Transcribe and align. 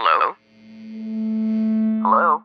Hello? 0.00 0.36
Hello? 2.04 2.42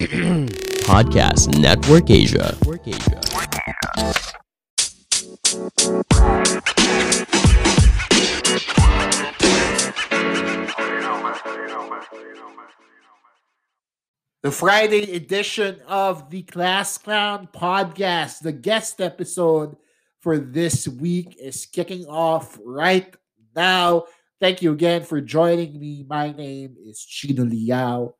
Podcast 0.90 1.56
Network 1.56 2.10
Asia. 2.10 2.56
Network 2.58 2.88
Asia. 2.88 3.20
The 14.42 14.50
Friday 14.50 15.14
edition 15.14 15.80
of 15.86 16.28
the 16.28 16.42
Class 16.42 16.98
Clown 16.98 17.48
podcast, 17.54 18.40
the 18.40 18.50
guest 18.50 19.00
episode 19.00 19.76
for 20.18 20.38
this 20.38 20.88
week 20.88 21.36
is 21.40 21.66
kicking 21.66 22.06
off 22.06 22.58
right 22.64 23.14
now. 23.54 24.06
Thank 24.40 24.62
you 24.62 24.72
again 24.72 25.04
for 25.04 25.20
joining 25.20 25.78
me. 25.78 26.04
My 26.08 26.32
name 26.32 26.76
is 26.84 27.04
Chino 27.04 27.44
Liao. 27.44 28.14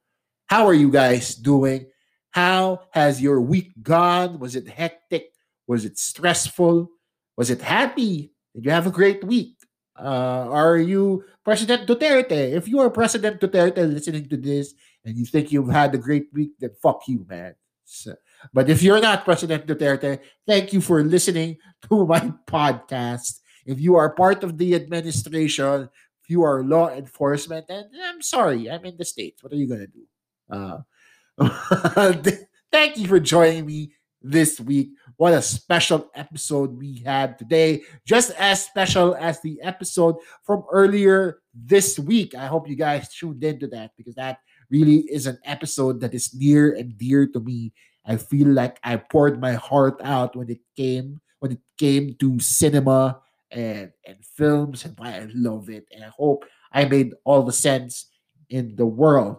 How 0.47 0.67
are 0.67 0.75
you 0.75 0.91
guys 0.91 1.35
doing? 1.35 1.87
How 2.31 2.83
has 2.93 3.21
your 3.21 3.41
week 3.41 3.73
gone? 3.83 4.39
Was 4.39 4.55
it 4.55 4.69
hectic? 4.69 5.33
Was 5.67 5.85
it 5.85 5.99
stressful? 5.99 6.89
Was 7.37 7.51
it 7.51 7.61
happy? 7.61 8.33
Did 8.55 8.65
you 8.65 8.71
have 8.71 8.87
a 8.87 8.93
great 8.95 9.25
week? 9.25 9.57
Uh, 9.99 10.47
are 10.51 10.79
you 10.79 11.25
President 11.45 11.87
Duterte? 11.87 12.55
If 12.55 12.69
you 12.69 12.79
are 12.81 12.91
President 12.91 13.41
Duterte 13.41 13.93
listening 13.93 14.29
to 14.29 14.37
this 14.37 14.75
and 15.05 15.17
you 15.17 15.25
think 15.25 15.51
you've 15.51 15.71
had 15.71 15.95
a 15.95 15.99
great 15.99 16.27
week, 16.33 16.53
then 16.61 16.71
fuck 16.83 17.03
you, 17.09 17.27
man. 17.29 17.55
So, 17.85 18.15
but 18.53 18.71
if 18.71 18.83
you're 18.83 19.01
not 19.01 19.25
President 19.25 19.67
Duterte, 19.67 20.21
thank 20.47 20.73
you 20.73 20.81
for 20.81 21.03
listening 21.03 21.59
to 21.89 22.07
my 22.07 22.21
podcast. 22.47 23.41
If 23.67 23.81
you 23.81 23.97
are 23.97 24.11
part 24.11 24.45
of 24.45 24.59
the 24.59 24.75
administration, 24.75 25.89
if 26.25 26.31
you 26.31 26.43
are 26.43 26.65
law 26.65 26.89
enforcement, 26.89 27.67
and 27.69 27.85
I'm 28.03 28.23
sorry, 28.23 28.71
I'm 28.71 28.85
in 28.87 28.97
the 28.97 29.05
States. 29.05 29.43
What 29.43 29.53
are 29.53 29.57
you 29.57 29.69
going 29.69 29.87
to 29.87 29.93
do? 29.93 30.07
Uh, 30.49 32.31
thank 32.73 32.97
you 32.97 33.07
for 33.07 33.21
joining 33.21 33.67
me 33.67 33.93
this 34.23 34.59
week. 34.59 34.93
What 35.19 35.35
a 35.35 35.43
special 35.43 36.11
episode 36.15 36.79
we 36.79 37.03
had 37.05 37.39
today. 37.39 37.83
Just 38.07 38.33
as 38.39 38.65
special 38.65 39.15
as 39.15 39.43
the 39.43 39.61
episode 39.61 40.17
from 40.45 40.65
earlier 40.73 41.41
this 41.53 41.99
week. 41.99 42.35
I 42.35 42.47
hope 42.47 42.71
you 42.71 42.77
guys 42.77 43.13
tuned 43.13 43.45
into 43.45 43.67
that 43.69 43.91
because 43.99 44.15
that 44.15 44.39
really 44.71 45.05
is 45.13 45.27
an 45.27 45.39
episode 45.45 46.01
that 46.01 46.15
is 46.15 46.35
near 46.35 46.73
and 46.73 46.97
dear 46.97 47.27
to 47.29 47.41
me. 47.41 47.75
I 48.07 48.17
feel 48.17 48.49
like 48.49 48.81
I 48.83 48.97
poured 48.97 49.43
my 49.43 49.53
heart 49.53 50.01
out 50.03 50.37
when 50.37 50.49
it 50.49 50.61
came 50.75 51.21
when 51.41 51.53
it 51.53 51.61
came 51.77 52.17
to 52.21 52.41
cinema 52.41 53.21
and 53.51 53.93
and 54.07 54.25
films 54.25 54.85
and 54.85 54.99
why 54.99 55.17
I 55.17 55.29
love 55.35 55.71
it. 55.71 55.87
And 55.93 56.05
I 56.05 56.09
hope 56.09 56.45
I 56.73 56.85
made 56.85 57.13
all 57.25 57.43
the 57.43 57.53
sense 57.53 58.11
in 58.51 58.77
the 58.77 58.87
world. 58.87 59.39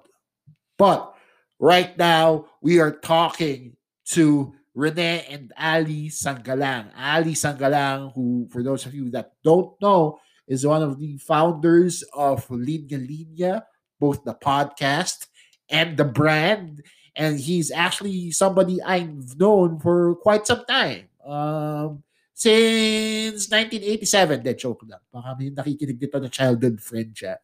But 0.77 1.13
right 1.59 1.97
now 1.97 2.47
we 2.61 2.79
are 2.79 2.91
talking 2.91 3.75
to 4.11 4.53
Renee 4.75 5.25
and 5.29 5.53
Ali 5.57 6.09
Sangalang. 6.09 6.91
Ali 6.97 7.33
Sangalang, 7.33 8.13
who, 8.13 8.47
for 8.51 8.61
those 8.61 8.85
of 8.85 8.93
you 8.93 9.09
that 9.11 9.31
don't 9.43 9.71
know, 9.81 10.19
is 10.47 10.67
one 10.67 10.83
of 10.83 10.99
the 10.99 11.17
founders 11.17 12.03
of 12.13 12.47
Linya 12.49 12.99
Linya, 12.99 13.63
both 13.99 14.23
the 14.23 14.35
podcast 14.35 15.27
and 15.69 15.97
the 15.97 16.03
brand. 16.03 16.83
And 17.15 17.39
he's 17.39 17.71
actually 17.71 18.31
somebody 18.31 18.81
I've 18.83 19.39
known 19.39 19.79
for 19.79 20.15
quite 20.15 20.45
some 20.45 20.65
time. 20.65 21.07
Um, 21.25 22.03
since 22.35 23.47
1987. 23.47 24.43
De, 24.43 24.53
joke 24.53 24.83
lang. 24.85 24.99
Baka 25.07 25.39
may 25.39 25.49
nakikinig 25.49 25.97
dito 25.97 26.19
na 26.19 26.27
childhood 26.27 26.77
friend 26.83 27.15
siya. 27.15 27.39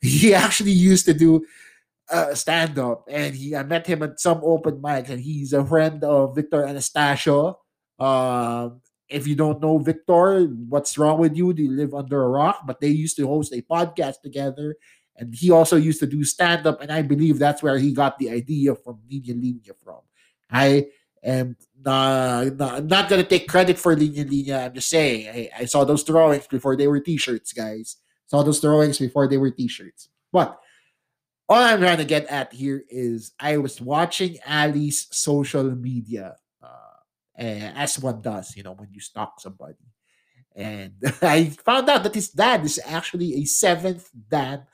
He 0.00 0.32
actually 0.32 0.76
used 0.76 1.04
to 1.10 1.14
do 1.16 1.42
uh, 2.06 2.32
stand 2.38 2.78
up, 2.78 3.10
and 3.10 3.34
he 3.34 3.58
I 3.58 3.66
met 3.66 3.90
him 3.90 4.06
at 4.06 4.22
some 4.22 4.40
open 4.46 4.78
mic 4.78 5.10
and 5.10 5.18
he's 5.18 5.52
a 5.52 5.66
friend 5.66 5.98
of 6.06 6.38
Victor 6.38 6.62
Anastasio. 6.62 7.58
Um, 7.98 8.80
if 9.08 9.26
you 9.26 9.34
don't 9.34 9.60
know 9.60 9.78
Victor, 9.78 10.46
what's 10.70 10.98
wrong 10.98 11.18
with 11.18 11.34
you? 11.34 11.52
Do 11.52 11.62
you 11.62 11.74
live 11.74 11.94
under 11.94 12.22
a 12.22 12.28
rock? 12.28 12.62
But 12.66 12.78
they 12.78 12.94
used 12.94 13.16
to 13.18 13.26
host 13.26 13.52
a 13.52 13.62
podcast 13.66 14.22
together, 14.22 14.76
and 15.16 15.34
he 15.34 15.50
also 15.50 15.74
used 15.74 15.98
to 16.00 16.06
do 16.06 16.22
stand 16.22 16.66
up, 16.66 16.80
and 16.80 16.92
I 16.92 17.02
believe 17.02 17.40
that's 17.40 17.62
where 17.62 17.78
he 17.78 17.90
got 17.90 18.18
the 18.18 18.30
idea 18.30 18.76
from 18.76 19.02
Linya 19.10 19.74
from. 19.82 20.06
I 20.50 20.86
am 21.24 21.56
not, 21.84 22.56
not, 22.56 22.84
not 22.84 23.08
gonna 23.08 23.24
take 23.24 23.48
credit 23.48 23.78
for 23.78 23.94
Linya 23.94 24.28
Linya. 24.28 24.66
I'm 24.66 24.74
just 24.74 24.88
saying 24.88 25.28
I, 25.28 25.62
I 25.62 25.64
saw 25.66 25.84
those 25.84 26.04
drawings 26.04 26.46
before 26.46 26.76
they 26.76 26.88
were 26.88 27.00
t-shirts, 27.00 27.52
guys. 27.52 27.96
Saw 28.26 28.42
those 28.42 28.60
drawings 28.60 28.98
before 28.98 29.28
they 29.28 29.38
were 29.38 29.50
t-shirts. 29.50 30.08
But 30.32 30.58
all 31.48 31.62
I'm 31.62 31.80
trying 31.80 31.98
to 31.98 32.04
get 32.04 32.26
at 32.26 32.52
here 32.52 32.82
is 32.88 33.32
I 33.38 33.58
was 33.58 33.80
watching 33.80 34.38
Ali's 34.48 35.06
social 35.12 35.64
media, 35.64 36.36
uh, 36.62 37.38
as 37.38 37.98
one 38.00 38.20
does, 38.20 38.56
you 38.56 38.62
know, 38.62 38.72
when 38.72 38.88
you 38.92 39.00
stalk 39.00 39.40
somebody. 39.40 39.76
And 40.56 40.94
I 41.22 41.50
found 41.64 41.88
out 41.88 42.02
that 42.02 42.14
his 42.14 42.30
dad 42.30 42.64
is 42.64 42.80
actually 42.84 43.34
a 43.34 43.44
seventh 43.44 44.10
Dan 44.28 44.64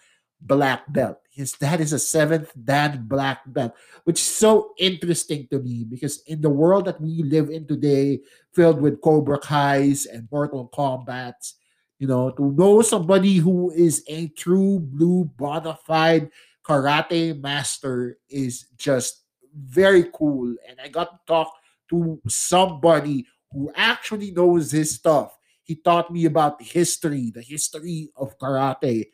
black 0.47 0.91
belt. 0.92 1.19
His 1.30 1.53
dad 1.53 1.80
is 1.80 1.92
a 1.92 1.98
seventh 1.98 2.53
Dan 2.53 3.06
black 3.08 3.41
belt, 3.47 3.72
which 4.04 4.20
is 4.20 4.26
so 4.26 4.75
interesting 4.78 5.48
to 5.50 5.58
me 5.60 5.84
because 5.84 6.22
in 6.26 6.41
the 6.41 6.50
world 6.50 6.84
that 6.84 7.00
we 7.00 7.22
live 7.22 7.48
in 7.48 7.66
today, 7.66 8.20
filled 8.53 8.80
with 8.80 9.00
Cobra 9.00 9.38
Kai's 9.38 10.04
and 10.06 10.28
Mortal 10.30 10.70
Kombat's, 10.75 11.54
you 11.98 12.06
know, 12.06 12.30
to 12.32 12.53
know 12.53 12.82
somebody 12.82 13.36
who 13.36 13.70
is 13.70 14.04
a 14.08 14.28
true 14.28 14.78
blue 14.78 15.25
bona 15.38 15.78
fide 15.86 16.30
karate 16.66 17.41
master 17.41 18.19
is 18.28 18.66
just 18.76 19.24
very 19.54 20.10
cool. 20.14 20.54
And 20.69 20.78
I 20.82 20.88
got 20.88 21.10
to 21.12 21.19
talk 21.26 21.53
to 21.91 22.20
somebody 22.28 23.26
who 23.53 23.70
actually 23.74 24.32
knows 24.32 24.70
his 24.70 24.94
stuff. 24.94 25.36
He 25.62 25.76
taught 25.76 26.12
me 26.12 26.24
about 26.24 26.59
the 26.59 26.64
history, 26.64 27.30
the 27.30 27.42
history 27.42 28.10
of 28.16 28.38
karate, 28.38 29.06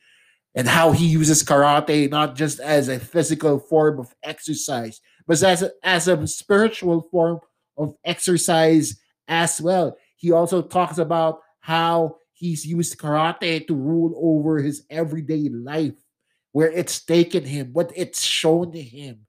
and 0.54 0.68
how 0.68 0.92
he 0.92 1.06
uses 1.06 1.42
karate 1.42 2.10
not 2.10 2.34
just 2.34 2.60
as 2.60 2.88
a 2.88 2.98
physical 2.98 3.58
form 3.58 4.00
of 4.00 4.14
exercise, 4.22 5.00
but 5.26 5.42
as 5.42 5.62
a, 5.62 5.70
as 5.82 6.08
a 6.08 6.26
spiritual 6.26 7.02
form 7.10 7.40
of 7.76 7.94
exercise 8.04 8.98
as 9.28 9.60
well. 9.60 9.96
He 10.16 10.32
also 10.32 10.62
talks 10.62 10.98
about 10.98 11.40
how 11.60 12.16
he's 12.32 12.66
used 12.66 12.98
karate 12.98 13.66
to 13.66 13.74
rule 13.74 14.14
over 14.16 14.58
his 14.58 14.84
everyday 14.90 15.48
life 15.48 15.94
where 16.52 16.70
it's 16.70 17.04
taken 17.04 17.44
him, 17.44 17.72
what 17.72 17.92
it's 17.94 18.22
shown 18.22 18.72
to 18.72 18.82
him. 18.82 19.26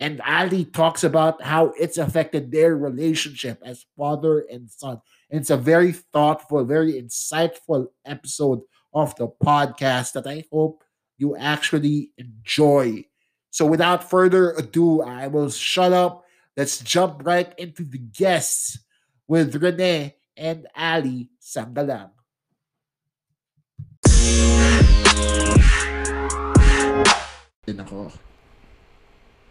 And 0.00 0.20
Ali 0.22 0.64
talks 0.64 1.04
about 1.04 1.42
how 1.42 1.72
it's 1.78 1.98
affected 1.98 2.50
their 2.50 2.76
relationship 2.76 3.60
as 3.64 3.86
father 3.96 4.40
and 4.50 4.70
son. 4.70 5.00
It's 5.30 5.50
a 5.50 5.56
very 5.56 5.92
thoughtful, 5.92 6.64
very 6.64 6.94
insightful 6.94 7.88
episode 8.04 8.60
of 8.94 9.14
the 9.16 9.28
podcast 9.28 10.12
that 10.12 10.26
I 10.26 10.44
hope 10.52 10.84
you 11.18 11.36
actually 11.36 12.10
enjoy. 12.16 13.04
So, 13.50 13.66
without 13.66 14.08
further 14.08 14.52
ado, 14.52 15.02
I 15.02 15.26
will 15.26 15.50
shut 15.50 15.92
up. 15.92 16.24
Let's 16.56 16.78
jump 16.78 17.22
right 17.24 17.52
into 17.58 17.84
the 17.84 17.98
guests 17.98 18.78
with 19.26 19.56
Renee 19.56 20.16
and 20.36 20.66
Ali 20.76 21.30
Sangalang. 21.40 22.10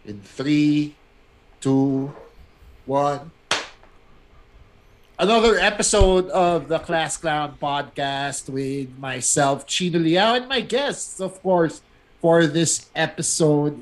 In 0.06 0.20
3, 0.20 0.94
2, 1.60 2.14
1. 2.86 3.30
Another 5.16 5.54
episode 5.60 6.28
of 6.30 6.66
the 6.66 6.80
Class 6.80 7.16
Clown 7.16 7.56
podcast 7.62 8.50
with 8.50 8.98
myself, 8.98 9.64
Chino 9.64 10.00
Liao, 10.00 10.34
and 10.34 10.48
my 10.48 10.60
guests, 10.60 11.20
of 11.20 11.40
course, 11.40 11.82
for 12.20 12.48
this 12.48 12.90
episode. 12.96 13.78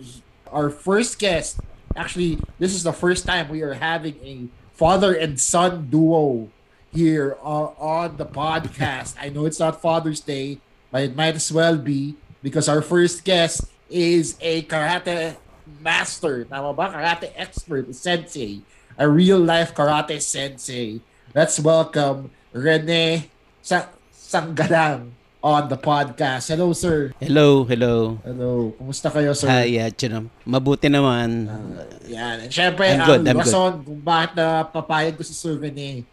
Our 0.53 0.69
first 0.69 1.19
guest, 1.19 1.59
actually, 1.97 2.39
this 2.59 2.75
is 2.75 2.83
the 2.83 2.93
first 2.93 3.25
time 3.25 3.49
we 3.49 3.63
are 3.63 3.73
having 3.73 4.21
a 4.23 4.53
father 4.77 5.15
and 5.15 5.41
son 5.41 5.89
duo 5.89 6.51
here 6.93 7.39
uh, 7.43 7.73
on 7.81 8.19
the 8.19 8.27
podcast. 8.27 9.17
I 9.19 9.31
know 9.31 9.47
it's 9.47 9.59
not 9.59 9.81
Father's 9.81 10.21
Day, 10.21 10.59
but 10.91 11.01
it 11.01 11.17
might 11.17 11.37
as 11.37 11.51
well 11.51 11.79
be 11.79 12.15
because 12.43 12.69
our 12.69 12.83
first 12.83 13.25
guest 13.25 13.65
is 13.89 14.37
a 14.43 14.65
karate 14.65 15.37
master. 15.81 16.45
Ba? 16.45 16.93
Karate 16.93 17.33
expert, 17.37 17.95
sensei. 17.95 18.61
A 18.99 19.09
real 19.09 19.39
life 19.39 19.75
karate 19.75 20.21
sensei. 20.21 21.01
Let's 21.33 21.57
welcome 21.57 22.29
Rene 22.53 23.25
Sa- 23.65 23.89
Sanggalang 24.13 25.17
on 25.41 25.73
the 25.73 25.81
podcast. 25.81 26.53
Hello, 26.53 26.77
sir. 26.77 27.17
Hello, 27.25 27.65
hello. 27.65 28.21
Hello. 28.21 28.77
Kumusta 28.77 29.09
kayo, 29.09 29.33
sir? 29.33 29.49
Hi, 29.49 29.81
yeah, 29.81 29.89
Chino. 29.89 30.29
Mabuti 30.45 30.93
naman. 30.93 31.49
Uh, 31.49 31.89
yan. 32.05 32.45
And 32.45 32.53
syempre, 32.53 32.85
I'm 32.85 33.01
good, 33.09 33.25
ang 33.25 33.33
I'm 33.33 33.41
good. 33.41 33.49
rason 33.49 33.73
kung 33.81 34.01
bakit 34.05 34.37
na 34.37 34.61
papayag 34.69 35.17
ko 35.17 35.25
si 35.25 35.33
Sir 35.33 35.57
Rene 35.57 36.05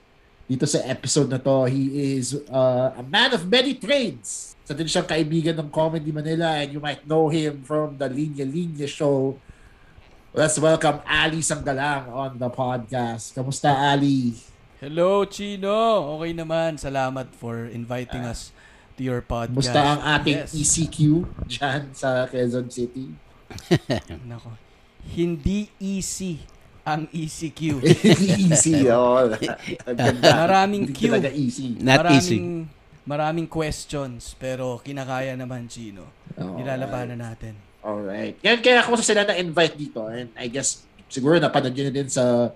dito 0.47 0.63
sa 0.63 0.79
episode 0.87 1.27
na 1.27 1.35
to. 1.35 1.67
He 1.67 2.15
is 2.15 2.39
uh, 2.47 2.95
a 2.95 3.03
man 3.03 3.35
of 3.35 3.43
many 3.43 3.75
trades. 3.75 4.55
Sa 4.63 4.71
din 4.71 4.87
siyang 4.87 5.03
kaibigan 5.03 5.59
ng 5.59 5.67
Comedy 5.67 6.15
Manila 6.15 6.63
and 6.63 6.71
you 6.71 6.79
might 6.79 7.03
know 7.03 7.27
him 7.27 7.59
from 7.67 7.99
the 7.99 8.07
Linya 8.07 8.47
Linya 8.47 8.87
show. 8.87 9.35
Let's 10.31 10.55
welcome 10.55 11.03
Ali 11.03 11.43
Sanggalang 11.43 12.07
on 12.07 12.39
the 12.39 12.47
podcast. 12.47 13.35
Kamusta 13.35 13.67
Ali? 13.75 14.47
Hello, 14.79 15.27
Chino. 15.27 16.07
Okay 16.15 16.31
naman. 16.31 16.79
Salamat 16.79 17.35
for 17.35 17.67
inviting 17.67 18.23
us 18.23 18.55
to 18.95 19.03
your 19.03 19.19
podcast. 19.19 19.51
Kamusta 19.75 19.81
ang 19.83 19.99
ating 19.99 20.37
Yes. 20.47 20.55
ECQ 20.55 20.97
dyan 21.51 21.81
sa 21.91 22.23
Quezon 22.31 22.71
City? 22.71 23.11
Nako. 24.31 24.55
Hindi 25.11 25.67
easy 25.83 26.39
ang 26.87 27.11
E 27.11 27.27
ECQ. 27.27 27.83
easy, 28.39 28.87
oh. 28.87 29.27
Ang 29.83 29.97
ganda. 29.99 30.47
Maraming 30.47 30.87
Hindi 30.87 30.95
Q. 30.95 31.11
talaga 31.11 31.29
easy. 31.35 31.75
Not 31.75 31.99
maraming, 32.07 32.15
easy. 32.15 32.37
Maraming 33.03 33.47
questions, 33.51 34.31
pero 34.39 34.79
kinakaya 34.79 35.35
naman, 35.35 35.67
Chino. 35.67 36.07
Oh, 36.39 36.55
Nilalabanan 36.55 37.19
natin. 37.19 37.59
Alright. 37.83 38.39
Yan 38.47 38.63
kaya 38.63 38.79
ako 38.79 38.95
sa 38.95 39.11
sila 39.11 39.27
na-invite 39.27 39.75
dito 39.75 40.07
and 40.07 40.31
I 40.39 40.47
guess 40.47 40.83
siguro 41.11 41.35
napanood 41.35 41.75
nyo 41.75 41.83
na 41.83 41.93
din 41.95 42.07
sa 42.07 42.51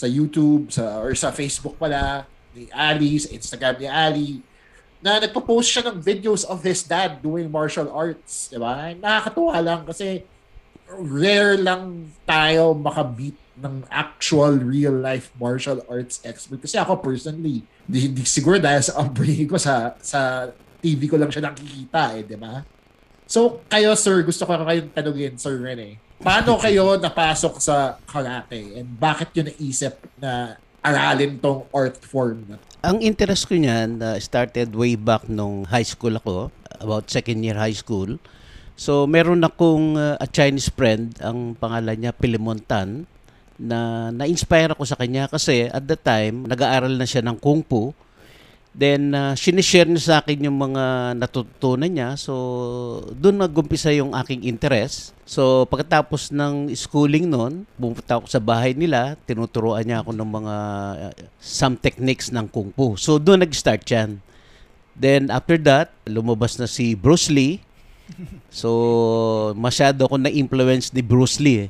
sa 0.00 0.08
YouTube 0.08 0.72
sa 0.72 1.04
or 1.04 1.12
sa 1.12 1.28
Facebook 1.28 1.76
pala 1.76 2.24
ni 2.56 2.64
Ali, 2.72 3.20
sa 3.20 3.28
Instagram 3.28 3.76
ni 3.76 3.88
Ali 3.88 4.30
na 5.00 5.20
nagpo-post 5.20 5.68
siya 5.68 5.92
ng 5.92 6.00
videos 6.00 6.44
of 6.44 6.60
his 6.64 6.84
dad 6.84 7.20
doing 7.24 7.48
martial 7.48 7.88
arts, 7.88 8.52
di 8.52 8.60
ba? 8.60 8.92
Nakakatuwa 8.96 9.56
lang 9.60 9.80
kasi 9.84 10.24
rare 10.88 11.56
lang 11.60 12.08
tayo 12.24 12.72
makabeat 12.76 13.36
ng 13.60 13.84
actual 13.92 14.56
real 14.56 14.96
life 14.96 15.30
martial 15.36 15.84
arts 15.86 16.24
expert 16.24 16.64
kasi 16.64 16.80
ako 16.80 16.96
personally 16.98 17.60
di, 17.84 18.08
di 18.08 18.24
siguro 18.24 18.56
dahil 18.56 18.80
sa 18.80 19.04
upbringing 19.04 19.46
ko 19.46 19.60
sa 19.60 19.94
sa 20.00 20.48
TV 20.80 21.06
ko 21.06 21.20
lang 21.20 21.28
siya 21.28 21.44
nakikita 21.52 22.16
eh, 22.16 22.24
di 22.24 22.40
ba? 22.40 22.64
So, 23.30 23.62
kayo, 23.70 23.94
sir, 23.94 24.26
gusto 24.26 24.42
ko 24.42 24.58
kayong 24.58 24.90
tanungin, 24.90 25.38
Sir 25.38 25.60
Rene. 25.60 26.00
Paano 26.20 26.60
kayo 26.60 27.00
napasok 27.00 27.64
sa 27.64 27.96
karate? 28.04 28.76
And 28.76 28.92
bakit 29.00 29.32
yun 29.32 29.48
naisip 29.48 29.96
na 30.20 30.60
aralin 30.84 31.40
tong 31.40 31.64
art 31.72 31.96
form 32.04 32.44
na? 32.44 32.56
Ang 32.84 33.00
interest 33.00 33.48
ko 33.48 33.56
niyan 33.56 34.04
uh, 34.04 34.20
started 34.20 34.68
way 34.76 35.00
back 35.00 35.24
nung 35.32 35.64
high 35.64 35.84
school 35.84 36.12
ako, 36.20 36.52
about 36.76 37.08
second 37.08 37.40
year 37.40 37.56
high 37.56 37.72
school. 37.72 38.20
So 38.76 39.08
meron 39.08 39.40
akong 39.48 39.96
uh, 39.96 40.20
a 40.20 40.28
Chinese 40.28 40.68
friend, 40.68 41.16
ang 41.24 41.56
pangalan 41.56 41.96
niya 41.96 42.12
Pilimontan, 42.12 43.08
na 43.56 44.12
na-inspire 44.12 44.76
ako 44.76 44.84
sa 44.84 45.00
kanya 45.00 45.24
kasi 45.24 45.72
at 45.72 45.84
the 45.88 45.96
time 45.96 46.44
nag-aaral 46.44 47.00
na 47.00 47.08
siya 47.08 47.24
ng 47.24 47.40
Kung 47.40 47.64
Fu. 47.64 47.96
Then 48.70 49.10
uh, 49.18 49.34
sinishare 49.34 49.90
niya 49.90 50.02
sa 50.02 50.16
akin 50.22 50.46
yung 50.46 50.54
mga 50.54 51.14
natutunan 51.18 51.90
niya. 51.90 52.14
So 52.14 52.34
doon 53.18 53.42
nagumpisa 53.42 53.90
yung 53.90 54.14
aking 54.14 54.46
interest. 54.46 55.10
So 55.26 55.66
pagkatapos 55.66 56.30
ng 56.30 56.70
schooling 56.78 57.26
noon, 57.26 57.66
pumunta 57.74 58.22
ako 58.22 58.30
sa 58.30 58.38
bahay 58.38 58.74
nila, 58.78 59.18
tinuturuan 59.26 59.82
niya 59.82 60.06
ako 60.06 60.14
ng 60.14 60.30
mga 60.30 60.54
uh, 61.10 61.12
some 61.42 61.74
techniques 61.74 62.30
ng 62.30 62.46
Kung 62.46 62.70
Fu. 62.70 62.94
So 62.94 63.18
doon 63.18 63.42
nag-start 63.42 63.82
yan. 63.90 64.22
Then 64.94 65.34
after 65.34 65.58
that, 65.66 65.90
lumabas 66.06 66.54
na 66.62 66.70
si 66.70 66.94
Bruce 66.94 67.26
Lee. 67.26 67.58
So 68.54 69.54
masyado 69.58 70.06
ako 70.06 70.14
na-influence 70.18 70.94
ni 70.94 71.02
Bruce 71.02 71.42
Lee 71.42 71.66
eh. 71.66 71.68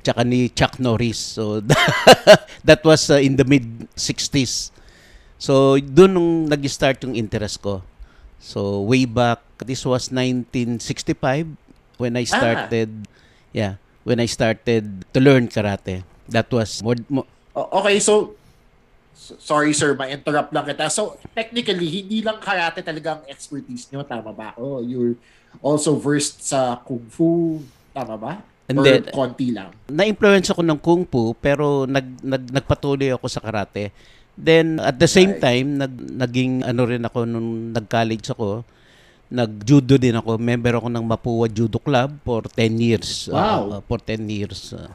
Tsaka 0.00 0.24
ni 0.24 0.48
Chuck 0.48 0.80
Norris. 0.80 1.20
So 1.20 1.60
that 2.68 2.80
was 2.88 3.12
uh, 3.12 3.20
in 3.20 3.36
the 3.36 3.44
mid 3.44 3.84
60s. 4.00 4.77
So, 5.38 5.78
doon 5.78 6.10
nung 6.12 6.30
nag-start 6.46 6.98
yung 7.02 7.14
interest 7.14 7.62
ko. 7.62 7.80
So, 8.38 8.82
way 8.82 9.06
back, 9.06 9.38
this 9.60 9.82
was 9.82 10.10
1965 10.10 11.46
when 11.96 12.14
I 12.14 12.26
started, 12.26 12.90
yeah, 13.50 13.78
when 14.02 14.18
I 14.18 14.26
started 14.26 15.06
to 15.08 15.18
learn 15.18 15.46
karate. 15.46 16.02
That 16.28 16.50
was 16.50 16.82
more, 16.82 16.98
mo- 17.08 17.26
O- 17.54 17.82
Okay, 17.82 17.98
so, 17.98 18.34
so- 19.14 19.38
sorry 19.38 19.70
sir, 19.72 19.94
ma-interrupt 19.94 20.50
lang 20.50 20.66
kita. 20.66 20.86
So, 20.88 21.18
technically, 21.32 21.86
hindi 21.88 22.18
lang 22.20 22.38
karate 22.38 22.82
talaga 22.82 23.18
ang 23.18 23.22
expertise 23.26 23.86
nyo. 23.90 24.02
Tama 24.02 24.30
ba 24.30 24.54
ako? 24.54 24.82
You're 24.82 25.14
also 25.58 25.94
versed 25.94 26.42
sa 26.44 26.78
kung 26.78 27.06
fu. 27.08 27.62
Tama 27.90 28.14
ba? 28.14 28.32
Hindi. 28.68 29.00
Or 29.00 29.24
konti 29.24 29.48
lang? 29.48 29.72
na-influence 29.88 30.52
ako 30.52 30.60
ng 30.60 30.76
kung 30.76 31.08
fu 31.08 31.32
pero 31.32 31.88
nag, 31.88 32.04
nag 32.20 32.52
nagpatuloy 32.52 33.08
ako 33.10 33.24
sa 33.24 33.40
karate. 33.40 33.88
Then 34.38 34.78
at 34.78 35.02
the 35.02 35.10
same 35.10 35.42
time 35.42 35.82
nag 35.82 35.90
naging 36.14 36.62
ano 36.62 36.86
rin 36.86 37.02
ako 37.02 37.26
nung 37.26 37.74
nag-college 37.74 38.30
ako. 38.30 38.62
Nag-judo 39.28 39.98
din 39.98 40.14
ako. 40.14 40.38
Member 40.38 40.78
ako 40.78 40.88
ng 40.88 41.04
Mapua 41.04 41.50
Judo 41.50 41.76
Club 41.82 42.16
for 42.22 42.46
10 42.54 42.78
years. 42.80 43.28
Wow. 43.28 43.76
Uh, 43.76 43.80
for 43.84 43.98
10 44.00 44.24
years. 44.30 44.72
uh. 44.72 44.88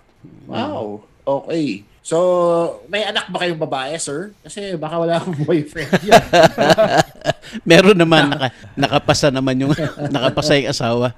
Wow. 0.48 1.04
Okay. 1.22 1.86
So, 2.03 2.17
may 2.85 3.01
anak 3.01 3.31
ba 3.31 3.39
kayong 3.39 3.63
babae, 3.63 3.95
sir? 3.95 4.35
Kasi 4.44 4.75
baka 4.75 5.00
wala 5.00 5.15
akong 5.15 5.39
boyfriend 5.47 5.88
yan. 6.03 6.19
Meron 7.69 7.95
naman 7.95 8.27
naka, 8.27 8.47
nakapasa 8.75 9.27
naman 9.29 9.55
yung 9.57 9.71
nakapasa 10.13 10.59
yung 10.59 10.67
asawa. 10.67 11.15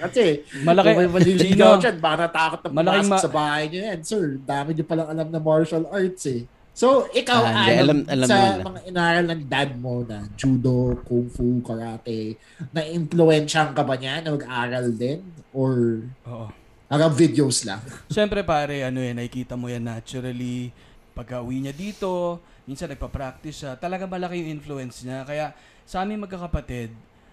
Kasi, 0.00 0.46
Malaki- 0.62 0.86
kung 0.86 0.98
may 1.00 1.10
maliligaw 1.10 1.72
dyan, 1.76 1.96
baka 1.98 2.16
natakot 2.22 2.60
na 2.62 2.68
malaking 2.70 2.86
pumasok 3.02 3.10
ma- 3.10 3.18
sa 3.20 3.30
bahay 3.30 3.64
niyo 3.66 3.80
yan. 3.84 4.00
Sir, 4.00 4.22
dami 4.40 4.68
niyo 4.72 4.84
palang 4.84 5.08
alam 5.08 5.26
na 5.26 5.40
martial 5.40 5.84
arts 5.88 6.24
eh. 6.26 6.42
So, 6.70 7.10
ikaw, 7.10 7.42
Ah. 7.42 7.66
Alan, 7.66 7.82
Alam- 7.82 8.06
alam 8.06 8.26
sa 8.26 8.38
na. 8.56 8.62
mga 8.62 8.80
inaral 8.86 9.24
ng 9.26 9.42
dad 9.44 9.70
mo 9.76 10.00
na 10.02 10.22
judo, 10.32 10.96
kung 11.02 11.26
fu, 11.26 11.58
karate, 11.60 12.38
na-influensyahan 12.70 13.74
ka 13.74 13.82
ba 13.82 13.98
niya 13.98 14.22
na 14.22 14.32
mag-aral 14.32 14.86
din? 14.88 15.18
Or 15.50 16.06
Oo. 16.24 16.46
Hanggang 16.90 17.14
videos 17.14 17.62
lang? 17.62 17.78
Siyempre 18.10 18.42
pare, 18.42 18.82
ano 18.82 18.98
yan, 18.98 19.16
nakikita 19.22 19.54
mo 19.54 19.70
yan 19.70 19.86
naturally. 19.86 20.74
Pagka 21.14 21.40
uwi 21.40 21.62
niya 21.62 21.74
dito, 21.74 22.42
minsan 22.66 22.90
nagpa-practice 22.90 23.56
siya. 23.62 23.72
Talaga 23.78 24.10
malaki 24.10 24.42
yung 24.42 24.58
influence 24.58 25.06
niya. 25.06 25.22
Kaya 25.22 25.54
sa 25.86 26.02
aming 26.02 26.26
magkakapatid, 26.26 26.90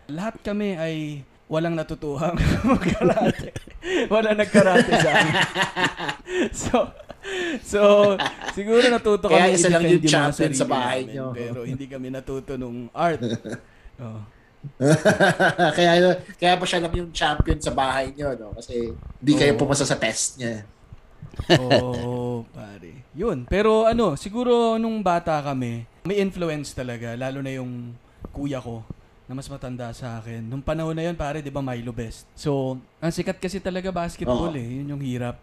lahat 0.07 0.37
kami 0.45 0.77
ay 0.77 0.95
walang 1.47 1.73
natutuhang 1.73 2.37
magkarate. 2.71 3.55
Wala 4.11 4.35
nagkarate 4.35 4.91
sa 4.99 5.09
amin. 5.15 5.35
so, 6.65 6.75
so, 7.63 7.81
siguro 8.51 8.83
natuto 8.91 9.31
Kaya 9.31 9.51
kami 9.51 9.55
isa 9.55 9.67
lang 9.71 9.83
yung 9.87 10.03
mga 10.03 10.11
champion 10.11 10.53
sa 10.53 10.67
bahay 10.67 11.01
namin, 11.07 11.11
niyo. 11.15 11.25
Pero 11.33 11.59
hindi 11.63 11.85
kami 11.87 12.07
natuto 12.11 12.53
nung 12.59 12.91
art. 12.93 13.19
Oh. 13.97 14.21
kaya 15.77 15.91
kaya 16.35 16.53
pa 16.55 16.65
siya 16.65 16.81
lang 16.81 16.93
yung 16.93 17.11
champion 17.11 17.59
sa 17.59 17.71
bahay 17.71 18.11
niyo, 18.11 18.35
no? 18.35 18.53
Kasi 18.53 18.91
hindi 18.93 19.33
kayo 19.33 19.53
Oo. 19.55 19.59
pumasa 19.59 19.83
sa 19.83 19.95
test 19.95 20.37
niya. 20.37 20.63
Oo, 21.57 22.43
pare. 22.55 23.05
Yun. 23.13 23.45
Pero 23.45 23.85
ano, 23.85 24.13
siguro 24.15 24.75
nung 24.77 25.01
bata 25.01 25.37
kami, 25.39 25.85
may 26.03 26.17
influence 26.17 26.73
talaga. 26.73 27.13
Lalo 27.13 27.41
na 27.41 27.51
yung 27.53 27.93
kuya 28.31 28.57
ko 28.57 28.81
na 29.27 29.35
mas 29.35 29.49
matanda 29.51 29.91
sa 29.91 30.17
akin. 30.17 30.39
Nung 30.41 30.63
panahon 30.63 30.95
na 30.95 31.03
yun, 31.03 31.15
pare, 31.15 31.43
di 31.43 31.51
ba 31.51 31.59
Milo 31.59 31.91
Best? 31.91 32.23
So, 32.31 32.79
ang 32.97 33.11
sikat 33.11 33.37
kasi 33.37 33.59
talaga 33.59 33.91
basketball 33.91 34.49
Oo. 34.49 34.55
eh. 34.55 34.67
Yun 34.79 34.95
yung 34.95 35.03
hirap. 35.03 35.35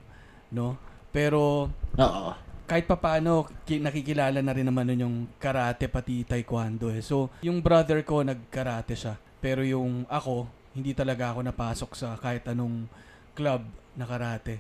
No? 0.49 0.81
Pero, 1.13 1.69
Oo. 1.95 2.31
kahit 2.65 2.89
pa 2.89 2.97
paano, 2.97 3.45
ki- 3.63 3.85
nakikilala 3.85 4.41
na 4.41 4.57
rin 4.57 4.65
naman 4.65 4.89
nun 4.89 5.05
yung 5.05 5.17
karate 5.37 5.85
pati 5.85 6.25
taekwondo 6.25 6.89
eh. 6.89 7.05
So, 7.05 7.29
yung 7.45 7.61
brother 7.61 8.01
ko 8.01 8.25
nagkarate 8.25 8.97
siya. 8.97 9.21
Pero 9.45 9.61
yung 9.61 10.09
ako, 10.09 10.49
hindi 10.73 10.97
talaga 10.97 11.37
ako 11.37 11.45
napasok 11.45 11.91
sa 11.93 12.17
kahit 12.17 12.49
anong 12.49 12.89
club 13.37 13.61
na 13.93 14.09
karate. 14.09 14.57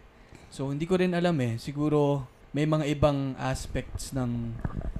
So, 0.52 0.68
hindi 0.68 0.84
ko 0.84 1.00
rin 1.00 1.16
alam 1.16 1.32
eh. 1.40 1.56
Siguro, 1.56 2.28
may 2.52 2.68
mga 2.68 2.92
ibang 2.92 3.32
aspects 3.40 4.12
ng 4.12 4.52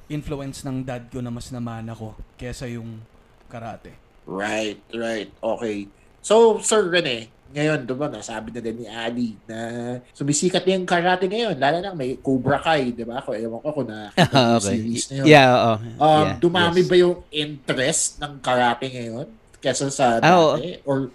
influence 0.08 0.64
ng 0.64 0.88
dad 0.88 1.12
ko 1.12 1.20
na 1.20 1.28
mas 1.28 1.52
naman 1.52 1.84
ako 1.92 2.16
kesa 2.40 2.64
yung 2.64 3.04
karate. 3.52 3.92
Right, 4.24 4.80
right. 4.96 5.28
Okay. 5.36 5.92
So, 6.24 6.64
Sir 6.64 6.88
Rene, 6.88 7.28
ngayon, 7.52 7.84
diba, 7.84 8.08
nasabi 8.08 8.56
na 8.56 8.64
din 8.64 8.82
ni 8.82 8.86
Ali 8.88 9.36
na 9.44 10.00
sumisikat 10.16 10.64
na 10.64 10.80
yung 10.80 10.88
karate 10.88 11.28
ngayon. 11.28 11.60
Lalo 11.60 11.84
na 11.84 11.92
may 11.92 12.16
Cobra 12.24 12.56
Kai, 12.56 12.96
di 12.96 13.04
ba? 13.04 13.20
Kung 13.20 13.36
ewan 13.36 13.60
ko 13.60 13.68
kung 13.70 13.88
na 13.92 14.08
okay. 14.16 14.80
series 14.80 15.12
na 15.12 15.14
yun. 15.20 15.26
Yeah, 15.28 15.48
oo. 15.52 15.74
Um, 16.00 16.24
yeah, 16.24 16.40
dumami 16.40 16.80
yes. 16.80 16.88
ba 16.88 16.96
yung 16.96 17.16
interest 17.28 18.16
ng 18.24 18.40
karate 18.40 18.88
ngayon 18.88 19.43
kesa 19.64 19.88
sa 19.88 20.20
Ah, 20.20 20.60
dati? 20.60 20.76
Or 20.84 21.08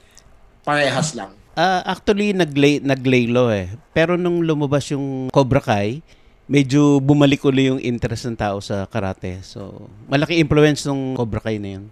parehas 0.66 1.14
lang? 1.14 1.38
Ah, 1.54 1.86
actually 1.86 2.34
naglay 2.34 2.82
naglaylo 2.82 3.54
eh. 3.54 3.70
Pero 3.94 4.18
nung 4.18 4.42
lumabas 4.42 4.90
yung 4.90 5.30
Cobra 5.30 5.62
Kai, 5.62 6.02
medyo 6.46 6.98
bumalik 6.98 7.46
uli 7.46 7.70
yung 7.70 7.78
interest 7.78 8.26
ng 8.26 8.34
tao 8.34 8.58
sa 8.58 8.90
karate. 8.90 9.38
So, 9.46 9.86
malaki 10.10 10.42
influence 10.42 10.82
ng 10.90 11.14
Cobra 11.14 11.38
Kai 11.38 11.62
na 11.62 11.78
yun. 11.78 11.86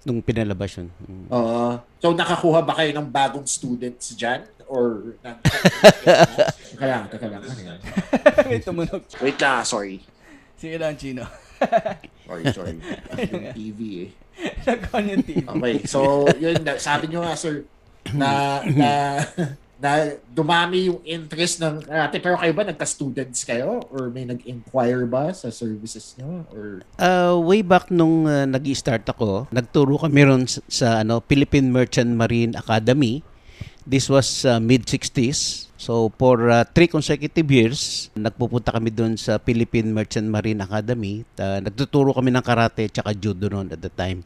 Nung 0.00 0.22
pinalabas 0.22 0.78
yun. 0.78 0.88
Mm. 1.02 1.26
Oo. 1.28 1.76
so, 1.98 2.14
nakakuha 2.14 2.62
ba 2.62 2.72
kayo 2.72 2.94
ng 2.94 3.04
bagong 3.04 3.44
students 3.44 4.14
dyan? 4.14 4.46
Or, 4.64 5.18
teka 6.70 6.86
lang, 6.86 7.02
teka 7.10 7.26
lang. 7.26 7.42
Ano? 7.42 7.82
May 8.46 8.62
tumunog. 8.64 9.02
Wait 9.18 9.36
lang, 9.36 9.66
sorry. 9.66 9.98
Sige 10.54 10.78
lang, 10.78 10.94
Chino. 10.94 11.26
Sorry, 12.24 12.44
sorry. 12.54 12.76
Yung 13.32 13.44
TV 13.52 13.78
eh. 14.06 14.08
Nagkaon 14.68 15.04
yung 15.10 15.24
TV. 15.24 15.44
Okay, 15.46 15.74
so 15.86 16.26
yun, 16.36 16.60
sabi 16.78 17.10
nyo 17.10 17.24
nga 17.24 17.34
sir, 17.36 17.64
na, 18.14 18.60
na, 18.64 18.90
na 19.80 20.12
dumami 20.28 20.92
yung 20.92 21.00
interest 21.04 21.60
ng 21.64 21.80
karate. 21.84 22.20
Pero 22.20 22.36
kayo 22.36 22.52
ba, 22.52 22.64
nagka-students 22.68 23.48
kayo? 23.48 23.80
Or 23.88 24.12
may 24.12 24.28
nag-inquire 24.28 25.08
ba 25.08 25.32
sa 25.32 25.48
services 25.48 26.16
nyo? 26.20 26.44
Or, 26.52 26.84
Uh, 27.00 27.40
way 27.40 27.64
back 27.64 27.88
nung 27.88 28.28
uh, 28.28 28.44
nag-start 28.44 29.08
ako, 29.08 29.48
nagturo 29.48 29.96
kami 29.96 30.20
ron 30.28 30.44
sa, 30.44 30.60
sa 30.68 30.88
ano, 31.00 31.24
Philippine 31.24 31.72
Merchant 31.72 32.12
Marine 32.12 32.52
Academy. 32.56 33.24
This 33.90 34.06
was 34.06 34.46
uh, 34.46 34.62
mid-60s. 34.62 35.66
So 35.74 36.14
for 36.14 36.46
uh, 36.46 36.62
three 36.62 36.86
consecutive 36.86 37.50
years, 37.50 38.06
nagpupunta 38.14 38.70
kami 38.70 38.94
doon 38.94 39.18
sa 39.18 39.42
Philippine 39.42 39.90
Merchant 39.90 40.30
Marine 40.30 40.62
Academy. 40.62 41.26
Uh, 41.34 41.58
nagtuturo 41.58 42.14
kami 42.14 42.30
ng 42.30 42.44
karate 42.46 42.86
at 42.86 43.16
judo 43.18 43.50
noon 43.50 43.74
at 43.74 43.82
the 43.82 43.90
time. 43.90 44.22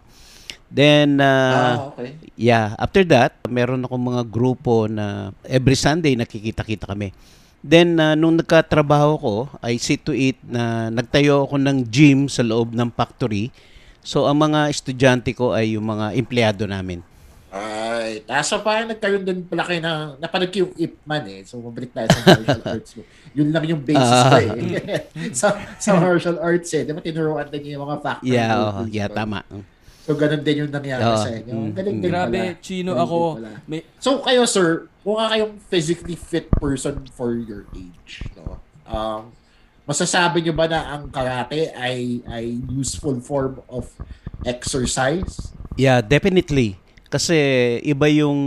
Then, 0.69 1.17
uh, 1.17 1.25
ah, 1.25 1.75
okay. 1.97 2.19
Yeah, 2.37 2.77
after 2.77 3.09
that, 3.09 3.41
meron 3.49 3.89
akong 3.89 4.05
mga 4.05 4.23
grupo 4.29 4.85
na 4.85 5.33
every 5.49 5.81
Sunday 5.81 6.13
nakikita-kita 6.13 6.85
kami. 6.85 7.17
Then, 7.65 7.97
uh, 7.97 8.13
nung 8.13 8.37
nagkatrabaho 8.37 9.13
ko, 9.17 9.35
I 9.65 9.81
see 9.81 9.97
to 10.05 10.13
it 10.13 10.37
na 10.45 10.93
nagtayo 10.93 11.49
ako 11.49 11.57
ng 11.57 11.89
gym 11.89 12.29
sa 12.29 12.45
loob 12.45 12.77
ng 12.77 12.93
factory. 12.93 13.49
So, 14.05 14.29
ang 14.29 14.45
mga 14.45 14.69
estudyante 14.69 15.33
ko 15.33 15.57
ay 15.57 15.81
yung 15.81 15.89
mga 15.89 16.13
empleyado 16.13 16.69
namin. 16.69 17.01
Ah, 17.55 18.43
so 18.43 18.59
parang 18.67 18.91
nagkaroon 18.91 19.23
din 19.23 19.47
pala 19.47 19.63
kayo 19.63 19.79
ng, 19.79 20.19
napanood 20.19 20.51
ko 20.51 20.67
yung 20.67 20.75
Ip 20.75 20.95
Man 21.07 21.23
eh. 21.31 21.47
So, 21.47 21.63
mabalik 21.63 21.95
tayo 21.95 22.11
sa 22.11 22.21
martial 22.27 22.63
arts. 22.75 22.91
Yun 23.31 23.49
lang 23.55 23.65
yung 23.71 23.83
basis 23.87 24.21
ko 24.27 24.37
eh. 24.43 24.51
sa, 25.39 25.47
sa 25.79 25.91
martial 25.95 26.43
arts 26.43 26.75
eh. 26.75 26.83
Di 26.83 26.91
ba 26.91 26.99
tinuruan 26.99 27.47
din 27.55 27.79
yung 27.79 27.87
mga 27.87 28.03
factor? 28.03 28.27
Yeah, 28.27 28.59
oh, 28.59 28.83
movies, 28.83 28.99
yeah, 28.99 29.07
tama. 29.07 29.47
So, 30.03 30.19
ganun 30.19 30.43
din 30.43 30.67
yung 30.67 30.73
nangyari 30.75 31.07
Oo. 31.07 31.23
sa 31.23 31.31
inyo. 31.31 31.55
Mm, 31.55 31.71
Galing 31.79 31.97
mm. 31.97 32.03
din 32.03 32.11
Grabe, 32.11 32.39
pala. 32.43 32.59
Chino, 32.59 32.91
Galing 32.91 33.07
ako, 33.07 33.19
may, 33.71 33.81
So, 34.03 34.19
kayo, 34.27 34.43
sir, 34.51 34.91
mukha 35.07 35.25
kayong 35.31 35.55
physically 35.71 36.19
fit 36.19 36.51
person 36.59 37.07
for 37.15 37.39
your 37.39 37.71
age, 37.71 38.27
no? 38.35 38.59
Um, 38.85 39.31
masasabi 39.87 40.43
nyo 40.43 40.59
ba 40.59 40.67
na 40.67 40.81
ang 40.97 41.09
karate 41.13 41.71
ay 41.77 42.25
ay 42.29 42.57
useful 42.73 43.21
form 43.23 43.63
of 43.71 43.89
exercise? 44.45 45.55
Yeah, 45.79 46.05
definitely. 46.05 46.84
Kasi 47.15 47.39
iba 47.87 48.11
yung 48.11 48.39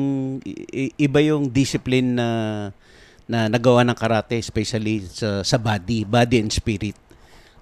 iba 0.99 1.19
yung 1.23 1.47
discipline 1.47 2.19
na 2.19 2.27
na 3.23 3.47
nagawa 3.47 3.87
ng 3.87 3.95
karate 3.95 4.35
especially 4.43 5.07
sa 5.07 5.39
sa 5.39 5.55
body, 5.55 6.03
body 6.03 6.43
and 6.43 6.51
spirit. 6.51 6.99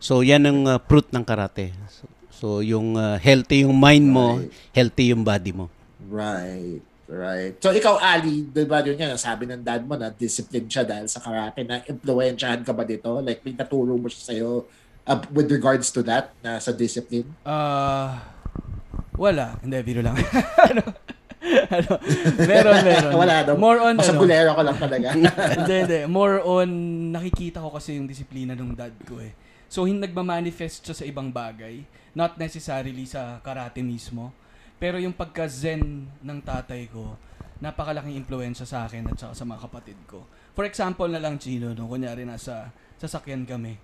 So 0.01 0.25
yan 0.25 0.49
ang 0.49 0.65
uh, 0.65 0.81
fruit 0.81 1.05
ng 1.13 1.21
karate. 1.21 1.77
So, 1.93 2.03
so 2.33 2.47
yung 2.65 2.97
uh, 2.97 3.21
healthy 3.21 3.69
yung 3.69 3.77
mind 3.77 4.09
mo, 4.09 4.41
Right. 4.41 4.49
healthy 4.73 5.13
yung 5.13 5.21
body 5.21 5.53
mo. 5.53 5.69
Right. 6.09 6.81
Right. 7.05 7.53
So 7.61 7.69
ikaw, 7.69 8.01
Ali, 8.01 8.49
di 8.49 8.65
ba 8.65 8.81
yun 8.81 8.97
nga, 8.97 9.13
sabi 9.13 9.45
ng 9.45 9.61
dad 9.61 9.85
mo 9.85 9.93
na 9.93 10.09
discipline 10.09 10.65
siya 10.65 10.81
dahil 10.81 11.05
sa 11.05 11.21
karate, 11.21 11.61
na 11.61 11.77
impluensyahan 11.85 12.65
ka 12.65 12.73
ba 12.73 12.81
dito? 12.81 13.21
Like, 13.21 13.45
may 13.45 13.53
naturo 13.53 13.93
mo 13.93 14.09
siya 14.09 14.33
sa'yo 14.33 14.65
uh, 15.05 15.19
with 15.29 15.45
regards 15.53 15.93
to 15.93 16.01
that, 16.01 16.33
na 16.41 16.57
sa 16.57 16.73
discipline? 16.73 17.29
ah, 17.45 18.25
wala. 19.15 19.59
Hindi, 19.63 19.77
biro 19.83 20.01
lang. 20.03 20.15
ano? 20.69 20.83
ano? 21.69 21.91
Meron, 22.41 22.77
meron. 22.81 23.13
Wala 23.21 23.35
daw. 23.45 23.55
More 23.55 23.79
on, 23.81 23.95
ano, 23.95 24.01
Masabulero 24.01 24.49
ko 24.57 24.61
lang 24.65 24.77
talaga. 24.77 25.07
hindi, 25.61 25.75
hindi. 25.85 25.99
More 26.09 26.41
on, 26.41 26.69
nakikita 27.13 27.61
ko 27.61 27.69
kasi 27.73 27.97
yung 27.97 28.09
disiplina 28.09 28.57
ng 28.57 28.73
dad 28.73 28.95
ko 29.05 29.21
eh. 29.21 29.33
So, 29.69 29.85
hin 29.85 30.01
nagmamanifest 30.01 30.85
siya 30.85 30.95
sa 30.95 31.05
ibang 31.05 31.29
bagay. 31.29 31.85
Not 32.15 32.39
necessarily 32.39 33.03
sa 33.05 33.43
karate 33.43 33.83
mismo. 33.83 34.31
Pero 34.75 34.99
yung 34.99 35.15
pagka-zen 35.15 36.07
ng 36.19 36.39
tatay 36.43 36.91
ko, 36.91 37.15
napakalaking 37.63 38.19
impluensya 38.19 38.67
sa 38.67 38.83
akin 38.87 39.07
at 39.07 39.15
saka 39.15 39.33
sa 39.35 39.45
mga 39.47 39.59
kapatid 39.67 39.99
ko. 40.07 40.27
For 40.55 40.67
example 40.67 41.07
na 41.07 41.19
lang, 41.19 41.39
Chino, 41.39 41.71
no? 41.71 41.87
kunyari 41.87 42.27
nasa 42.27 42.71
sasakyan 42.99 43.43
kami, 43.47 43.75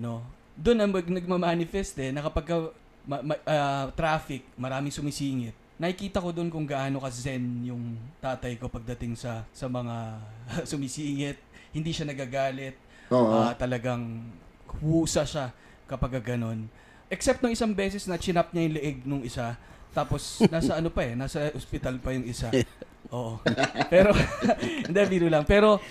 no? 0.00 0.24
Doon 0.56 0.84
ang 0.84 0.92
mag- 0.92 1.08
nagmamanifest 1.08 1.96
eh, 2.00 2.12
na 2.12 2.20
kapag 2.24 2.44
ka- 2.48 2.72
ma- 3.04 3.24
ma- 3.24 3.42
ah, 3.44 3.86
traffic, 3.92 4.44
maraming 4.56 4.92
sumisingit. 4.92 5.54
Nakikita 5.80 6.20
ko 6.20 6.28
doon 6.28 6.52
kung 6.52 6.68
gaano 6.68 7.00
ka 7.00 7.08
zen 7.08 7.64
yung 7.64 7.96
tatay 8.20 8.60
ko 8.60 8.68
pagdating 8.68 9.16
sa 9.16 9.48
sa 9.52 9.64
mga 9.68 10.20
sumisingit. 10.70 11.40
Hindi 11.72 11.90
siya 11.94 12.04
nagagalit. 12.08 12.76
Oo. 13.10 13.48
Ah, 13.48 13.54
talagang 13.56 14.22
husa 14.82 15.24
siya 15.24 15.50
kapag 15.86 16.20
ganon. 16.22 16.68
Except 17.10 17.42
nung 17.42 17.50
isang 17.50 17.74
beses 17.74 18.06
na 18.06 18.14
chinap 18.14 18.54
niya 18.54 18.62
yung 18.62 18.74
leeg 18.78 18.98
nung 19.02 19.24
isa, 19.26 19.58
tapos 19.90 20.38
nasa 20.46 20.78
ano 20.78 20.86
pa 20.94 21.02
eh, 21.02 21.18
nasa 21.18 21.50
ospital 21.50 21.98
pa 21.98 22.14
yung 22.14 22.22
isa. 22.22 22.50
Oo. 23.14 23.42
Pero, 23.90 24.14
hindi, 24.86 25.00
biro 25.10 25.26
lang. 25.26 25.42
Pero, 25.42 25.82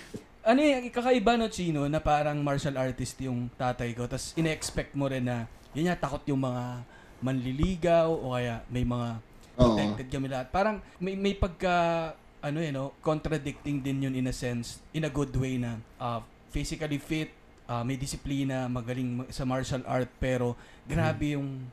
ano 0.43 0.60
yung 0.60 0.89
kakaiba 0.91 1.36
no, 1.36 1.51
Chino, 1.51 1.86
na 1.88 2.00
parang 2.00 2.39
martial 2.39 2.75
artist 2.79 3.19
yung 3.22 3.51
tatay 3.60 3.91
ko. 3.93 4.08
Tapos, 4.08 4.31
ine-expect 4.39 4.96
mo 4.96 5.12
rin 5.12 5.27
na, 5.27 5.46
yun 5.75 5.91
nga, 5.91 6.00
takot 6.00 6.24
yung 6.31 6.41
mga 6.43 6.84
manliligaw 7.19 8.08
o 8.08 8.31
kaya 8.36 8.63
may 8.72 8.88
mga 8.88 9.19
protected 9.60 10.08
kami 10.08 10.27
lahat. 10.31 10.48
Parang 10.50 10.79
may, 10.98 11.19
may 11.19 11.36
pagka, 11.36 12.15
ano 12.39 12.63
eh, 12.63 12.72
no, 12.72 12.96
contradicting 13.03 13.84
din 13.84 14.08
yun 14.08 14.15
in 14.15 14.31
a 14.31 14.36
sense, 14.36 14.79
in 14.96 15.03
a 15.03 15.12
good 15.12 15.36
way 15.36 15.60
na 15.60 15.75
uh, 16.00 16.24
physically 16.48 16.98
fit, 16.98 17.36
uh, 17.67 17.84
may 17.84 18.00
disiplina, 18.00 18.72
magaling 18.72 19.22
ma- 19.22 19.29
sa 19.29 19.43
martial 19.43 19.84
art, 19.84 20.10
pero 20.17 20.55
grabe 20.88 21.36
yung 21.36 21.67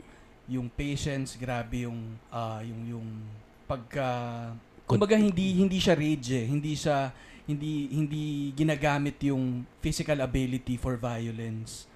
yung 0.47 0.71
patience, 0.71 1.35
grabe 1.35 1.87
yung 1.87 2.19
ah, 2.31 2.63
yung 2.63 2.83
yung 2.87 3.09
pagka 3.67 4.55
kumbaga 4.87 5.19
hindi 5.19 5.59
hindi 5.59 5.83
siya 5.83 5.99
rage 5.99 6.31
eh. 6.39 6.47
hindi 6.47 6.79
siya 6.79 7.11
hindi 7.47 7.89
hindi 7.91 8.51
ginagamit 8.53 9.23
yung 9.23 9.63
physical 9.79 10.19
ability 10.21 10.75
for 10.77 10.99
violence. 10.99 11.87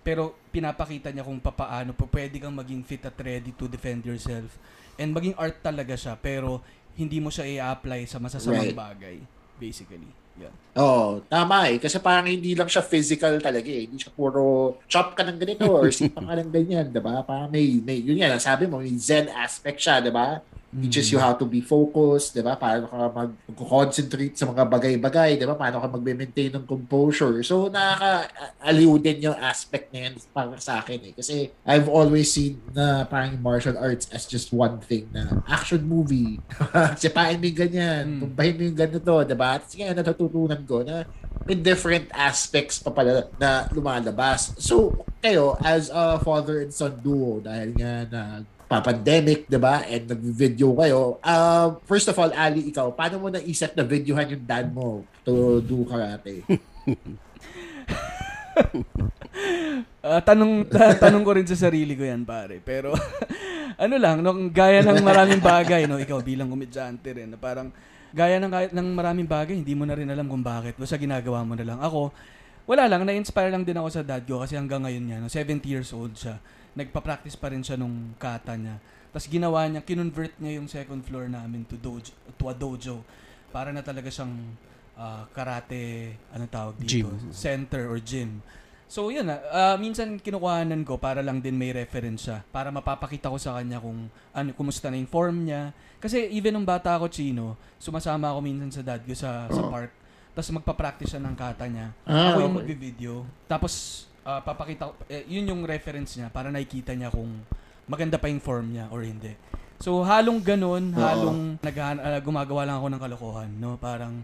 Pero 0.00 0.36
pinapakita 0.48 1.08
niya 1.08 1.24
kung 1.24 1.40
papaano 1.40 1.92
po 1.92 2.08
pwede 2.08 2.40
kang 2.40 2.56
maging 2.56 2.84
fit 2.84 3.04
at 3.04 3.16
ready 3.16 3.52
to 3.52 3.64
defend 3.64 4.04
yourself. 4.04 4.56
And 4.96 5.12
maging 5.12 5.36
art 5.36 5.60
talaga 5.60 5.96
siya 5.96 6.16
pero 6.16 6.60
hindi 6.96 7.16
mo 7.16 7.32
siya 7.32 7.48
i-apply 7.48 8.04
sa 8.04 8.20
masasamang 8.20 8.72
Right. 8.72 8.76
bagay 8.76 9.16
basically. 9.56 10.08
Yan. 10.40 10.52
Oo, 10.80 11.20
tama 11.28 11.68
eh. 11.68 11.76
Kasi 11.76 12.00
parang 12.00 12.24
hindi 12.24 12.56
lang 12.56 12.64
siya 12.64 12.80
physical 12.80 13.36
talaga 13.36 13.68
eh. 13.68 13.84
Hindi 13.84 14.00
siya 14.00 14.08
puro 14.08 14.76
chop 14.88 15.12
ka 15.12 15.20
ng 15.20 15.36
ganito 15.36 15.68
or 15.68 15.92
sipa 15.92 16.24
ka 16.24 16.32
ng 16.32 16.48
ganyan, 16.48 16.88
di 16.88 16.96
ba? 16.96 17.20
Parang 17.20 17.52
may, 17.52 17.76
may, 17.84 18.00
yun 18.00 18.16
yan, 18.16 18.40
sabi 18.40 18.64
mo, 18.64 18.80
may 18.80 18.88
zen 18.96 19.28
aspect 19.28 19.84
siya, 19.84 20.00
di 20.00 20.08
ba? 20.08 20.40
Teaches 20.70 21.10
you 21.10 21.18
how 21.18 21.34
to 21.34 21.42
be 21.42 21.58
focused, 21.58 22.30
di 22.30 22.40
ba? 22.40 22.54
Paano 22.54 22.86
ka 22.86 23.10
mag- 23.10 23.34
mag-concentrate 23.44 24.38
sa 24.38 24.46
mga 24.46 24.62
bagay-bagay, 24.64 25.34
di 25.34 25.42
ba? 25.42 25.58
Paano 25.58 25.82
ka 25.82 25.90
mag-maintain 25.90 26.54
ng 26.54 26.62
composure. 26.62 27.42
So, 27.42 27.66
nakaka-aliw 27.66 28.92
din 28.98 29.26
yung 29.26 29.34
aspect 29.34 29.90
na 29.90 30.06
yan 30.06 30.14
para 30.30 30.54
sa 30.56 30.78
akin 30.78 31.10
eh. 31.10 31.12
Kasi 31.12 31.50
I've 31.66 31.90
always 31.90 32.30
seen 32.30 32.62
na 32.70 33.02
parang 33.02 33.34
martial 33.36 33.74
arts 33.74 34.06
as 34.10 34.24
just 34.24 34.50
one 34.50 34.78
thing 34.78 35.10
na 35.10 35.42
action 35.44 35.82
movie. 35.82 36.38
Sipain 37.02 37.36
mo 37.36 37.44
yung 37.44 37.60
ganyan, 37.60 38.04
Mm. 38.06 38.20
tumbahin 38.22 38.54
mo 38.54 38.62
yung 38.64 38.78
ganito, 38.78 39.14
di 39.22 39.34
ba? 39.34 39.58
At 39.58 39.66
sige, 39.66 39.90
natututunan 39.90 40.62
ko 40.64 40.82
na 40.82 41.02
may 41.44 41.56
different 41.56 42.06
aspects 42.12 42.78
pa 42.78 42.90
pala 42.90 43.26
na 43.36 43.66
lumalabas. 43.70 44.54
So, 44.56 44.94
kayo, 45.18 45.58
as 45.58 45.90
a 45.90 46.16
father 46.16 46.62
and 46.62 46.70
son 46.70 46.94
duo, 46.96 47.42
dahil 47.42 47.74
nga 47.74 47.92
na 48.06 48.22
pa-pandemic, 48.70 49.50
di 49.50 49.58
ba? 49.58 49.82
And 49.82 50.06
nag-video 50.06 50.70
kayo. 50.78 51.18
Uh, 51.26 51.74
first 51.90 52.06
of 52.06 52.14
all, 52.14 52.30
Ali, 52.30 52.70
ikaw, 52.70 52.94
paano 52.94 53.18
mo 53.18 53.26
naisip 53.26 53.74
na 53.74 53.82
videohan 53.82 54.30
yung 54.30 54.46
dad 54.46 54.70
mo 54.70 55.02
to 55.26 55.58
do 55.58 55.82
karate? 55.90 56.46
Ah, 60.00 60.20
tanong 60.20 60.68
ta- 60.68 60.96
tanong 60.96 61.24
ko 61.24 61.32
rin 61.36 61.44
sa 61.48 61.56
sarili 61.56 61.92
ko 61.92 62.04
'yan, 62.04 62.24
pare. 62.24 62.60
Pero 62.60 62.92
ano 63.84 63.94
lang, 64.00 64.20
nung 64.24 64.48
gaya 64.48 64.80
ng 64.80 65.00
maraming 65.00 65.40
bagay, 65.40 65.84
no, 65.84 66.00
ikaw 66.00 66.24
bilang 66.24 66.48
komedyante 66.48 67.12
rin, 67.12 67.28
na 67.32 67.38
parang 67.40 67.68
gaya 68.12 68.40
ng 68.40 68.48
ng 68.48 68.88
maraming 68.96 69.28
bagay, 69.28 69.60
hindi 69.60 69.72
mo 69.76 69.84
na 69.84 69.96
rin 69.96 70.08
alam 70.08 70.28
kung 70.28 70.44
bakit. 70.44 70.76
Basta 70.76 70.96
ginagawa 70.96 71.44
mo 71.44 71.52
na 71.56 71.64
lang. 71.64 71.78
Ako, 71.80 72.12
wala 72.64 72.88
lang, 72.88 73.04
na-inspire 73.04 73.52
lang 73.52 73.64
din 73.64 73.76
ako 73.76 73.88
sa 73.92 74.02
dad 74.04 74.24
ko 74.24 74.40
kasi 74.40 74.56
hanggang 74.56 74.84
ngayon 74.84 75.04
niya, 75.04 75.16
no, 75.20 75.28
70 75.28 75.68
years 75.68 75.92
old 75.92 76.16
siya. 76.16 76.40
Nagpa-practice 76.78 77.34
pa 77.34 77.50
rin 77.50 77.62
siya 77.64 77.78
nung 77.78 78.14
kata 78.16 78.54
niya. 78.54 78.78
Tapos 79.10 79.26
ginawa 79.26 79.66
niya, 79.66 79.82
kinonvert 79.82 80.38
niya 80.38 80.62
yung 80.62 80.70
second 80.70 81.02
floor 81.02 81.26
namin 81.26 81.66
to 81.66 81.74
dojo, 81.74 82.14
to 82.38 82.44
a 82.46 82.54
dojo. 82.54 83.02
Para 83.50 83.74
na 83.74 83.82
talaga 83.82 84.06
siyang 84.06 84.34
ah, 84.94 85.26
karate, 85.34 86.14
ano 86.30 86.46
tawag 86.46 86.78
dito? 86.78 87.10
Gym. 87.10 87.34
Center 87.34 87.90
or 87.90 87.98
gym. 87.98 88.38
So 88.90 89.06
yun 89.14 89.30
Ah, 89.30 89.78
minsan 89.78 90.18
kinukuhanan 90.18 90.82
ko 90.82 90.98
para 90.98 91.22
lang 91.22 91.38
din 91.38 91.54
may 91.54 91.70
reference 91.70 92.26
siya. 92.26 92.42
Para 92.50 92.74
mapapakita 92.74 93.30
ko 93.30 93.38
sa 93.38 93.54
kanya 93.54 93.78
kung 93.78 94.10
ano, 94.34 94.48
kumusta 94.54 94.90
na 94.90 94.98
yung 94.98 95.06
form 95.06 95.46
niya. 95.46 95.70
Kasi 96.02 96.26
even 96.34 96.58
nung 96.58 96.66
bata 96.66 96.98
ako, 96.98 97.06
Chino, 97.06 97.54
sumasama 97.78 98.34
ako 98.34 98.38
minsan 98.42 98.70
sa 98.74 98.82
dad 98.82 99.02
ko 99.06 99.14
sa, 99.14 99.46
sa 99.46 99.62
park. 99.70 99.94
Tapos 100.34 100.50
magpa-practice 100.58 101.14
siya 101.14 101.22
ng 101.22 101.36
kata 101.38 101.70
niya. 101.70 101.94
Ah, 102.02 102.34
ako 102.34 102.38
yung 102.42 102.54
okay. 102.54 102.58
magbe-video. 102.66 103.12
Tapos 103.46 104.06
ah, 104.24 104.40
papakita 104.40 104.90
ko, 104.90 104.92
eh, 105.08 105.24
yun 105.26 105.48
yung 105.48 105.62
reference 105.64 106.16
niya 106.16 106.28
para 106.28 106.48
nakikita 106.48 106.92
niya 106.92 107.08
kung 107.08 107.42
maganda 107.86 108.20
pa 108.20 108.28
yung 108.28 108.42
form 108.42 108.74
niya 108.74 108.86
or 108.92 109.02
hindi. 109.02 109.34
So 109.80 110.04
halong 110.04 110.44
ganun, 110.44 110.92
halong 110.92 111.56
naghahan- 111.58 112.00
ah, 112.00 112.20
gumagawa 112.20 112.68
lang 112.68 112.76
ako 112.78 112.86
ng 112.92 113.00
kalokohan, 113.00 113.50
no? 113.56 113.80
Parang 113.80 114.20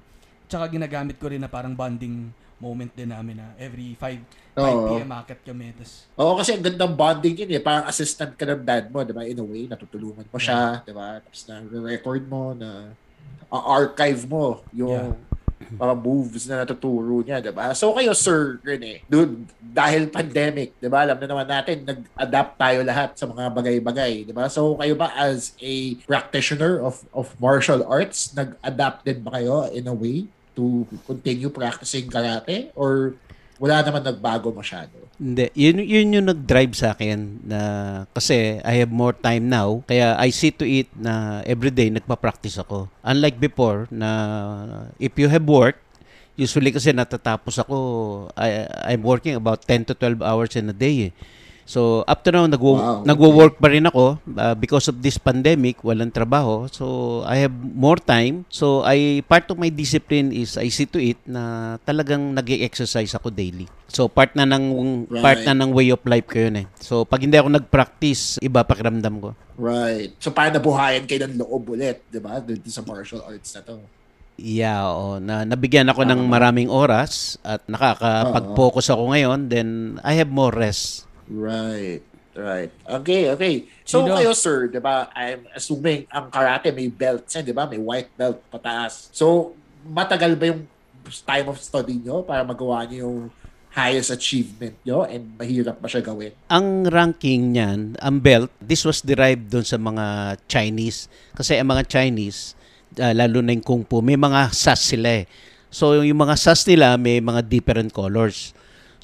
tsaka 0.47 0.69
ginagamit 0.71 1.17
ko 1.19 1.33
rin 1.33 1.43
na 1.43 1.50
parang 1.50 1.75
bonding 1.75 2.31
moment 2.57 2.88
din 2.97 3.12
namin 3.12 3.37
na 3.37 3.53
every 3.61 3.93
5 4.00 4.17
5 4.57 4.65
Oo. 4.65 4.88
PM 4.88 5.11
akit 5.12 5.41
kami. 5.45 5.76
Tas, 5.76 6.09
Oo, 6.17 6.41
kasi 6.41 6.57
ang 6.57 6.65
gandang 6.65 6.97
bonding 6.97 7.37
yun 7.45 7.50
eh. 7.53 7.61
Parang 7.61 7.85
assistant 7.85 8.33
ka 8.33 8.49
ng 8.49 8.65
dad 8.65 8.88
mo, 8.88 9.05
di 9.05 9.12
ba? 9.12 9.29
In 9.29 9.37
a 9.37 9.45
way, 9.45 9.69
natutulungan 9.69 10.25
mo 10.25 10.38
siya, 10.41 10.81
di 10.81 10.97
ba? 10.97 11.21
Tapos 11.21 11.45
na-record 11.45 12.25
mo, 12.25 12.57
na 12.57 12.97
archive 13.53 14.25
mo 14.25 14.65
yung 14.73 15.12
mga 15.83 15.95
moves 15.97 16.45
na 16.47 16.63
natuturo 16.63 17.25
niya, 17.25 17.41
di 17.41 17.53
ba? 17.53 17.73
So 17.73 17.97
kayo, 17.97 18.13
Sir 18.13 18.61
Rene, 18.61 19.03
dude, 19.09 19.49
dahil 19.61 20.09
pandemic, 20.13 20.77
di 20.77 20.89
ba? 20.89 21.09
Alam 21.09 21.19
na 21.21 21.27
naman 21.27 21.49
natin, 21.49 21.77
nag-adapt 21.85 22.53
tayo 22.61 22.79
lahat 22.85 23.11
sa 23.17 23.25
mga 23.25 23.45
bagay-bagay, 23.53 24.13
di 24.29 24.33
ba? 24.37 24.49
So 24.53 24.77
kayo 24.77 24.95
ba 24.95 25.13
as 25.17 25.57
a 25.61 25.97
practitioner 26.05 26.81
of 26.81 27.05
of 27.17 27.33
martial 27.41 27.83
arts, 27.89 28.37
nag-adapt 28.37 29.09
din 29.09 29.25
ba 29.25 29.41
kayo 29.41 29.69
in 29.73 29.89
a 29.89 29.97
way 29.97 30.29
to 30.57 30.89
continue 31.05 31.53
practicing 31.53 32.09
karate? 32.09 32.73
Or 32.73 33.17
wala 33.57 33.81
naman 33.81 34.03
nagbago 34.05 34.53
masyado? 34.53 35.07
Hindi, 35.17 35.49
yun, 35.57 35.81
yun 35.81 36.15
yung 36.21 36.29
nag-drive 36.29 36.77
sa 36.77 36.93
akin 36.93 37.41
na 37.41 37.61
kasi 38.13 38.61
I 38.61 38.85
have 38.85 38.93
more 38.93 39.17
time 39.17 39.49
now 39.49 39.81
kaya 39.89 40.13
I 40.21 40.29
see 40.29 40.53
to 40.61 40.65
it 40.69 40.93
na 40.93 41.41
everyday 41.49 41.89
nagpa-practice 41.89 42.61
ako. 42.61 42.93
Unlike 43.01 43.41
before 43.41 43.89
na 43.89 44.93
if 45.01 45.17
you 45.17 45.33
have 45.33 45.49
work, 45.49 45.81
usually 46.37 46.69
kasi 46.69 46.93
natatapos 46.93 47.57
ako, 47.65 47.77
I, 48.37 48.69
I'm 48.93 49.01
working 49.01 49.33
about 49.33 49.65
10 49.65 49.89
to 49.89 49.95
12 49.97 50.21
hours 50.21 50.53
in 50.53 50.69
a 50.69 50.77
day 50.77 51.11
eh. 51.11 51.13
So 51.66 52.06
up 52.06 52.23
to 52.23 52.30
now 52.30 52.46
nagwo 52.46 52.78
Wow, 52.78 53.02
okay. 53.02 53.11
nagwo-work 53.11 53.54
pa 53.58 53.68
rin 53.75 53.90
ako 53.90 54.23
uh, 54.23 54.54
because 54.54 54.87
of 54.87 55.02
this 55.02 55.18
pandemic, 55.18 55.82
walang 55.82 56.14
trabaho. 56.14 56.70
So 56.70 57.20
I 57.26 57.42
have 57.42 57.52
more 57.52 57.99
time. 57.99 58.46
So 58.49 58.87
I 58.87 59.26
part 59.26 59.50
of 59.50 59.58
my 59.58 59.68
discipline 59.68 60.30
is 60.30 60.54
I 60.54 60.70
see 60.70 60.87
to 60.87 61.02
it 61.02 61.18
na 61.26 61.75
talagang 61.82 62.38
nag-exercise 62.38 63.18
ako 63.18 63.35
daily. 63.35 63.66
So 63.90 64.06
part 64.06 64.38
na 64.38 64.46
ng 64.46 64.64
part 65.20 65.42
Right. 65.42 65.46
na 65.50 65.58
ng 65.66 65.75
way 65.75 65.90
of 65.90 66.00
life 66.06 66.30
ko 66.30 66.46
yun 66.46 66.62
eh. 66.62 66.66
So 66.78 67.02
pag 67.02 67.26
hindi 67.26 67.35
ako 67.35 67.50
nag-practice, 67.58 68.38
iba 68.38 68.62
pakiramdam 68.62 69.18
ko. 69.18 69.30
Right. 69.56 70.12
So, 70.20 70.30
paano 70.37 70.61
nabuhayan 70.61 71.08
kayo 71.08 71.25
ng 71.25 71.40
loob 71.40 71.73
ulit, 71.73 72.04
di 72.12 72.20
ba? 72.20 72.37
Doon 72.44 72.61
sa 72.68 72.85
martial 72.85 73.25
arts 73.25 73.56
na 73.56 73.64
to. 73.64 73.80
Yeah, 74.37 74.85
oo. 74.85 75.16
Na, 75.16 75.49
nabigyan 75.49 75.88
ako 75.88 76.04
ng 76.04 76.28
maraming 76.28 76.68
oras 76.68 77.40
at 77.40 77.64
nakakapag-focus 77.64 78.92
ako 78.92 79.16
ngayon, 79.16 79.49
then 79.49 79.68
I 80.04 80.12
have 80.20 80.28
more 80.28 80.52
rest. 80.52 81.08
Right. 81.30 82.02
Right. 82.37 82.68
Okay, 82.85 83.33
okay. 83.33 83.64
So, 83.88 84.04
Sino? 84.04 84.12
kayo, 84.12 84.37
sir, 84.37 84.68
di 84.68 84.76
ba, 84.76 85.09
I'm 85.16 85.49
assuming 85.56 86.04
ang 86.12 86.28
karate 86.28 86.68
may 86.68 86.92
belts 86.92 87.33
yan, 87.33 87.49
di 87.49 87.56
ba? 87.56 87.64
May 87.64 87.80
white 87.80 88.12
belt 88.12 88.45
pataas. 88.52 89.09
So, 89.16 89.56
matagal 89.88 90.37
ba 90.37 90.52
yung 90.52 90.68
time 91.25 91.49
of 91.49 91.56
study 91.56 91.97
nyo 91.97 92.21
para 92.21 92.45
magawa 92.45 92.85
nyo 92.85 93.09
yung 93.09 93.18
highest 93.76 94.09
achievement 94.09 94.73
nyo 94.88 95.04
and 95.04 95.37
mahirap 95.37 95.80
ba 95.80 95.88
siya 95.88 96.04
gawin? 96.04 96.33
Ang 96.49 96.88
ranking 96.88 97.56
niyan, 97.56 97.97
ang 98.00 98.16
belt, 98.21 98.52
this 98.61 98.85
was 98.85 99.00
derived 99.00 99.49
doon 99.49 99.64
sa 99.64 99.80
mga 99.80 100.37
Chinese. 100.45 101.12
Kasi 101.33 101.56
ang 101.56 101.73
mga 101.73 101.88
Chinese, 101.88 102.56
ah, 103.00 103.16
lalo 103.16 103.40
na 103.40 103.52
yung 103.52 103.64
Kung 103.64 103.85
Fu, 103.85 104.04
may 104.04 104.16
mga 104.16 104.52
sas 104.52 104.92
sila 104.92 105.25
eh. 105.25 105.28
So 105.68 105.92
yung 105.92 106.21
mga 106.21 106.40
sas 106.40 106.64
nila 106.64 106.97
may 106.97 107.21
mga 107.21 107.45
different 107.45 107.92
colors. 107.92 108.56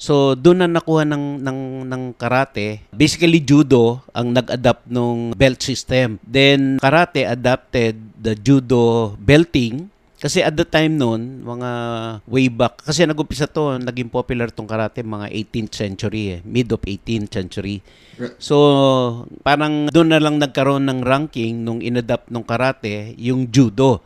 So 0.03 0.35
doon 0.35 0.59
na 0.59 0.67
nakuha 0.67 1.07
ng, 1.07 1.39
ng, 1.39 1.59
ng 1.87 2.03
karate. 2.19 2.83
Basically 2.91 3.39
judo 3.39 4.03
ang 4.11 4.35
nag-adapt 4.35 4.91
ng 4.91 5.31
belt 5.31 5.63
system. 5.63 6.19
Then 6.27 6.83
karate 6.83 7.23
adapted 7.23 7.95
the 8.19 8.35
judo 8.35 9.15
belting 9.15 9.87
kasi 10.19 10.39
at 10.39 10.55
the 10.55 10.63
time 10.63 10.95
noon, 10.95 11.43
mga 11.43 11.69
way 12.31 12.47
back, 12.47 12.79
kasi 12.79 13.03
nag-umpisa 13.03 13.43
to, 13.43 13.75
naging 13.75 14.07
popular 14.07 14.47
tong 14.47 14.63
karate 14.63 15.03
mga 15.03 15.27
18th 15.27 15.75
century 15.75 16.39
eh, 16.39 16.41
mid 16.47 16.71
of 16.71 16.79
18th 16.79 17.27
century. 17.27 17.83
So, 18.39 19.27
parang 19.43 19.91
doon 19.91 20.15
na 20.15 20.23
lang 20.23 20.39
nagkaroon 20.39 20.87
ng 20.87 21.03
ranking 21.03 21.67
nung 21.67 21.83
inadapt 21.83 22.31
ng 22.31 22.39
karate, 22.47 23.19
yung 23.19 23.51
judo. 23.51 23.99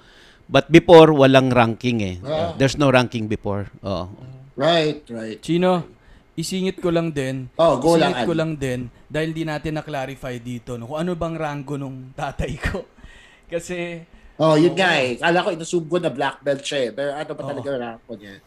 But 0.50 0.74
before, 0.74 1.14
walang 1.14 1.54
ranking 1.54 2.02
eh. 2.02 2.18
Ah. 2.26 2.58
There's 2.58 2.82
no 2.82 2.90
ranking 2.90 3.30
before. 3.30 3.70
Oo. 3.86 4.37
Right, 4.58 5.06
right. 5.14 5.38
Chino, 5.38 5.86
isingit 6.34 6.82
ko 6.82 6.90
lang 6.90 7.14
din. 7.14 7.46
Oh, 7.62 7.78
go 7.78 7.94
lang, 7.94 8.12
isingit 8.12 8.26
ko 8.26 8.34
Ali. 8.34 8.40
lang 8.42 8.52
din 8.58 8.80
dahil 9.06 9.30
di 9.32 9.46
natin 9.46 9.78
na-clarify 9.78 10.42
dito 10.42 10.76
no, 10.76 10.90
kung 10.90 11.00
ano 11.00 11.14
bang 11.14 11.38
rango 11.38 11.78
nung 11.78 12.10
tatay 12.18 12.58
ko. 12.58 12.84
Kasi, 13.48 14.04
Oh, 14.38 14.54
yun 14.54 14.74
Oo. 14.74 14.78
nga 14.78 15.02
eh. 15.02 15.18
Kala 15.18 15.42
ko 15.42 15.50
inassume 15.50 15.90
ko 15.90 15.98
na 15.98 16.14
black 16.14 16.46
belt 16.46 16.62
siya 16.62 16.80
eh. 16.86 16.92
Pero 16.94 17.10
ano 17.10 17.32
ba 17.34 17.42
Oo. 17.42 17.50
talaga 17.50 17.98
ko 18.06 18.14
niya? 18.14 18.38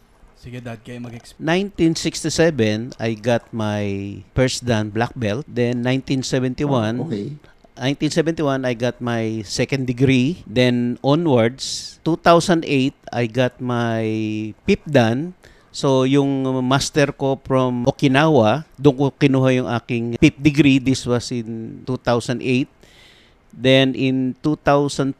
sige 0.41 0.57
dad, 0.63 0.81
kayo 0.81 1.03
mag-explain. 1.05 1.69
1967, 1.75 2.97
I 2.97 3.13
got 3.13 3.45
my 3.53 3.85
first 4.33 4.65
dan 4.65 4.89
black 4.89 5.13
belt. 5.13 5.45
Then 5.45 5.83
1971, 5.85 6.97
Okay. 7.11 7.37
1971, 7.77 8.65
I 8.65 8.73
got 8.73 9.03
my 9.05 9.45
second 9.45 9.85
degree. 9.85 10.41
Then 10.49 10.97
onwards, 11.05 11.99
2008, 12.09 12.97
I 13.13 13.25
got 13.29 13.61
my 13.61 14.05
fifth 14.65 14.89
dan. 14.89 15.37
So, 15.71 16.03
yung 16.03 16.43
master 16.67 17.15
ko 17.15 17.39
from 17.47 17.87
Okinawa, 17.87 18.67
doon 18.75 18.95
ko 18.99 19.05
kinuha 19.15 19.49
yung 19.55 19.69
aking 19.71 20.19
fifth 20.19 20.43
degree. 20.43 20.83
This 20.83 21.07
was 21.07 21.31
in 21.31 21.83
2008. 21.87 22.67
Then, 23.55 23.95
in 23.95 24.35
2014, 24.43 25.15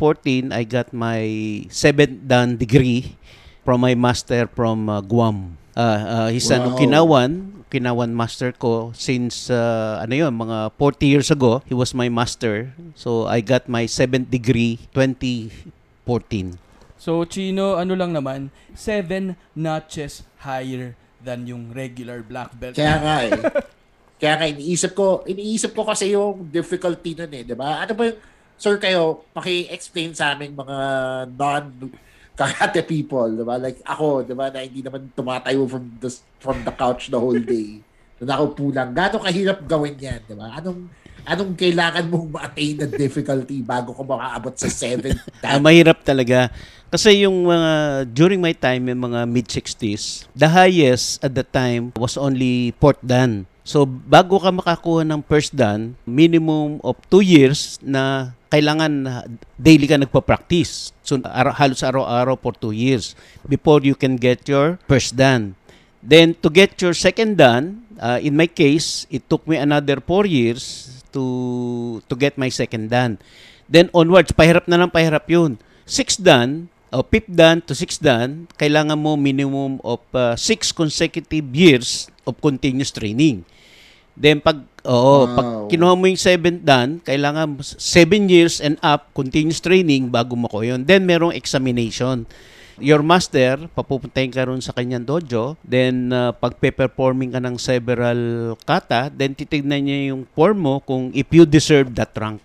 I 0.51 0.63
got 0.67 0.91
my 0.91 1.23
seventh 1.71 2.27
dan 2.27 2.59
degree 2.59 3.15
from 3.63 3.83
my 3.83 3.95
master 3.95 4.51
from 4.51 4.91
uh, 4.91 5.03
Guam. 5.03 5.55
Uh, 5.79 6.27
uh, 6.27 6.29
he's 6.35 6.51
an 6.51 6.67
Wow. 6.67 6.75
Okinawan, 6.75 7.31
Okinawan 7.71 8.11
master 8.11 8.51
ko 8.51 8.91
since 8.91 9.55
uh, 9.55 10.03
ano 10.03 10.15
yun, 10.19 10.35
mga 10.35 10.75
40 10.75 11.07
years 11.07 11.31
ago. 11.31 11.63
He 11.71 11.75
was 11.79 11.95
my 11.95 12.11
master. 12.11 12.75
So 12.99 13.31
I 13.31 13.39
got 13.39 13.71
my 13.71 13.87
7th 13.87 14.35
degree 14.35 14.83
2014. 14.99 16.59
So, 17.01 17.25
Chino, 17.25 17.81
ano 17.81 17.97
lang 17.97 18.13
naman, 18.13 18.53
seven 18.77 19.33
notches 19.57 20.29
higher 20.41 20.97
than 21.21 21.45
yung 21.45 21.71
regular 21.71 22.25
black 22.25 22.53
belt. 22.57 22.75
Kaya 22.77 22.97
nga 23.01 23.17
eh. 23.29 23.33
Kaya 24.21 24.35
nga 24.37 24.47
iniisip 24.49 24.93
ko, 24.93 25.25
iniisip 25.25 25.73
ko 25.73 25.85
kasi 25.85 26.13
yung 26.13 26.49
difficulty 26.49 27.17
nun 27.17 27.33
eh, 27.33 27.45
di 27.45 27.57
ba? 27.57 27.85
Ano 27.85 27.93
ba 27.97 28.03
yung, 28.09 28.19
sir 28.61 28.77
kayo, 28.77 29.25
paki-explain 29.33 30.13
sa 30.13 30.37
aming 30.37 30.53
mga 30.53 30.77
non 31.33 31.65
karate 32.37 32.85
people, 32.85 33.29
di 33.33 33.45
ba? 33.45 33.57
Like 33.61 33.81
ako, 33.85 34.25
di 34.25 34.33
ba, 34.37 34.49
na 34.49 34.65
hindi 34.65 34.81
naman 34.81 35.13
tumatayo 35.13 35.65
from 35.69 35.97
the, 36.01 36.09
from 36.41 36.61
the 36.65 36.73
couch 36.73 37.09
the 37.13 37.21
whole 37.21 37.37
day. 37.37 37.81
Na 38.21 38.37
nakaupo 38.37 38.69
lang. 38.73 38.93
Gano'ng 38.93 39.25
kahirap 39.25 39.61
gawin 39.65 39.97
yan, 39.97 40.21
di 40.25 40.37
ba? 40.37 40.53
Anong, 40.57 40.89
anong 41.31 41.55
kailangan 41.55 42.11
mong 42.11 42.27
ma-attain 42.35 42.75
na 42.75 42.87
difficulty 42.91 43.63
bago 43.63 43.95
ko 43.95 44.03
makaabot 44.03 44.55
sa 44.59 44.67
7 44.67 45.15
Ah, 45.47 45.63
mahirap 45.63 46.03
talaga. 46.03 46.51
Kasi 46.91 47.23
yung 47.23 47.47
mga, 47.47 48.03
during 48.11 48.43
my 48.43 48.51
time, 48.51 48.91
yung 48.91 48.99
mga 49.07 49.23
mid-60s, 49.31 50.27
the 50.35 50.51
highest 50.51 51.23
at 51.23 51.31
the 51.39 51.47
time 51.47 51.95
was 51.95 52.19
only 52.19 52.75
fourth 52.83 52.99
dan. 52.99 53.47
So, 53.63 53.87
bago 53.87 54.43
ka 54.43 54.51
makakuha 54.51 55.07
ng 55.07 55.23
first 55.31 55.55
dan, 55.55 55.95
minimum 56.03 56.83
of 56.83 56.99
two 57.07 57.23
years 57.23 57.79
na 57.79 58.35
kailangan 58.51 59.07
daily 59.55 59.87
ka 59.87 60.03
nagpa-practice. 60.03 60.91
So, 61.07 61.23
ara- 61.23 61.55
halos 61.55 61.87
araw-araw 61.87 62.35
for 62.43 62.59
two 62.59 62.75
years 62.75 63.15
before 63.47 63.87
you 63.87 63.95
can 63.95 64.19
get 64.19 64.43
your 64.51 64.83
first 64.91 65.15
dan. 65.15 65.55
Then, 66.03 66.35
to 66.43 66.51
get 66.51 66.75
your 66.83 66.99
second 66.99 67.39
dan, 67.39 67.87
uh, 68.03 68.19
in 68.19 68.35
my 68.35 68.51
case, 68.51 69.07
it 69.07 69.31
took 69.31 69.47
me 69.47 69.55
another 69.63 70.03
four 70.03 70.27
years 70.27 70.91
to 71.11 71.25
to 72.07 72.15
get 72.15 72.35
my 72.35 72.49
second 72.49 72.89
dan. 72.89 73.19
Then 73.67 73.87
onwards, 73.91 74.35
pahirap 74.35 74.67
na 74.67 74.79
lang 74.79 74.91
pahirap 74.91 75.31
yun. 75.31 75.55
Sixth 75.87 76.19
dan, 76.19 76.67
o 76.91 77.03
fifth 77.03 77.31
dan 77.31 77.63
to 77.63 77.75
sixth 77.75 78.03
dan, 78.03 78.51
kailangan 78.59 78.99
mo 78.99 79.15
minimum 79.15 79.79
of 79.83 80.03
uh, 80.11 80.35
six 80.35 80.71
consecutive 80.71 81.47
years 81.55 82.11
of 82.27 82.35
continuous 82.39 82.91
training. 82.91 83.47
Then 84.19 84.43
pag 84.43 84.67
oo, 84.83 85.25
Wow. 85.25 85.35
pag 85.35 85.49
kinuha 85.71 85.95
mo 85.95 86.05
yung 86.05 86.19
seventh 86.19 86.67
dan, 86.67 86.99
kailangan 87.01 87.57
mo 87.57 87.63
s- 87.63 87.79
seven 87.79 88.27
years 88.27 88.59
and 88.59 88.75
up 88.83 89.09
continuous 89.15 89.63
training 89.63 90.11
bago 90.11 90.35
mo 90.35 90.51
ko 90.51 90.61
yun. 90.61 90.83
Then 90.83 91.07
merong 91.07 91.33
examination. 91.33 92.27
Your 92.81 93.05
master, 93.05 93.69
papupuntahin 93.77 94.33
ka 94.33 94.49
ron 94.49 94.65
sa 94.65 94.73
kanyang 94.73 95.05
dojo. 95.05 95.55
Then, 95.61 96.11
uh, 96.11 96.33
pagpe-performing 96.33 97.37
ka 97.37 97.41
ng 97.45 97.61
several 97.61 98.21
kata, 98.65 99.13
then 99.13 99.37
titignan 99.37 99.85
niya 99.85 100.17
yung 100.17 100.25
form 100.33 100.65
mo 100.65 100.75
kung 100.81 101.13
if 101.13 101.29
you 101.29 101.45
deserve 101.45 101.93
that 102.01 102.17
rank. 102.17 102.41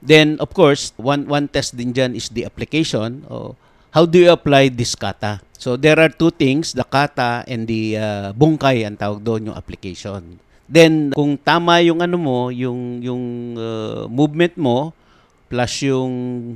Then, 0.00 0.40
of 0.40 0.56
course, 0.56 0.96
one 0.96 1.28
one 1.28 1.50
test 1.50 1.76
din 1.76 1.92
dyan 1.92 2.16
is 2.16 2.32
the 2.32 2.48
application. 2.48 3.26
Oh, 3.28 3.58
how 3.90 4.06
do 4.06 4.16
you 4.16 4.30
apply 4.30 4.70
this 4.70 4.94
kata? 4.94 5.42
So 5.58 5.74
there 5.74 5.98
are 5.98 6.08
two 6.08 6.30
things, 6.30 6.70
the 6.70 6.86
kata 6.86 7.42
and 7.50 7.66
the 7.66 7.98
uh, 7.98 8.28
bungkay 8.30 8.86
ang 8.86 8.94
tawag 8.94 9.18
doon 9.26 9.50
yung 9.50 9.58
application. 9.58 10.38
Then 10.70 11.10
kung 11.10 11.34
tama 11.34 11.82
yung 11.82 11.98
ano 11.98 12.14
mo, 12.14 12.38
yung 12.54 13.02
yung 13.02 13.24
uh, 13.58 14.06
movement 14.06 14.54
mo 14.54 14.94
plus 15.48 15.88
yung 15.88 16.12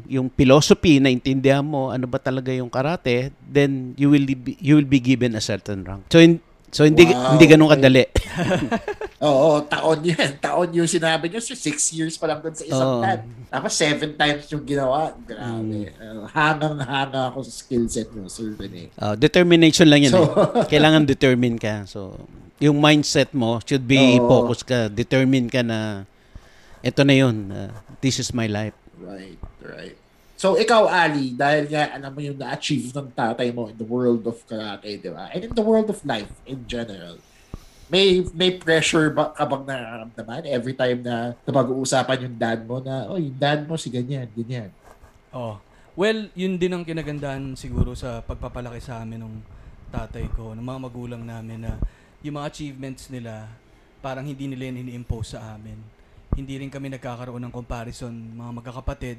yung 0.07 0.29
philosophy 0.29 1.01
na 1.01 1.09
intindihan 1.09 1.65
mo 1.65 1.89
ano 1.89 2.05
ba 2.05 2.21
talaga 2.21 2.53
yung 2.53 2.69
karate, 2.69 3.33
then 3.41 3.97
you 3.97 4.13
will 4.13 4.25
be, 4.29 4.55
you 4.61 4.77
will 4.77 4.89
be 4.89 5.01
given 5.01 5.33
a 5.35 5.43
certain 5.43 5.83
rank. 5.83 6.05
So 6.13 6.21
in, 6.21 6.39
so 6.69 6.85
hindi 6.85 7.09
Wow, 7.09 7.35
hindi 7.35 7.45
ganun 7.49 7.73
kadali. 7.73 8.05
Oo, 9.23 9.63
taon 9.71 10.03
yan. 10.03 10.35
Taon 10.43 10.75
yung 10.75 10.91
sinabi 10.91 11.31
niyo. 11.31 11.39
So, 11.39 11.55
six 11.55 11.95
years 11.95 12.19
pa 12.19 12.27
lang 12.27 12.43
doon 12.43 12.59
sa 12.59 12.65
isang 12.67 12.91
Oo. 12.99 13.03
dan. 13.07 13.23
Tapos 13.47 13.71
seven 13.79 14.19
times 14.19 14.51
yung 14.51 14.67
ginawa. 14.67 15.15
Grabe. 15.23 15.95
Uh, 15.95 16.27
hangang-hanga 16.27 17.31
ako 17.31 17.47
sa 17.47 17.53
skill 17.55 17.87
set 17.87 18.11
niyo, 18.11 18.27
Sir 18.27 18.51
Rene. 18.59 18.91
Uh, 18.99 19.15
determination 19.15 19.87
lang 19.87 20.03
yan. 20.03 20.11
So- 20.11 20.27
eh. 20.27 20.67
Kailangan 20.75 21.07
determine 21.07 21.55
ka. 21.55 21.87
So, 21.87 22.19
yung 22.59 22.83
mindset 22.83 23.31
mo 23.31 23.63
should 23.63 23.87
be 23.87 24.19
Oo. 24.19 24.27
focus 24.27 24.67
ka. 24.67 24.91
Determine 24.91 25.47
ka 25.47 25.63
na 25.63 26.03
ito 26.83 27.07
na 27.07 27.15
yun. 27.15 27.47
uh, 27.55 27.71
this 28.03 28.19
is 28.19 28.35
my 28.35 28.51
life. 28.51 28.75
Right, 29.03 29.41
right. 29.61 29.97
So, 30.39 30.59
ikaw, 30.59 30.91
Ali, 30.91 31.35
dahil 31.39 31.71
nga, 31.71 31.95
alam 31.95 32.11
mo 32.11 32.19
yung 32.19 32.39
na-achieve 32.39 32.91
ng 32.91 33.15
tatay 33.15 33.55
mo 33.55 33.71
in 33.71 33.79
the 33.79 33.87
world 33.87 34.27
of 34.27 34.43
karate, 34.49 34.99
di 34.99 35.11
ba? 35.11 35.31
And 35.31 35.47
in 35.47 35.55
the 35.55 35.63
world 35.63 35.87
of 35.87 36.03
life 36.03 36.31
in 36.49 36.67
general, 36.67 37.19
may 37.93 38.25
may 38.33 38.57
pressure 38.57 39.13
ba 39.13 39.37
ka 39.37 39.45
bang 39.45 39.69
nararamdaman 39.69 40.49
every 40.49 40.73
time 40.73 41.05
na 41.05 41.37
napag-uusapan 41.45 42.25
yung 42.25 42.37
dad 42.41 42.65
mo 42.65 42.81
na, 42.81 43.05
oh, 43.13 43.21
yung 43.21 43.37
dad 43.37 43.69
mo 43.69 43.77
si 43.77 43.93
ganyan, 43.93 44.27
ganyan. 44.33 44.73
Oh. 45.29 45.61
Well, 45.93 46.33
yun 46.33 46.57
din 46.57 46.73
ang 46.73 46.89
kinagandaan 46.89 47.53
siguro 47.53 47.93
sa 47.93 48.25
pagpapalaki 48.25 48.81
sa 48.81 49.05
amin 49.05 49.21
ng 49.21 49.37
tatay 49.93 50.25
ko, 50.33 50.57
ng 50.57 50.65
mga 50.65 50.81
magulang 50.89 51.21
namin 51.21 51.69
na 51.69 51.77
yung 52.25 52.41
mga 52.41 52.49
achievements 52.49 53.13
nila 53.13 53.45
parang 54.01 54.25
hindi 54.25 54.49
nila 54.49 54.73
yun 54.73 54.89
ini-impose 54.89 55.37
sa 55.37 55.53
amin. 55.53 55.77
Hindi 56.33 56.65
rin 56.65 56.71
kami 56.73 56.89
nagkakaroon 56.97 57.43
ng 57.49 57.53
comparison, 57.53 58.13
mga 58.13 58.51
magkakapatid. 58.63 59.19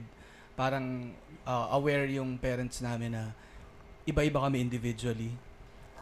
Parang 0.57 1.13
uh, 1.45 1.67
aware 1.77 2.09
yung 2.09 2.37
parents 2.37 2.81
namin 2.81 3.13
na 3.13 3.33
iba-iba 4.05 4.41
kami 4.41 4.59
individually. 4.59 5.31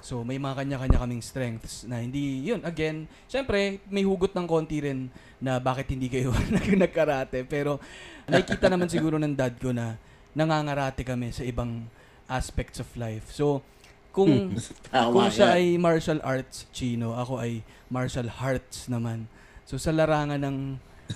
So 0.02 0.26
may 0.26 0.42
mga 0.42 0.66
kanya-kanya 0.66 0.98
kaming 0.98 1.22
strengths 1.22 1.86
na 1.86 2.02
hindi, 2.02 2.42
yun, 2.42 2.66
again, 2.66 3.06
syempre 3.30 3.78
may 3.86 4.02
hugot 4.02 4.34
ng 4.34 4.50
konti 4.50 4.82
rin 4.82 5.14
na 5.38 5.62
bakit 5.62 5.94
hindi 5.94 6.10
kayo 6.10 6.34
nag- 6.56 6.82
nagkarate. 6.90 7.46
Pero 7.46 7.78
nakikita 8.26 8.66
naman 8.68 8.90
siguro 8.90 9.22
ng 9.22 9.38
dad 9.38 9.54
ko 9.62 9.70
na 9.70 10.02
nangangarate 10.34 11.06
kami 11.06 11.30
sa 11.30 11.46
ibang 11.46 11.86
aspects 12.26 12.82
of 12.82 12.90
life. 12.98 13.30
So 13.30 13.62
kung 14.10 14.58
Tama 14.92 15.14
kung 15.14 15.28
siya 15.30 15.56
ay 15.56 15.78
martial 15.78 16.20
arts, 16.26 16.66
Chino, 16.74 17.14
ako 17.14 17.38
ay 17.38 17.62
martial 17.88 18.28
hearts 18.28 18.90
naman. 18.90 19.30
So 19.70 19.78
sa 19.78 19.94
larangan 19.94 20.42
ng 20.42 20.58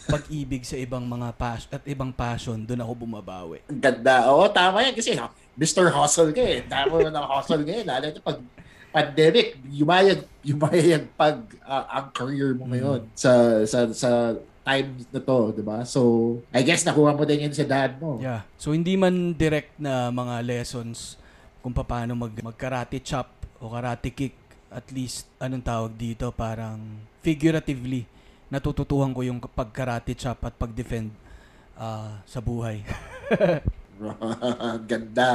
pag-ibig 0.07 0.63
sa 0.67 0.75
ibang 0.75 1.03
mga 1.03 1.29
pas 1.35 1.63
at 1.71 1.83
ibang 1.87 2.11
passion, 2.11 2.59
doon 2.61 2.83
ako 2.83 2.93
bumabawi. 3.07 3.59
Ganda. 3.67 4.29
Oo, 4.31 4.47
tama 4.51 4.83
yan 4.83 4.95
kasi 4.95 5.15
ha, 5.15 5.31
Mr. 5.55 5.91
Hustle 5.91 6.35
ka 6.35 6.43
eh. 6.43 6.63
Mo 6.91 6.99
na 6.99 7.23
hustle 7.23 7.63
ngayon. 7.63 7.85
Lalo 7.87 8.05
na 8.11 8.21
pag 8.21 8.39
pandemic, 8.95 9.59
yumayag, 9.67 10.23
yumayag 10.39 11.03
pag 11.19 11.43
ah, 11.67 11.83
ang 11.99 12.07
career 12.15 12.55
mo 12.55 12.63
ngayon 12.71 13.03
sa 13.11 13.59
sa 13.67 13.91
sa 13.91 14.39
time 14.63 15.03
na 15.11 15.19
to, 15.19 15.51
'di 15.51 15.63
ba? 15.67 15.83
So, 15.83 16.01
I 16.55 16.63
guess 16.63 16.87
nakuha 16.87 17.11
mo 17.11 17.27
din 17.27 17.43
yan 17.45 17.53
sa 17.53 17.67
dad 17.67 17.99
mo. 17.99 18.17
Yeah. 18.23 18.47
So 18.55 18.71
hindi 18.71 18.95
man 18.95 19.35
direct 19.35 19.75
na 19.77 20.09
mga 20.09 20.41
lessons 20.47 21.19
kung 21.59 21.75
paano 21.75 22.15
mag 22.15 22.33
mag-karate 22.39 23.03
chop 23.03 23.29
o 23.59 23.69
karate 23.69 24.09
kick, 24.15 24.33
at 24.71 24.87
least 24.95 25.27
anong 25.43 25.65
tawag 25.65 25.93
dito, 25.99 26.31
parang 26.31 26.79
figuratively 27.19 28.07
natututuhan 28.49 29.11
ko 29.11 29.25
yung 29.25 29.41
pag-karate 29.41 30.13
chop 30.13 30.45
at 30.45 30.53
pag-defend 30.55 31.09
ah, 31.77 32.21
sa 32.25 32.39
buhay. 32.39 32.85
Ganda. 34.89 35.29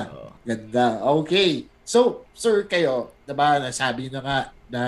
Ganda. 0.45 0.87
Okay. 1.23 1.67
So, 1.85 2.29
sir, 2.37 2.71
kayo, 2.71 3.11
diba, 3.27 3.59
nasabi 3.59 4.13
na 4.13 4.21
nga 4.23 4.39
na 4.71 4.83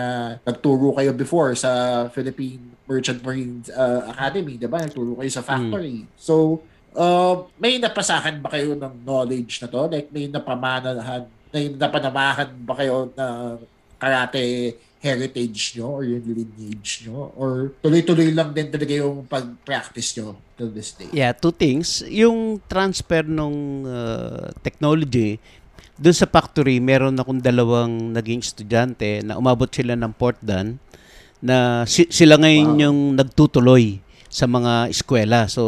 nagturo 0.47 0.95
kayo 0.95 1.11
before 1.11 1.59
sa 1.59 2.07
Philippine 2.15 2.79
Merchant 2.87 3.19
Marine 3.27 3.67
uh, 3.75 4.07
Academy, 4.15 4.55
diba? 4.55 4.79
Nagturo 4.79 5.19
kayo 5.19 5.31
sa 5.33 5.43
factory. 5.43 6.07
So, 6.15 6.63
uh, 6.95 7.43
may 7.59 7.83
napasahan 7.83 8.39
ba 8.39 8.55
kayo 8.55 8.79
ng 8.79 9.03
knowledge 9.03 9.59
na 9.65 9.69
to? 9.73 9.91
Like, 9.91 10.15
may 10.15 10.31
napamanahan, 10.31 11.27
may 11.51 11.75
napanamahan 11.75 12.51
ba 12.63 12.75
kayo 12.79 13.11
na 13.19 13.59
karate 13.99 14.79
heritage 15.03 15.75
nyo 15.77 15.99
or 15.99 16.03
yung 16.07 16.23
lineage 16.23 17.05
nyo? 17.05 17.35
Or 17.35 17.75
tuloy-tuloy 17.83 18.31
lang 18.31 18.55
din 18.55 18.71
talaga 18.71 18.95
yung 18.95 19.27
pag-practice 19.27 20.15
nyo 20.17 20.39
till 20.55 20.71
this 20.71 20.95
day? 20.95 21.11
Yeah, 21.11 21.35
two 21.35 21.51
things. 21.51 22.07
Yung 22.07 22.63
transfer 22.71 23.27
ng 23.27 23.55
uh, 23.83 24.55
technology, 24.63 25.43
doon 25.99 26.17
sa 26.17 26.31
factory, 26.31 26.79
meron 26.79 27.19
akong 27.19 27.43
dalawang 27.43 28.15
naging 28.15 28.41
estudyante 28.41 29.27
na 29.27 29.37
umabot 29.37 29.69
sila 29.69 29.99
ng 29.99 30.15
Port 30.15 30.39
Dan 30.41 30.79
na 31.43 31.83
si- 31.85 32.09
sila 32.09 32.39
ngayon 32.39 32.79
Wow. 32.79 32.83
yung 32.87 32.99
nagtutuloy 33.19 33.99
sa 34.33 34.49
mga 34.49 34.89
eskwela. 34.89 35.45
So, 35.45 35.63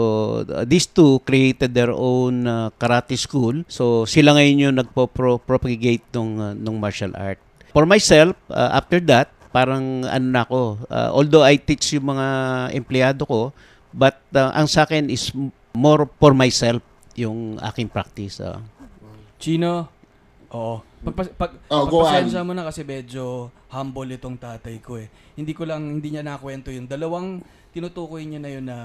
uh, 0.49 0.65
these 0.65 0.89
two 0.89 1.21
created 1.29 1.77
their 1.77 1.93
own 1.93 2.49
uh, 2.49 2.73
karate 2.81 3.13
school. 3.21 3.61
So, 3.69 4.09
sila 4.09 4.33
ngayon 4.33 4.71
yung 4.71 4.77
nagpo-propagate 4.81 6.09
nung, 6.17 6.41
uh, 6.41 6.57
nung 6.57 6.81
martial 6.81 7.13
art. 7.13 7.44
For 7.75 7.85
myself, 7.85 8.39
uh, 8.49 8.71
after 8.73 9.03
that, 9.11 9.35
parang 9.51 10.07
ano 10.07 10.27
na 10.31 10.43
ako, 10.43 10.79
uh, 10.87 11.11
although 11.11 11.43
I 11.43 11.59
teach 11.59 11.91
yung 11.93 12.07
mga 12.09 12.27
empleyado 12.71 13.23
ko, 13.23 13.51
but 13.91 14.19
uh, 14.31 14.55
ang 14.55 14.67
sa 14.67 14.83
akin 14.83 15.11
is 15.11 15.31
m- 15.31 15.51
more 15.75 16.07
for 16.17 16.31
myself 16.31 16.79
yung 17.15 17.59
aking 17.61 17.87
practice. 17.87 18.39
uh. 18.39 18.63
Chino, 19.37 19.91
oo. 20.51 20.83
Pagpa- 21.05 21.35
pag, 21.37 21.51
Oh, 21.69 21.85
pagpasensya 21.85 22.41
mo 22.41 22.55
na 22.55 22.65
kasi 22.65 22.81
medyo 22.81 23.51
humble 23.69 24.09
itong 24.09 24.39
tatay 24.39 24.79
ko 24.79 24.97
eh. 24.97 25.11
Hindi 25.35 25.53
ko 25.53 25.67
lang, 25.67 25.99
hindi 25.99 26.15
niya 26.15 26.23
nakwento 26.23 26.71
yung 26.71 26.87
dalawang 26.87 27.43
tinutukoy 27.71 28.23
niya 28.25 28.41
na 28.41 28.51
yun 28.51 28.65
na, 28.65 28.79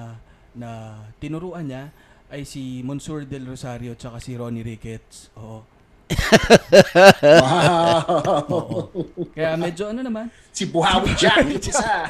na 0.52 0.70
tinuruan 1.18 1.64
niya 1.64 1.94
ay 2.30 2.42
si 2.42 2.82
Monsur 2.82 3.26
del 3.26 3.46
Rosario 3.46 3.94
tsaka 3.94 4.18
si 4.18 4.34
Ronnie 4.34 4.66
Ricketts. 4.66 5.30
Oo. 5.38 5.62
Wow! 7.20 8.02
Oo. 8.50 8.78
Kaya 9.34 9.56
medyo 9.56 9.90
ano 9.94 10.02
naman, 10.02 10.26
si 10.50 10.66
Buhawi 10.68 11.14
Jack, 11.16 11.46
isa. 11.62 12.10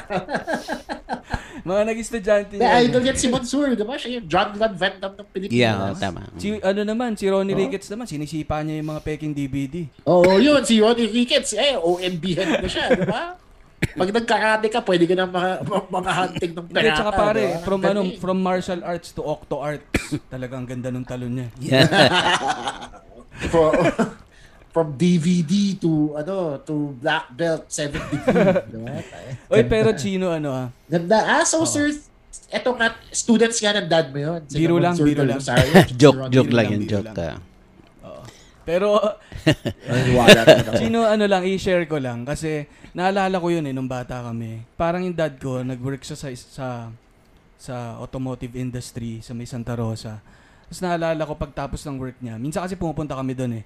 mga 1.68 1.82
nag-estudyante 1.92 2.56
niya. 2.56 2.80
idol 2.88 3.04
yan 3.04 3.16
si 3.16 3.28
Mansur, 3.28 3.76
di 3.76 3.84
ba? 3.84 3.94
Siya 4.00 4.20
yung 4.20 4.26
John 4.26 4.56
Van 4.56 4.72
Damme 4.74 5.16
ng 5.20 5.28
Pilipinas. 5.28 5.60
Yeah, 5.60 5.92
tama. 6.00 6.32
Si 6.40 6.56
ano 6.56 6.80
naman, 6.82 7.20
si 7.20 7.28
Ronnie 7.28 7.52
Oo. 7.52 7.60
Ricketts 7.60 7.92
naman, 7.92 8.08
sinisipa 8.08 8.64
niya 8.64 8.80
yung 8.80 8.90
mga 8.96 9.02
peking 9.04 9.32
DVD. 9.36 9.84
Oo, 10.08 10.40
yun. 10.40 10.64
Si 10.64 10.80
Ronnie 10.80 11.10
Ricketts, 11.10 11.52
eh, 11.54 11.76
OMB 11.76 12.24
head 12.32 12.50
na 12.64 12.68
siya, 12.68 12.84
di 12.96 13.04
ba? 13.04 13.36
Pag 13.80 14.12
nagkarate 14.12 14.68
ka, 14.68 14.84
pwede 14.84 15.04
ka 15.08 15.14
na 15.16 15.24
mga, 15.24 15.50
mga 15.88 16.10
hunting 16.12 16.52
ng 16.52 16.66
Hindi, 16.68 16.80
pirata. 16.84 16.96
tsaka 17.00 17.12
pare, 17.16 17.40
di 17.40 17.52
ba? 17.56 17.64
from 17.64 17.80
ano, 17.80 18.00
from 18.20 18.38
martial 18.40 18.80
arts 18.84 19.08
to 19.16 19.24
octo 19.24 19.56
arts, 19.60 19.84
talagang 20.28 20.68
ganda 20.68 20.92
nung 20.92 21.04
talon 21.04 21.32
niya. 21.32 21.48
Yeah. 21.60 21.88
from, 23.48 23.72
from 24.74 24.86
DVD 24.94 25.78
to, 25.80 26.14
ano, 26.20 26.60
to 26.60 26.92
black 27.00 27.32
belt 27.32 27.72
73. 27.72 28.68
di 28.72 28.78
ba? 28.78 28.92
Oy, 29.50 29.62
pero 29.64 29.96
Chino, 29.96 30.30
ano 30.30 30.50
ah, 30.52 30.68
Ganda. 30.86 31.40
Ah, 31.40 31.44
so 31.48 31.64
sir, 31.64 31.90
eto 32.52 32.76
nga, 32.76 32.94
students 33.10 33.58
nga 33.58 33.80
ng 33.80 33.88
dad 33.88 34.12
mo 34.12 34.18
yun. 34.20 34.40
Biro 34.50 34.76
lang, 34.78 34.94
biro 34.98 35.24
lang. 35.24 35.40
Si 35.40 35.50
joke, 36.00 36.28
joke 36.28 36.52
lang 36.52 36.68
lang, 36.68 36.74
yun, 36.76 36.82
joke. 36.86 37.10
lang. 37.16 37.40
ah. 38.04 38.24
pero. 38.62 39.00
Chino, 40.76 41.08
ano 41.08 41.24
lang, 41.24 41.42
i-share 41.48 41.88
ko 41.88 41.96
lang 41.96 42.28
kasi 42.28 42.68
naalala 42.92 43.38
ko 43.38 43.48
yun 43.50 43.64
eh, 43.66 43.74
nung 43.74 43.88
bata 43.90 44.22
kami. 44.22 44.62
Parang 44.74 45.02
yung 45.02 45.16
dad 45.16 45.38
ko, 45.38 45.62
nag-work 45.62 46.02
siya 46.02 46.18
sa, 46.18 46.28
sa, 46.34 46.66
sa 47.56 47.74
automotive 47.98 48.54
industry 48.58 49.22
sa 49.22 49.32
may 49.34 49.46
Santa 49.46 49.74
Rosa. 49.74 50.20
Tapos 50.70 50.80
naalala 50.80 51.18
ko 51.20 51.34
pagtapos 51.34 51.82
ng 51.82 51.98
work 51.98 52.18
niya, 52.22 52.38
minsan 52.38 52.62
kasi 52.62 52.78
pumupunta 52.78 53.18
kami 53.18 53.34
doon 53.34 53.58
eh. 53.58 53.64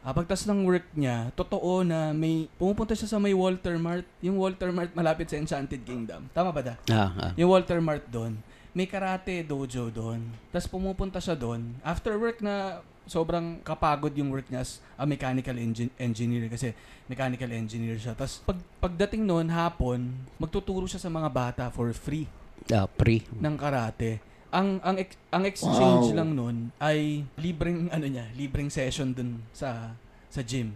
Ah, 0.00 0.16
pagtas 0.16 0.48
ng 0.48 0.64
work 0.64 0.88
niya, 0.96 1.28
totoo 1.36 1.84
na 1.84 2.16
may 2.16 2.48
pumupunta 2.56 2.96
siya 2.96 3.04
sa 3.04 3.20
may 3.20 3.36
Walter 3.36 3.76
Mart, 3.76 4.08
yung 4.18 4.40
Walter 4.40 4.72
Mart 4.72 4.96
malapit 4.96 5.28
sa 5.28 5.36
Enchanted 5.36 5.84
Kingdom. 5.84 6.24
Tama 6.32 6.48
ba 6.48 6.64
da? 6.64 6.74
Ah, 6.88 7.12
ah. 7.20 7.32
Yung 7.36 7.52
Walter 7.52 7.76
Mart 7.78 8.08
doon, 8.08 8.40
may 8.72 8.88
karate 8.88 9.44
dojo 9.44 9.92
doon. 9.92 10.24
Tapos 10.48 10.64
pumupunta 10.64 11.20
siya 11.20 11.36
doon. 11.36 11.76
After 11.84 12.16
work 12.16 12.40
na 12.40 12.80
sobrang 13.04 13.60
kapagod 13.60 14.12
yung 14.14 14.28
work 14.30 14.48
niya 14.48 14.62
as 14.62 14.80
a 14.94 15.04
mechanical 15.04 15.52
engin- 15.52 15.92
engineer 15.96 16.48
kasi 16.48 16.72
mechanical 17.04 17.48
engineer 17.50 17.96
siya. 17.96 18.12
Tapos 18.12 18.40
pag, 18.40 18.56
pagdating 18.80 19.20
noon, 19.20 19.48
hapon, 19.48 20.08
magtuturo 20.36 20.88
siya 20.88 21.00
sa 21.00 21.08
mga 21.08 21.28
bata 21.28 21.64
for 21.68 21.92
free 21.92 22.24
Ah, 22.68 22.84
pre. 22.84 23.24
ng 23.34 23.56
karate. 23.56 24.24
Ang 24.48 24.80
ang 24.80 24.96
ex- 24.96 25.20
ang 25.28 25.44
exchange 25.44 26.08
Wow. 26.12 26.16
lang 26.16 26.30
noon 26.32 26.56
ay 26.80 27.20
libreng 27.36 27.92
ano 27.92 28.06
niya, 28.08 28.24
libreng 28.32 28.72
session 28.72 29.12
dun 29.12 29.44
sa 29.52 29.92
sa 30.28 30.40
gym. 30.40 30.72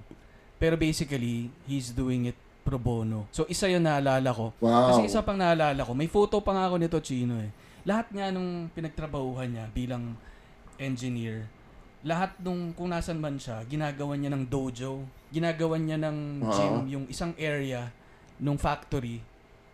Pero 0.57 0.77
basically, 0.77 1.49
he's 1.65 1.91
doing 1.91 2.29
it 2.29 2.39
pro 2.63 2.79
bono. 2.79 3.27
So, 3.35 3.43
isa 3.51 3.67
yun 3.67 3.83
naalala 3.83 4.31
ko. 4.31 4.55
Wow. 4.63 4.95
Kasi 4.95 5.11
isa 5.11 5.19
pang 5.19 5.35
naalala 5.35 5.83
ko, 5.83 5.91
may 5.93 6.07
photo 6.07 6.39
pa 6.39 6.55
nga 6.55 6.71
ako 6.71 6.77
nito, 6.79 6.99
Chino 7.03 7.35
eh. 7.43 7.51
Lahat 7.83 8.07
nga 8.15 8.31
nung 8.31 8.71
pinagtrabahuhan 8.71 9.51
niya 9.51 9.67
bilang 9.75 10.15
engineer, 10.79 11.51
lahat 12.03 12.35
nung 12.39 12.71
kung 12.71 12.91
nasan 12.91 13.19
man 13.19 13.39
siya, 13.39 13.67
ginagawan 13.67 14.19
niya 14.19 14.31
ng 14.31 14.47
dojo, 14.47 15.03
ginagawan 15.31 15.83
niya 15.83 15.99
ng 15.99 16.19
Oo. 16.43 16.53
gym, 16.53 16.75
yung 16.89 17.05
isang 17.11 17.35
area 17.35 17.91
nung 18.39 18.59
factory 18.59 19.19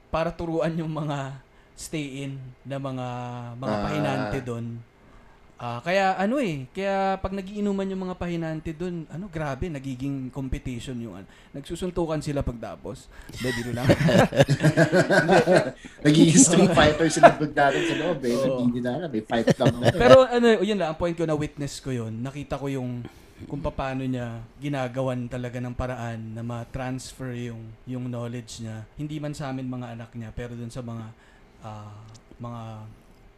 para 0.09 0.33
turuan 0.33 0.73
yung 0.73 0.89
mga 0.89 1.37
stay-in 1.79 2.35
na 2.67 2.77
mga 2.77 3.07
mga 3.55 3.71
Ah. 3.71 3.83
pahinante 3.87 4.39
doon. 4.43 4.67
Ah, 5.59 5.83
kaya 5.83 6.15
ano 6.15 6.39
eh, 6.39 6.71
kaya 6.71 7.19
pag 7.19 7.35
nagiinuman 7.35 7.91
yung 7.91 8.07
mga 8.07 8.15
pahinante 8.15 8.71
doon, 8.71 9.03
ano 9.11 9.27
grabe, 9.27 9.67
nagiging 9.67 10.31
competition 10.31 10.95
yung 11.03 11.19
ano. 11.19 11.27
Nagsusuntukan 11.51 12.23
sila 12.23 12.47
pagtapos. 12.47 13.11
Hindi, 13.35 13.49
dito 13.59 13.75
lang. 13.75 13.91
Nagiging 16.07 16.39
Street 16.39 16.71
Fighter 16.71 17.11
sila 17.11 17.35
natin 17.35 17.83
sa 17.91 17.95
loob 17.99 18.23
eh. 18.23 18.39
Oo. 18.39 18.71
Hindi 18.71 18.79
na 18.79 19.03
alam, 19.03 19.11
may 19.11 19.23
fight 19.27 19.51
lang. 19.59 19.75
Pero 19.99 20.31
ano, 20.31 20.63
yun 20.63 20.79
lang, 20.79 20.95
ang 20.95 20.99
point 20.99 21.19
ko 21.19 21.27
na 21.27 21.35
witness 21.35 21.83
ko 21.83 21.91
yun. 21.91 22.23
Nakita 22.23 22.55
ko 22.55 22.71
yung 22.71 23.03
kung 23.47 23.63
paano 23.63 24.03
niya 24.03 24.43
ginagawan 24.59 25.31
talaga 25.31 25.63
ng 25.63 25.75
paraan 25.75 26.35
na 26.35 26.43
ma-transfer 26.43 27.35
yung 27.35 27.63
yung 27.87 28.07
knowledge 28.07 28.63
niya. 28.63 28.87
Hindi 28.95 29.19
man 29.19 29.31
sa 29.31 29.51
amin 29.51 29.67
mga 29.67 29.95
anak 29.95 30.11
niya, 30.15 30.31
pero 30.35 30.59
dun 30.59 30.71
sa 30.71 30.83
mga 30.83 31.07
ah, 31.61 31.93
mga 32.37 32.63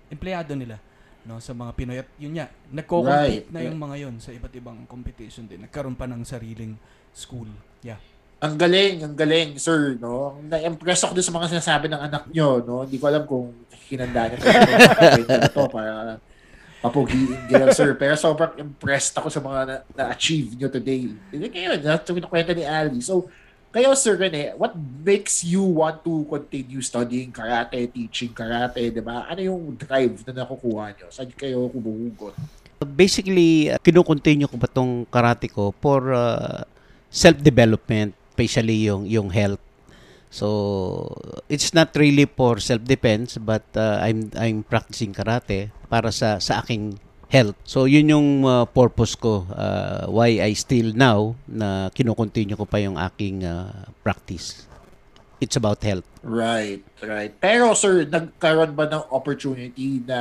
empleyado 0.08 0.52
nila 0.54 0.76
no 1.20 1.36
sa 1.36 1.52
mga 1.52 1.72
Pinoy 1.76 1.98
at 2.00 2.08
yun 2.16 2.32
nga 2.32 2.48
nagko-compete 2.72 3.44
Right. 3.44 3.52
na 3.52 3.60
yung 3.60 3.76
mga 3.76 3.96
yun 4.00 4.14
sa 4.16 4.32
iba't 4.32 4.56
ibang 4.56 4.88
competition 4.88 5.44
din 5.44 5.60
nagkaroon 5.60 5.92
pa 5.92 6.08
ng 6.08 6.24
sariling 6.24 6.74
school 7.12 7.48
yeah 7.80 8.00
Ang 8.40 8.56
galing, 8.56 9.04
ang 9.04 9.12
galing, 9.12 9.60
sir, 9.60 10.00
no? 10.00 10.40
Na-impress 10.40 11.04
ako 11.04 11.12
doon 11.12 11.28
sa 11.28 11.36
mga 11.36 11.46
sinasabi 11.52 11.92
ng 11.92 12.00
anak 12.00 12.24
nyo, 12.32 12.64
no? 12.64 12.88
Hindi 12.88 12.96
ko 12.96 13.12
alam 13.12 13.28
kung 13.28 13.52
hinanda 13.84 14.32
niya 14.32 14.40
ito 15.44 15.62
para 15.68 16.16
papugiin 16.80 17.36
kayo, 17.52 17.68
sir. 17.68 17.92
Pero 18.00 18.16
sobrang 18.16 18.56
impressed 18.56 19.12
ako 19.12 19.28
sa 19.28 19.44
mga 19.44 19.60
na- 19.68 19.84
na-achieve 19.92 20.56
nyo 20.56 20.72
today. 20.72 21.12
Hindi 21.28 21.52
kayo, 21.52 21.76
na 21.76 22.00
ito 22.00 22.16
kinukwenta 22.16 22.56
ni 22.56 22.64
Ali. 22.64 23.04
So, 23.04 23.28
kayo, 23.70 23.94
sir 23.94 24.18
Rene, 24.18 24.54
what 24.58 24.74
makes 25.06 25.46
you 25.46 25.62
want 25.62 26.02
to 26.02 26.26
continue 26.26 26.82
studying 26.82 27.30
karate, 27.30 27.86
teaching 27.90 28.34
karate, 28.34 28.90
di 28.90 28.98
ba? 28.98 29.30
Ano 29.30 29.40
yung 29.40 29.78
drive 29.78 30.26
na 30.26 30.42
nakukuha 30.42 30.94
nyo? 30.98 31.06
Saan 31.08 31.30
kayo 31.34 31.70
kumuhugot? 31.70 32.34
Basically, 32.82 33.70
uh, 33.70 33.78
kinukontinue 33.78 34.50
ko 34.50 34.56
pa 34.58 34.66
tong 34.66 35.06
karate 35.06 35.46
ko 35.46 35.70
for 35.78 36.10
uh, 36.10 36.66
self-development, 37.12 38.14
especially 38.34 38.90
yung 38.90 39.06
yung 39.06 39.30
health. 39.30 39.62
So, 40.30 41.10
it's 41.50 41.74
not 41.74 41.90
really 41.98 42.26
for 42.26 42.62
self-defense 42.62 43.42
but 43.42 43.66
uh, 43.74 43.98
I'm 43.98 44.30
I'm 44.38 44.62
practicing 44.62 45.10
karate 45.10 45.74
para 45.90 46.14
sa 46.14 46.38
sa 46.38 46.62
aking 46.62 47.02
health. 47.30 47.56
So, 47.62 47.86
yun 47.86 48.10
yung 48.10 48.28
uh, 48.42 48.66
purpose 48.66 49.14
ko 49.14 49.46
uh, 49.54 50.10
why 50.10 50.42
I 50.42 50.52
still 50.58 50.90
now 50.92 51.38
na 51.46 51.88
kinukontinue 51.94 52.58
ko 52.58 52.66
pa 52.66 52.82
yung 52.82 52.98
aking 52.98 53.46
uh, 53.46 53.86
practice. 54.02 54.66
It's 55.40 55.56
about 55.56 55.80
health. 55.80 56.04
Right, 56.20 56.84
right. 57.00 57.32
Pero 57.40 57.72
sir, 57.72 58.04
nagkaroon 58.04 58.76
ba 58.76 58.84
ng 58.90 59.08
opportunity 59.08 60.04
na 60.04 60.20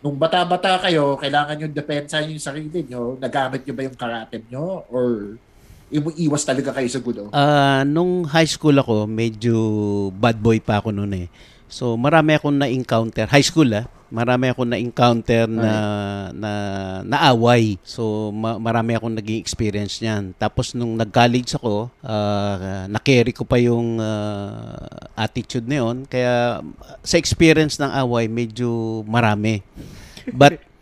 nung 0.00 0.16
bata-bata 0.16 0.80
kayo, 0.80 1.20
kailangan 1.20 1.68
yung 1.68 1.74
depensahan 1.74 2.30
yung 2.32 2.40
sarili 2.40 2.80
nyo, 2.86 3.20
nagamit 3.20 3.66
nyo 3.66 3.74
ba 3.76 3.82
yung 3.84 3.98
karate 3.98 4.40
nyo? 4.48 4.88
Or 4.88 5.36
iwas 5.92 6.48
talaga 6.48 6.72
kayo 6.72 6.88
sa 6.88 7.00
gulo? 7.04 7.28
Ah, 7.30 7.84
nung 7.84 8.24
high 8.24 8.48
school 8.48 8.74
ako, 8.74 9.04
medyo 9.04 9.54
bad 10.16 10.40
boy 10.40 10.58
pa 10.58 10.80
ako 10.80 10.90
noon 10.96 11.26
eh. 11.26 11.28
So, 11.72 11.96
marami 11.96 12.36
akong 12.36 12.52
na-encounter. 12.60 13.24
High 13.32 13.48
school 13.48 13.72
ah. 13.72 13.88
Marami 14.12 14.52
akong 14.52 14.68
na-encounter 14.68 15.48
na, 15.48 15.72
na 16.36 16.52
naaway. 17.00 17.80
So, 17.80 18.28
ma- 18.28 18.60
marami 18.60 18.92
akong 18.92 19.16
naging 19.16 19.40
experience 19.40 20.04
niyan. 20.04 20.36
Tapos, 20.36 20.76
nung 20.76 21.00
nag-college 21.00 21.56
ako, 21.56 21.88
ah, 22.04 22.84
na-carry 22.92 23.32
ko 23.32 23.48
pa 23.48 23.56
yung 23.56 23.96
ah, 23.96 25.08
attitude 25.16 25.64
na 25.64 25.80
yun. 25.80 26.04
Kaya, 26.04 26.60
sa 27.00 27.16
experience 27.16 27.80
ng 27.80 27.88
away, 28.04 28.28
medyo 28.28 29.00
marami. 29.08 29.64
But, 30.28 30.60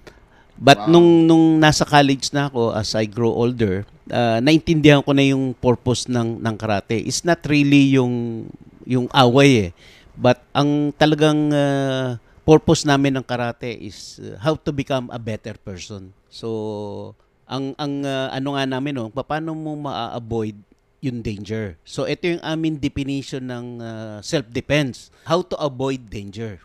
But 0.60 0.76
Wow. 0.84 0.92
nung 0.92 1.08
nung 1.24 1.44
nasa 1.56 1.88
college 1.88 2.28
na 2.36 2.52
ako 2.52 2.76
as 2.76 2.92
I 2.92 3.08
grow 3.08 3.32
older, 3.32 3.88
uh, 4.12 4.44
naintindihan 4.44 5.00
ko 5.00 5.16
na 5.16 5.24
yung 5.24 5.56
purpose 5.56 6.04
ng 6.04 6.36
ng 6.36 6.54
karate. 6.60 7.00
It's 7.00 7.24
not 7.24 7.40
really 7.48 7.96
yung 7.96 8.44
yung 8.84 9.08
away 9.16 9.50
eh. 9.56 9.70
But 10.16 10.42
ang 10.54 10.94
talagang 10.96 11.50
uh, 11.54 12.18
purpose 12.42 12.82
namin 12.86 13.18
ng 13.18 13.24
karate 13.26 13.70
is 13.70 14.18
uh, 14.18 14.38
how 14.40 14.54
to 14.58 14.70
become 14.74 15.10
a 15.14 15.20
better 15.20 15.54
person. 15.60 16.10
So 16.32 17.14
ang 17.50 17.74
ang 17.78 18.06
uh, 18.06 18.30
ano 18.30 18.54
nga 18.54 18.64
namin 18.66 18.94
no, 18.94 19.10
paano 19.10 19.54
mo 19.54 19.74
ma-avoid 19.74 20.56
yung 21.00 21.24
danger. 21.24 21.80
So 21.82 22.04
ito 22.04 22.26
yung 22.26 22.42
aming 22.44 22.78
definition 22.78 23.48
ng 23.48 23.66
uh, 23.80 24.18
self-defense. 24.22 25.10
How 25.26 25.42
to 25.46 25.56
avoid 25.58 26.10
danger. 26.10 26.60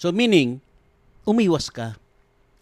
So 0.00 0.10
meaning 0.10 0.62
umiwas 1.26 1.68
ka. 1.68 1.98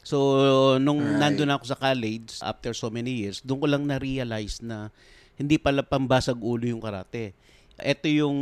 So, 0.04 0.76
nung 0.76 1.00
Right. 1.00 1.32
nandun 1.32 1.48
ako 1.48 1.64
sa 1.64 1.80
college, 1.80 2.36
after 2.44 2.76
so 2.76 2.92
many 2.92 3.24
years, 3.24 3.40
doon 3.40 3.64
ko 3.64 3.66
lang 3.72 3.88
na-realize 3.88 4.60
na 4.60 4.92
hindi 5.40 5.56
pala 5.56 5.80
pambasag 5.80 6.36
ulo 6.36 6.68
yung 6.68 6.84
karate. 6.84 7.32
Ito 7.78 8.06
yung 8.06 8.38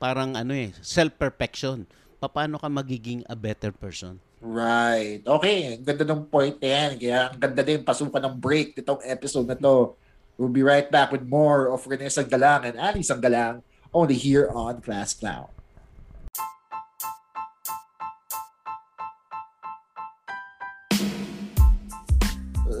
parang 0.00 0.36
ano 0.36 0.56
eh, 0.56 0.72
self-perfection. 0.80 1.84
Paano 2.20 2.60
ka 2.60 2.68
magiging 2.68 3.24
a 3.28 3.36
better 3.36 3.72
person? 3.72 4.20
Right. 4.40 5.20
Okay, 5.20 5.76
ang 5.76 5.84
ganda 5.84 6.04
ng 6.08 6.24
point 6.28 6.56
na 6.60 6.68
yan. 6.68 6.90
Kaya 6.96 7.18
ang 7.28 7.36
ganda 7.36 7.60
din 7.60 7.84
pasukan 7.84 8.24
ng 8.24 8.36
break 8.40 8.72
nitong 8.76 9.04
episode 9.04 9.48
na 9.48 9.56
to. 9.56 9.96
We'll 10.40 10.52
be 10.52 10.64
right 10.64 10.88
back 10.88 11.12
with 11.12 11.28
more 11.28 11.68
of 11.68 11.84
Rene 11.84 12.08
Sanggalang 12.08 12.64
and 12.64 12.80
Ali 12.80 13.04
Sanggalang 13.04 13.60
only 13.92 14.16
here 14.16 14.48
on 14.48 14.80
Class 14.80 15.12
Clown. 15.12 15.52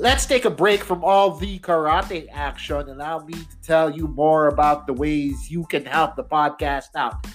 Let's 0.00 0.24
take 0.24 0.46
a 0.46 0.50
break 0.50 0.82
from 0.82 1.04
all 1.04 1.36
the 1.36 1.58
karate 1.58 2.26
action. 2.32 2.88
and 2.88 2.96
Allow 2.96 3.18
me 3.28 3.34
to 3.34 3.56
tell 3.60 3.92
you 3.92 4.08
more 4.08 4.48
about 4.48 4.86
the 4.86 4.94
ways 4.94 5.50
you 5.50 5.66
can 5.66 5.84
help 5.84 6.16
the 6.16 6.24
podcast 6.24 6.96
out 6.96 7.26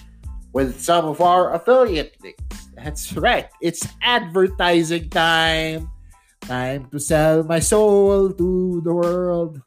with 0.52 0.80
some 0.82 1.04
of 1.04 1.20
our 1.20 1.54
affiliate 1.54 2.16
links. 2.20 2.66
That's 2.74 3.12
right. 3.14 3.46
It's 3.62 3.86
advertising 4.02 5.10
time. 5.10 5.92
Time 6.40 6.90
to 6.90 6.98
sell 6.98 7.44
my 7.44 7.60
soul 7.60 8.32
to 8.32 8.80
the 8.82 8.92
world. 8.92 9.62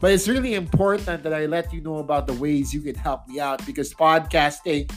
But 0.00 0.12
it's 0.12 0.26
really 0.26 0.54
important 0.54 1.22
that 1.22 1.34
I 1.34 1.44
let 1.44 1.70
you 1.70 1.82
know 1.82 1.98
about 1.98 2.26
the 2.26 2.32
ways 2.32 2.72
you 2.72 2.80
can 2.80 2.94
help 2.94 3.28
me 3.28 3.40
out 3.40 3.60
because 3.66 3.92
podcasting 3.92 4.90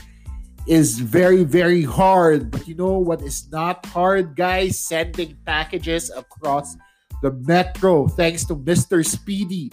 is 0.67 0.99
very, 0.99 1.43
very 1.43 1.83
hard. 1.83 2.49
But 2.49 2.65
you 2.65 2.75
know 2.75 2.97
what 2.97 3.21
is 3.21 3.51
not 3.51 3.85
hard, 3.87 4.37
guys? 4.37 4.79
Sending 4.79 5.35
packages 5.45 6.09
across 6.09 6.77
the 7.23 7.31
metro 7.47 8.05
thanks 8.11 8.43
to 8.43 8.55
Mr. 8.55 8.99
Speedy. 8.99 9.71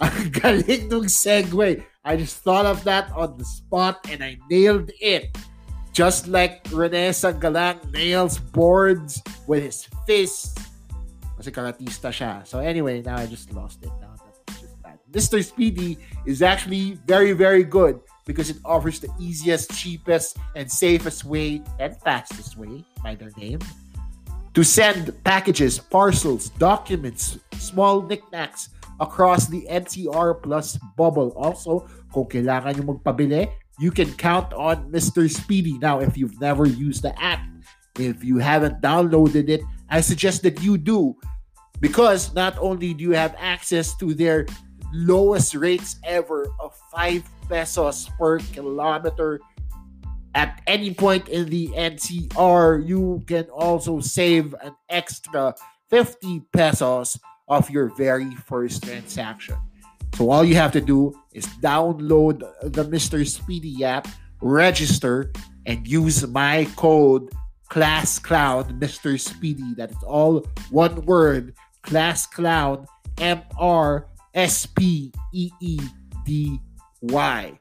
Galing 0.36 0.92
nung 0.92 1.08
segue. 1.08 1.82
I 2.04 2.16
just 2.16 2.44
thought 2.44 2.68
of 2.68 2.84
that 2.84 3.08
on 3.16 3.40
the 3.40 3.44
spot 3.44 4.04
and 4.12 4.22
I 4.22 4.36
nailed 4.52 4.92
it. 5.00 5.32
Just 5.92 6.28
like 6.28 6.60
Rene 6.70 7.10
Sanggalang 7.10 7.80
nails 7.90 8.38
boards 8.38 9.20
with 9.48 9.64
his 9.64 9.88
fists. 10.06 10.54
Kasi 11.40 11.50
karatista 11.50 12.12
siya. 12.12 12.44
So 12.46 12.60
anyway, 12.60 13.00
now 13.00 13.16
I 13.16 13.24
just 13.24 13.48
lost 13.56 13.80
it. 13.82 13.92
Now 14.00 14.12
that's 14.20 14.60
just 14.60 14.76
bad. 14.84 15.00
Mr. 15.08 15.40
Speedy 15.40 15.96
is 16.28 16.44
actually 16.44 17.00
very, 17.08 17.32
very 17.32 17.64
good 17.64 17.96
because 18.28 18.52
it 18.52 18.60
offers 18.64 19.00
the 19.00 19.08
easiest, 19.18 19.72
cheapest, 19.72 20.36
and 20.54 20.70
safest 20.70 21.24
way 21.24 21.64
and 21.80 21.96
fastest 22.04 22.60
way, 22.60 22.84
by 23.02 23.16
their 23.16 23.32
name, 23.40 23.58
to 24.54 24.64
send 24.64 25.12
packages, 25.24 25.78
parcels, 25.78 26.50
documents, 26.58 27.38
small 27.58 28.02
knickknacks 28.02 28.70
across 28.98 29.46
the 29.46 29.66
NCR 29.70 30.42
Plus 30.42 30.78
bubble. 30.96 31.32
Also, 31.36 31.86
kung 32.12 32.26
kailangan 32.26 32.76
nyo 32.76 32.94
magpabili, 32.94 33.48
you 33.78 33.90
can 33.90 34.12
count 34.18 34.52
on 34.52 34.90
Mr. 34.90 35.30
Speedy. 35.30 35.78
Now, 35.78 36.00
if 36.00 36.18
you've 36.18 36.40
never 36.40 36.66
used 36.66 37.02
the 37.02 37.14
app, 37.16 37.40
if 37.98 38.24
you 38.24 38.38
haven't 38.38 38.82
downloaded 38.82 39.48
it, 39.48 39.62
I 39.88 40.00
suggest 40.00 40.42
that 40.42 40.62
you 40.62 40.76
do 40.76 41.16
because 41.80 42.34
not 42.34 42.58
only 42.60 42.94
do 42.94 43.02
you 43.02 43.12
have 43.16 43.34
access 43.38 43.96
to 43.96 44.14
their 44.14 44.46
lowest 44.92 45.54
rates 45.54 45.96
ever 46.04 46.50
of 46.60 46.76
5 46.92 47.22
pesos 47.48 48.10
per 48.18 48.38
kilometer 48.52 49.40
at 50.34 50.62
any 50.66 50.94
point 50.94 51.28
in 51.28 51.48
the 51.48 51.68
NCR, 51.68 52.86
you 52.86 53.22
can 53.26 53.44
also 53.50 54.00
save 54.00 54.54
an 54.62 54.74
extra 54.88 55.54
50 55.88 56.40
pesos 56.52 57.18
of 57.48 57.68
your 57.70 57.94
very 57.96 58.34
first 58.46 58.84
transaction. 58.84 59.56
So 60.14 60.30
all 60.30 60.44
you 60.44 60.54
have 60.54 60.72
to 60.72 60.80
do 60.80 61.18
is 61.32 61.46
download 61.46 62.40
the 62.62 62.84
Mr. 62.84 63.26
Speedy 63.26 63.84
app, 63.84 64.08
register, 64.40 65.32
and 65.66 65.86
use 65.86 66.26
my 66.26 66.66
code 66.76 67.30
Class 67.68 68.18
Clown 68.18 68.80
Mr. 68.80 69.18
Speedy. 69.18 69.74
That 69.74 69.90
is 69.90 70.02
all 70.04 70.44
one 70.70 71.06
word. 71.06 71.54
Class 71.82 72.26
Clown 72.26 72.86
M 73.18 73.42
R 73.58 74.06
S 74.34 74.66
P 74.66 75.12
E 75.32 75.50
E 75.60 75.80
D 76.26 76.60
Y. 77.00 77.59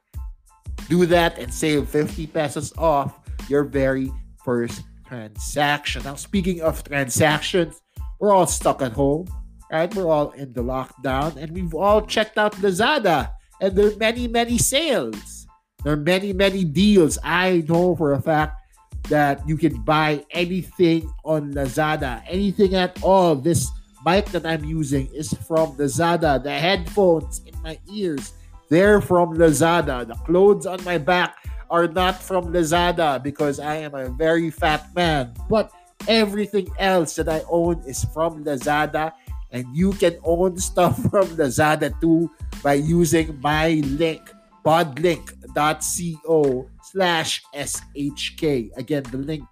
Do 0.88 1.06
that 1.08 1.38
and 1.38 1.54
save 1.54 1.90
50 1.90 2.28
pesos 2.28 2.74
off 2.78 3.20
your 3.50 3.64
very 3.64 4.12
first 4.44 4.84
transaction. 5.08 6.04
Now, 6.04 6.16
speaking 6.16 6.62
of 6.62 6.84
transactions, 6.84 7.82
we're 8.20 8.34
all 8.34 8.48
stuck 8.48 8.82
at 8.82 8.94
home, 8.94 9.28
right? 9.72 9.94
We're 9.94 10.10
all 10.10 10.32
in 10.32 10.54
the 10.54 10.64
lockdown 10.64 11.36
and 11.38 11.52
we've 11.52 11.74
all 11.74 12.06
checked 12.06 12.38
out 12.38 12.54
Lazada 12.58 13.32
and 13.62 13.76
there 13.76 13.92
are 13.92 13.96
many, 13.98 14.28
many 14.28 14.58
sales. 14.58 15.48
There 15.84 15.94
are 15.94 15.98
many, 15.98 16.34
many 16.34 16.64
deals. 16.64 17.18
I 17.24 17.64
know 17.68 17.96
for 17.96 18.14
a 18.14 18.22
fact 18.22 18.62
that 19.10 19.48
you 19.48 19.58
can 19.58 19.82
buy 19.82 20.26
anything 20.32 21.12
on 21.24 21.54
Lazada, 21.54 22.24
anything 22.28 22.76
at 22.76 23.02
all. 23.02 23.36
This 23.36 23.70
mic 24.06 24.26
that 24.28 24.46
I'm 24.46 24.64
using 24.64 25.08
is 25.14 25.34
from 25.48 25.76
Lazada. 25.78 26.42
The 26.42 26.52
headphones 26.52 27.42
in 27.46 27.60
my 27.62 27.80
ears, 27.92 28.34
they're 28.70 29.02
from 29.02 29.36
Lazada. 29.36 30.08
The 30.08 30.16
clothes 30.26 30.66
on 30.66 30.84
my 30.84 30.98
back 30.98 31.36
are 31.70 31.88
not 31.88 32.22
from 32.22 32.54
Lazada 32.54 33.22
because 33.22 33.60
I 33.60 33.76
am 33.78 33.96
a 33.96 34.10
very 34.10 34.50
fat 34.50 34.94
man. 34.96 35.34
But 35.50 35.72
everything 36.08 36.70
else 36.78 37.16
that 37.16 37.30
I 37.30 37.42
own 37.50 37.82
is 37.86 38.04
from 38.06 38.44
Lazada. 38.44 39.14
And 39.52 39.66
you 39.76 39.94
can 39.94 40.18
own 40.24 40.60
stuff 40.60 41.02
from 41.10 41.28
Lazada 41.38 42.00
too 42.00 42.32
by 42.64 42.76
using 42.76 43.40
my 43.42 43.82
link, 43.86 44.32
podlink.co 44.66 46.70
slash 46.84 47.44
SHK. 47.54 48.78
Again, 48.78 49.04
the 49.12 49.18
link 49.18 49.44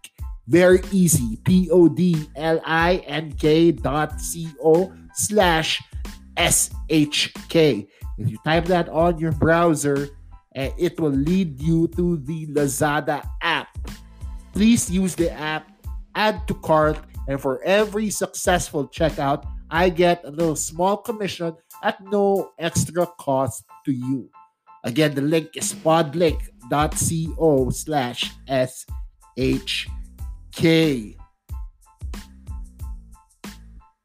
very 0.48 0.82
easy. 0.92 1.38
P-O-D-L-I-N-K 1.44 3.72
dot 3.74 4.22
C-O 4.22 4.94
slash 5.14 5.82
S-H-K. 6.38 7.88
If 8.18 8.30
you 8.30 8.38
type 8.44 8.66
that 8.66 8.90
on 8.90 9.20
your 9.20 9.32
browser, 9.32 10.10
uh, 10.56 10.70
it 10.78 11.00
will 11.00 11.12
lead 11.12 11.60
you 11.60 11.88
to 11.90 12.18
the 12.18 12.48
Lazada 12.48 13.28
app. 13.42 13.78
Please 14.54 14.90
use 14.90 15.14
the 15.16 15.32
app, 15.32 15.70
add 16.16 16.48
to 16.48 16.56
cart, 16.56 16.98
and 17.28 17.40
for 17.40 17.62
every 17.64 18.10
successful 18.10 18.88
checkout, 18.88 19.46
I 19.70 19.90
get 19.90 20.24
a 20.24 20.32
little 20.32 20.56
small 20.56 20.98
commission 20.98 21.56
at 21.84 22.02
no 22.06 22.52
extra 22.58 23.06
cost 23.06 23.66
to 23.86 23.92
you. 23.92 24.30
Again, 24.84 25.14
the 25.14 25.22
link 25.22 25.56
is 25.56 25.74
podlink.co 25.74 27.70
slash 27.70 28.32
SHK. 30.58 31.17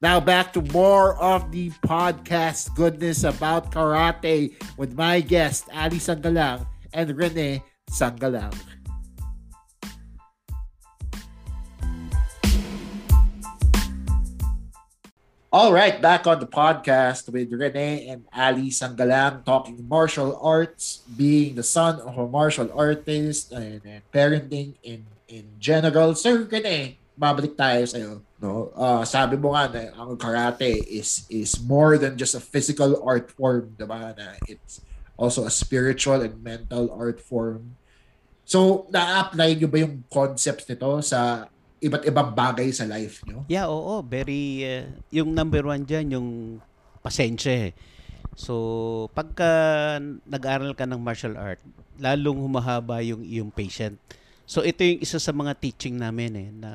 Now 0.03 0.19
back 0.19 0.51
to 0.59 0.67
more 0.75 1.15
of 1.23 1.55
the 1.55 1.71
podcast 1.87 2.75
goodness 2.75 3.23
about 3.23 3.71
karate 3.71 4.51
with 4.75 4.99
my 4.99 5.23
guest 5.23 5.71
Ali 5.71 6.03
Sangalang 6.03 6.67
and 6.91 7.07
Rene 7.15 7.63
Sangalang. 7.87 8.51
All 15.55 15.71
right, 15.71 16.03
back 16.03 16.27
on 16.27 16.43
the 16.43 16.51
podcast 16.51 17.31
with 17.31 17.55
Rene 17.55 18.11
and 18.11 18.27
Ali 18.35 18.75
Sangalang 18.75 19.47
talking 19.47 19.87
martial 19.87 20.35
arts, 20.43 21.07
being 21.15 21.55
the 21.55 21.63
son 21.63 22.03
of 22.03 22.19
a 22.19 22.27
martial 22.27 22.67
artist 22.75 23.55
and, 23.55 23.79
and 23.87 24.03
parenting 24.11 24.75
in 24.83 25.07
in 25.31 25.47
general. 25.63 26.19
Sir 26.19 26.43
Rene, 26.51 26.99
babalik 27.15 27.55
tayo 27.55 27.87
sa 27.87 28.03
iyo. 28.03 28.27
No? 28.43 28.75
Uh, 28.75 29.07
sabi 29.07 29.39
mo 29.39 29.55
nga 29.55 29.71
na 29.71 29.95
ang 29.95 30.19
karate 30.19 30.83
is 30.91 31.23
is 31.31 31.63
more 31.63 31.95
than 31.95 32.19
just 32.19 32.35
a 32.35 32.43
physical 32.43 32.99
art 33.07 33.31
form, 33.31 33.71
'di 33.79 33.87
ba? 33.87 34.11
Na 34.19 34.35
it's 34.51 34.83
also 35.15 35.47
a 35.47 35.53
spiritual 35.55 36.19
and 36.27 36.43
mental 36.43 36.91
art 36.91 37.23
form. 37.23 37.79
So, 38.43 38.91
na-apply 38.91 39.55
niyo 39.55 39.71
ba 39.71 39.79
yung 39.87 40.03
concepts 40.11 40.67
nito 40.67 40.99
sa 41.07 41.47
iba't 41.79 42.03
ibang 42.03 42.35
bagay 42.35 42.75
sa 42.75 42.83
life 42.91 43.23
nyo? 43.27 43.47
Yeah, 43.47 43.71
oo. 43.71 44.03
Very, 44.03 44.67
uh, 44.67 44.91
yung 45.15 45.31
number 45.31 45.63
one 45.63 45.87
dyan, 45.87 46.19
yung 46.19 46.29
pasensya 47.07 47.71
eh. 47.71 47.73
So, 48.35 49.07
pagka 49.15 49.99
nag-aral 50.27 50.75
ka 50.75 50.91
ng 50.91 50.99
martial 50.99 51.39
art, 51.39 51.63
lalong 52.03 52.43
humahaba 52.43 52.99
yung 53.05 53.23
iyong 53.23 53.55
patient. 53.55 53.99
So, 54.43 54.67
ito 54.67 54.83
yung 54.83 55.01
isa 55.01 55.23
sa 55.23 55.31
mga 55.31 55.55
teaching 55.63 56.03
namin 56.03 56.33
eh, 56.35 56.49
na 56.51 56.71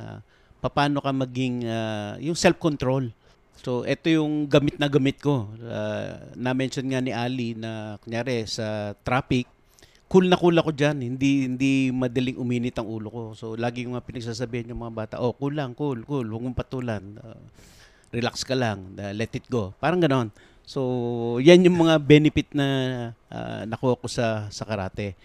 paano 0.61 1.01
ka 1.01 1.11
maging, 1.13 1.65
uh, 1.65 2.17
yung 2.21 2.37
self-control. 2.37 3.13
So, 3.61 3.83
ito 3.83 4.07
yung 4.09 4.45
gamit 4.45 4.77
na 4.77 4.89
gamit 4.89 5.17
ko. 5.21 5.49
Uh, 5.59 6.33
na-mention 6.37 6.85
nga 6.87 7.01
ni 7.01 7.11
Ali 7.13 7.57
na, 7.57 7.97
kunyari, 8.01 8.45
sa 8.45 8.93
traffic, 9.01 9.49
cool 10.07 10.25
na 10.31 10.39
cool 10.39 10.55
ako 10.55 10.71
diyan. 10.71 10.97
Hindi 11.03 11.31
hindi 11.45 11.71
madaling 11.91 12.39
uminit 12.39 12.79
ang 12.79 12.87
ulo 12.87 13.07
ko. 13.11 13.23
So 13.35 13.59
lagi 13.59 13.83
ko 13.83 13.95
nga 13.95 14.03
pinagsasabihan 14.03 14.71
yung 14.71 14.81
mga 14.87 14.95
bata, 14.95 15.15
"Oh, 15.19 15.35
cool 15.35 15.53
lang, 15.53 15.75
cool, 15.75 16.01
cool. 16.07 16.23
Huwag 16.23 16.43
mong 16.47 16.57
patulan. 16.57 17.03
Uh, 17.19 17.39
relax 18.15 18.47
ka 18.47 18.55
lang. 18.55 18.95
Uh, 18.95 19.11
let 19.11 19.31
it 19.35 19.45
go." 19.51 19.75
Parang 19.83 19.99
ganoon. 19.99 20.31
So, 20.67 21.39
yan 21.39 21.63
yung 21.63 21.79
mga 21.79 21.95
benefit 22.03 22.51
na 22.51 22.67
uh, 23.31 23.63
nakuha 23.63 23.95
ko 23.95 24.07
sa 24.11 24.51
sa 24.51 24.67
karate. 24.67 25.15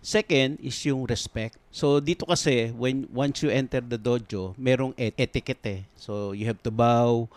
Second 0.00 0.56
is 0.64 0.76
yung 0.88 1.04
respect. 1.04 1.60
So 1.68 2.00
dito 2.00 2.24
kasi 2.24 2.72
when 2.72 3.04
once 3.12 3.44
you 3.44 3.52
enter 3.52 3.84
the 3.84 4.00
dojo, 4.00 4.56
merong 4.56 4.96
et- 4.96 5.16
etiquette 5.20 5.64
eh. 5.68 5.80
So 6.00 6.32
you 6.32 6.48
have 6.48 6.60
to 6.64 6.72
bow, 6.72 7.28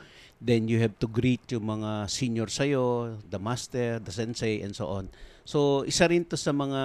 then 0.43 0.67
you 0.67 0.83
have 0.83 0.95
to 0.99 1.07
greet 1.07 1.39
yung 1.55 1.63
mga 1.79 2.11
senior 2.11 2.51
sa'yo, 2.51 3.15
the 3.31 3.39
master, 3.39 4.03
the 4.03 4.11
sensei, 4.11 4.59
and 4.59 4.75
so 4.75 4.91
on. 4.91 5.07
So, 5.47 5.87
isa 5.87 6.07
rin 6.07 6.27
to 6.27 6.35
sa 6.35 6.51
mga 6.51 6.81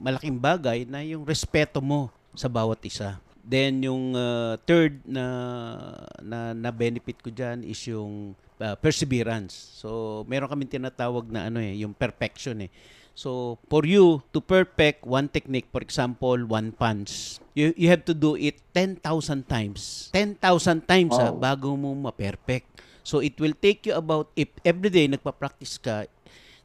malaking 0.00 0.36
bagay 0.40 0.88
na 0.88 1.04
yung 1.04 1.24
respeto 1.24 1.84
mo 1.84 2.08
sa 2.32 2.48
bawat 2.48 2.80
isa. 2.84 3.20
Then 3.46 3.84
yung 3.84 4.16
uh, 4.16 4.58
third 4.68 5.00
na, 5.06 5.24
na 6.18 6.50
na 6.50 6.70
benefit 6.74 7.20
ko 7.22 7.30
diyan 7.30 7.62
is 7.62 7.78
yung 7.88 8.36
uh, 8.58 8.76
perseverance. 8.80 9.54
So, 9.80 10.24
meron 10.28 10.50
kaming 10.50 10.80
tinatawag 10.80 11.28
na 11.30 11.48
ano 11.48 11.60
eh, 11.60 11.78
yung 11.84 11.92
perfection 11.92 12.68
eh. 12.68 12.70
So, 13.16 13.56
for 13.72 13.88
you 13.88 14.20
to 14.36 14.44
perfect 14.44 15.08
one 15.08 15.32
technique, 15.32 15.72
for 15.72 15.80
example, 15.80 16.36
one 16.44 16.76
punch, 16.76 17.40
you, 17.56 17.72
you 17.72 17.88
have 17.88 18.04
to 18.04 18.12
do 18.12 18.36
it 18.36 18.60
10,000 18.76 19.00
times. 19.48 20.12
10,000 20.12 20.36
times 20.84 21.16
oh. 21.16 21.18
ha, 21.18 21.32
bago 21.32 21.72
mo 21.80 21.96
ma-perfect. 21.96 22.68
So, 23.00 23.24
it 23.24 23.40
will 23.40 23.56
take 23.56 23.88
you 23.88 23.96
about, 23.96 24.28
if 24.36 24.52
everyday 24.68 25.08
nagpa-practice 25.08 25.80
ka, 25.80 26.04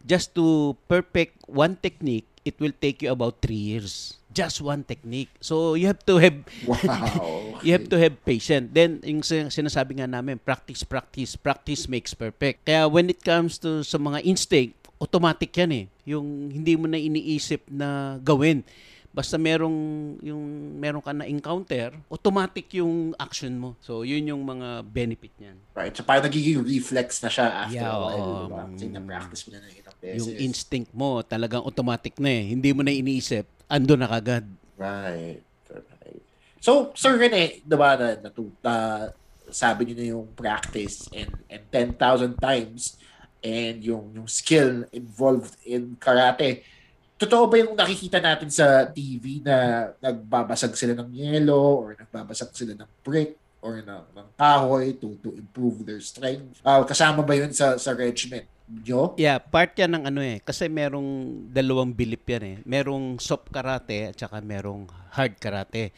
just 0.04 0.36
to 0.36 0.76
perfect 0.92 1.40
one 1.48 1.80
technique, 1.80 2.28
it 2.44 2.60
will 2.60 2.74
take 2.74 3.02
you 3.02 3.12
about 3.12 3.40
three 3.42 3.72
years. 3.72 4.18
Just 4.32 4.62
one 4.62 4.84
technique. 4.84 5.30
So 5.42 5.76
you 5.76 5.88
have 5.88 6.02
to 6.08 6.18
have 6.18 6.38
wow. 6.66 7.60
you 7.66 7.76
have 7.76 7.90
to 7.92 8.00
have 8.00 8.18
patience. 8.24 8.72
Then 8.74 9.04
yung 9.04 9.22
sinasabi 9.22 10.00
nga 10.00 10.08
namin, 10.08 10.40
practice, 10.40 10.82
practice, 10.88 11.36
practice 11.36 11.86
makes 11.92 12.16
perfect. 12.16 12.66
Kaya 12.66 12.88
when 12.88 13.12
it 13.12 13.22
comes 13.22 13.60
to 13.62 13.84
sa 13.84 14.00
mga 14.00 14.24
instinct, 14.24 14.81
automatic 15.02 15.50
yan 15.58 15.72
eh. 15.74 15.86
Yung 16.14 16.54
hindi 16.54 16.78
mo 16.78 16.86
na 16.86 17.02
iniisip 17.02 17.66
na 17.74 18.22
gawin 18.22 18.62
basta 19.12 19.36
merong 19.36 19.76
yung 20.24 20.42
meron 20.80 21.04
ka 21.04 21.12
na 21.12 21.28
encounter, 21.28 21.92
automatic 22.08 22.72
yung 22.80 23.12
action 23.20 23.52
mo. 23.60 23.76
So, 23.84 24.08
yun 24.08 24.24
yung 24.24 24.40
mga 24.48 24.88
benefit 24.88 25.36
niyan. 25.36 25.58
Right. 25.76 25.92
So, 25.92 26.08
parang 26.08 26.32
nagiging 26.32 26.64
reflex 26.64 27.20
na 27.20 27.28
siya 27.28 27.68
after 27.68 27.84
yeah, 27.84 27.92
a 27.92 28.00
while. 28.00 28.24
Um, 28.24 28.48
diba? 28.48 28.64
Kasi 28.72 28.86
na-practice 28.88 29.42
mo 29.44 29.50
na 29.52 29.60
ng 29.68 29.74
ilang 29.76 29.98
beses. 30.00 30.20
Yung 30.24 30.32
instinct 30.40 30.92
mo, 30.96 31.20
talagang 31.28 31.60
automatic 31.68 32.16
na 32.24 32.32
eh. 32.32 32.56
Hindi 32.56 32.72
mo 32.72 32.82
na 32.88 32.96
iniisip, 32.96 33.44
ando 33.68 34.00
na 34.00 34.08
kagad. 34.08 34.48
Right. 34.80 35.44
right. 35.68 36.24
So, 36.64 36.96
Sir 36.96 37.20
Rene, 37.20 37.60
diba 37.68 38.00
na, 38.00 38.08
na, 38.16 38.30
uh, 38.32 39.12
sabi 39.52 39.92
niyo 39.92 39.96
na 40.00 40.08
yung 40.16 40.28
practice 40.40 41.12
and, 41.12 41.36
and 41.52 41.68
10,000 41.68 42.40
times 42.40 42.96
and 43.42 43.82
yung, 43.82 44.14
yung 44.14 44.30
skill 44.30 44.86
involved 44.94 45.58
in 45.66 45.98
karate 45.98 46.62
totoo 47.22 47.46
ba 47.46 47.62
yung 47.62 47.78
nakikita 47.78 48.18
natin 48.18 48.50
sa 48.50 48.90
TV 48.90 49.46
na 49.46 49.90
nagbabasag 50.02 50.74
sila 50.74 50.98
ng 50.98 51.14
yelo 51.14 51.86
or 51.86 51.94
nagbabasag 51.94 52.50
sila 52.58 52.74
ng 52.74 52.90
brick 53.06 53.38
or 53.62 53.78
ng, 53.78 54.06
ng 54.18 54.28
kahoy 54.34 54.98
to 54.98 55.14
to 55.22 55.30
improve 55.38 55.86
their 55.86 56.02
strength? 56.02 56.58
Uh, 56.66 56.82
kasama 56.82 57.22
ba 57.22 57.38
yun 57.38 57.54
sa 57.54 57.78
sa 57.78 57.94
regiment? 57.94 58.50
Nyo? 58.72 59.14
Yeah, 59.20 59.38
part 59.38 59.76
yan 59.76 60.00
ng 60.00 60.04
ano 60.10 60.24
eh. 60.24 60.40
Kasi 60.42 60.72
merong 60.72 61.44
dalawang 61.52 61.92
bilip 61.92 62.24
yan 62.26 62.44
eh. 62.48 62.58
Merong 62.64 63.20
soft 63.20 63.52
karate 63.52 64.10
at 64.10 64.18
saka 64.18 64.40
merong 64.40 64.88
hard 65.12 65.38
karate. 65.38 65.92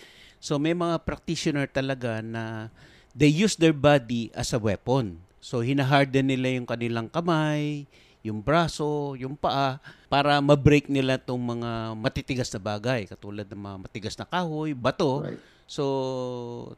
So 0.43 0.59
may 0.59 0.75
mga 0.75 1.05
practitioner 1.07 1.69
talaga 1.69 2.19
na 2.19 2.73
they 3.15 3.29
use 3.29 3.55
their 3.55 3.77
body 3.77 4.33
as 4.35 4.51
a 4.51 4.59
weapon. 4.59 5.23
So 5.43 5.59
hinaharden 5.59 6.23
nila 6.23 6.55
yung 6.55 6.63
kanilang 6.63 7.11
kamay, 7.11 7.83
yung 8.23 8.39
braso, 8.39 9.19
yung 9.19 9.35
paa, 9.35 9.83
para 10.07 10.39
ma-break 10.39 10.87
nila 10.87 11.19
tong 11.19 11.43
mga 11.43 11.99
matitigas 11.99 12.47
na 12.55 12.61
bagay, 12.63 13.03
katulad 13.03 13.43
ng 13.43 13.59
mga 13.59 13.77
matigas 13.83 14.15
na 14.15 14.23
kahoy, 14.23 14.71
bato. 14.71 15.27
Right. 15.27 15.43
So, 15.67 15.83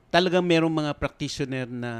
talagang 0.10 0.42
merong 0.42 0.74
mga 0.74 0.98
practitioner 0.98 1.70
na, 1.70 1.94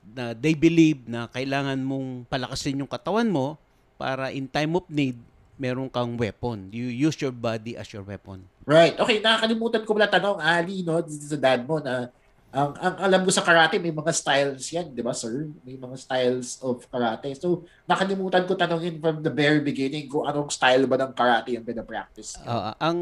na 0.00 0.32
they 0.32 0.56
believe 0.56 1.04
na 1.04 1.28
kailangan 1.28 1.76
mong 1.84 2.24
palakasin 2.32 2.80
yung 2.80 2.88
katawan 2.88 3.28
mo 3.28 3.60
para 4.00 4.32
in 4.32 4.48
time 4.48 4.80
of 4.80 4.88
need, 4.88 5.20
meron 5.60 5.92
kang 5.92 6.16
weapon. 6.16 6.72
You 6.72 6.88
use 6.88 7.20
your 7.20 7.36
body 7.36 7.76
as 7.76 7.92
your 7.92 8.00
weapon. 8.00 8.48
Right. 8.64 8.96
Okay, 8.96 9.20
nakakalimutan 9.20 9.84
ko 9.84 9.92
pala 9.92 10.08
tanong, 10.08 10.40
Ali, 10.40 10.80
no, 10.80 11.04
sa 11.04 11.36
dad 11.36 11.68
mo 11.68 11.76
na 11.84 12.08
ang, 12.50 12.74
ang 12.82 12.94
alam 12.98 13.22
ko 13.22 13.30
sa 13.30 13.46
karate, 13.46 13.78
may 13.78 13.94
mga 13.94 14.10
styles 14.10 14.66
yan, 14.74 14.90
di 14.90 15.06
ba, 15.06 15.14
sir? 15.14 15.46
May 15.62 15.78
mga 15.78 15.94
styles 15.94 16.58
of 16.58 16.82
karate. 16.90 17.30
So, 17.38 17.62
nakalimutan 17.86 18.42
ko 18.42 18.58
tanongin 18.58 18.98
from 18.98 19.22
the 19.22 19.30
very 19.30 19.62
beginning 19.62 20.10
kung 20.10 20.26
anong 20.26 20.50
style 20.50 20.82
ba 20.90 20.98
ng 20.98 21.14
karate 21.14 21.54
yung 21.54 21.62
pinapractice. 21.62 22.42
niyo. 22.42 22.50
Ah, 22.50 22.74
ang 22.82 22.98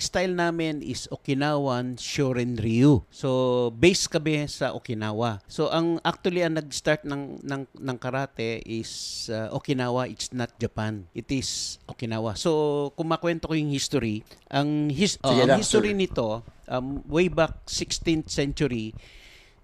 style 0.00 0.32
namin 0.32 0.80
is 0.80 1.04
Okinawan 1.12 2.00
Shorin 2.00 2.56
Ryu. 2.56 3.04
So, 3.12 3.68
base 3.76 4.08
kami 4.08 4.48
sa 4.48 4.72
Okinawa. 4.72 5.44
So, 5.44 5.68
ang 5.68 6.00
actually 6.00 6.40
ang 6.40 6.56
nag-start 6.56 7.04
ng 7.04 7.44
ng 7.44 7.62
ng 7.76 7.96
karate 8.00 8.64
is 8.64 9.28
uh, 9.28 9.52
Okinawa, 9.52 10.08
it's 10.08 10.32
not 10.32 10.56
Japan. 10.56 11.04
It 11.12 11.28
is 11.28 11.76
Okinawa. 11.84 12.32
So, 12.40 12.90
kung 12.96 13.12
makwento 13.12 13.44
ko 13.44 13.52
yung 13.52 13.68
history, 13.68 14.24
ang 14.48 14.88
his, 14.88 15.20
oh, 15.20 15.36
Sige 15.36 15.44
ang 15.44 15.50
lang, 15.52 15.60
history 15.60 15.92
nito 15.92 16.55
um, 16.68 17.02
way 17.06 17.28
back 17.28 17.66
16th 17.66 18.30
century 18.30 18.94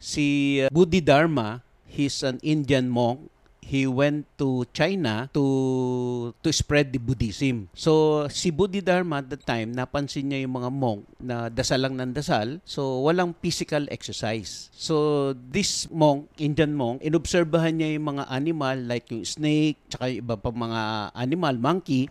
si 0.02 0.58
uh, 0.58 0.68
Bodhidharma, 0.74 1.62
he's 1.86 2.26
an 2.26 2.42
Indian 2.42 2.90
monk 2.90 3.30
he 3.62 3.86
went 3.86 4.26
to 4.36 4.66
China 4.74 5.30
to 5.30 6.34
to 6.42 6.50
spread 6.50 6.90
the 6.90 6.98
Buddhism. 6.98 7.70
So 7.72 8.26
si 8.28 8.50
Bodhidharma 8.50 9.22
at 9.22 9.30
the 9.30 9.38
time 9.38 9.72
napansin 9.72 10.28
niya 10.28 10.44
yung 10.44 10.60
mga 10.60 10.70
monk 10.74 11.06
na 11.22 11.46
dasal 11.48 11.86
lang 11.86 11.96
ng 11.96 12.12
dasal, 12.12 12.58
so 12.66 13.00
walang 13.06 13.32
physical 13.38 13.86
exercise. 13.88 14.68
So 14.74 15.32
this 15.32 15.86
monk, 15.88 16.28
Indian 16.36 16.74
monk, 16.74 17.00
inobserbahan 17.06 17.78
niya 17.78 17.96
yung 17.96 18.18
mga 18.18 18.24
animal 18.28 18.76
like 18.84 19.08
yung 19.14 19.24
snake, 19.24 19.78
tsaka 19.88 20.10
yung 20.10 20.20
iba 20.26 20.36
pa 20.36 20.50
mga 20.50 20.82
animal, 21.14 21.54
monkey, 21.56 22.10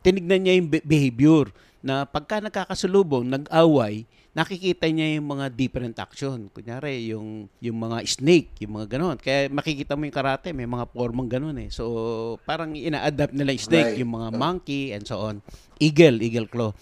tinignan 0.00 0.48
niya 0.48 0.54
yung 0.58 0.68
be- 0.72 0.82
behavior 0.82 1.52
na 1.86 2.02
pagka 2.02 2.42
nagkakasalubong, 2.42 3.30
nag-away, 3.30 4.10
nakikita 4.36 4.84
niya 4.92 5.16
yung 5.16 5.32
mga 5.32 5.48
different 5.48 5.96
action. 5.96 6.52
Kunyari, 6.52 7.08
yung, 7.08 7.48
yung 7.56 7.78
mga 7.80 8.04
snake, 8.04 8.52
yung 8.60 8.76
mga 8.76 9.00
ganon. 9.00 9.16
Kaya 9.16 9.48
makikita 9.48 9.96
mo 9.96 10.04
yung 10.04 10.12
karate, 10.12 10.52
may 10.52 10.68
mga 10.68 10.92
formang 10.92 11.24
ganon 11.24 11.56
eh. 11.56 11.72
So, 11.72 12.36
parang 12.44 12.76
ina-adapt 12.76 13.32
nila 13.32 13.56
yung 13.56 13.64
snake, 13.64 13.96
Right. 13.96 14.00
yung 14.04 14.12
mga 14.12 14.28
monkey, 14.36 14.92
and 14.92 15.08
so 15.08 15.24
on. 15.24 15.40
Eagle, 15.80 16.20
eagle 16.20 16.52
claw. 16.52 16.76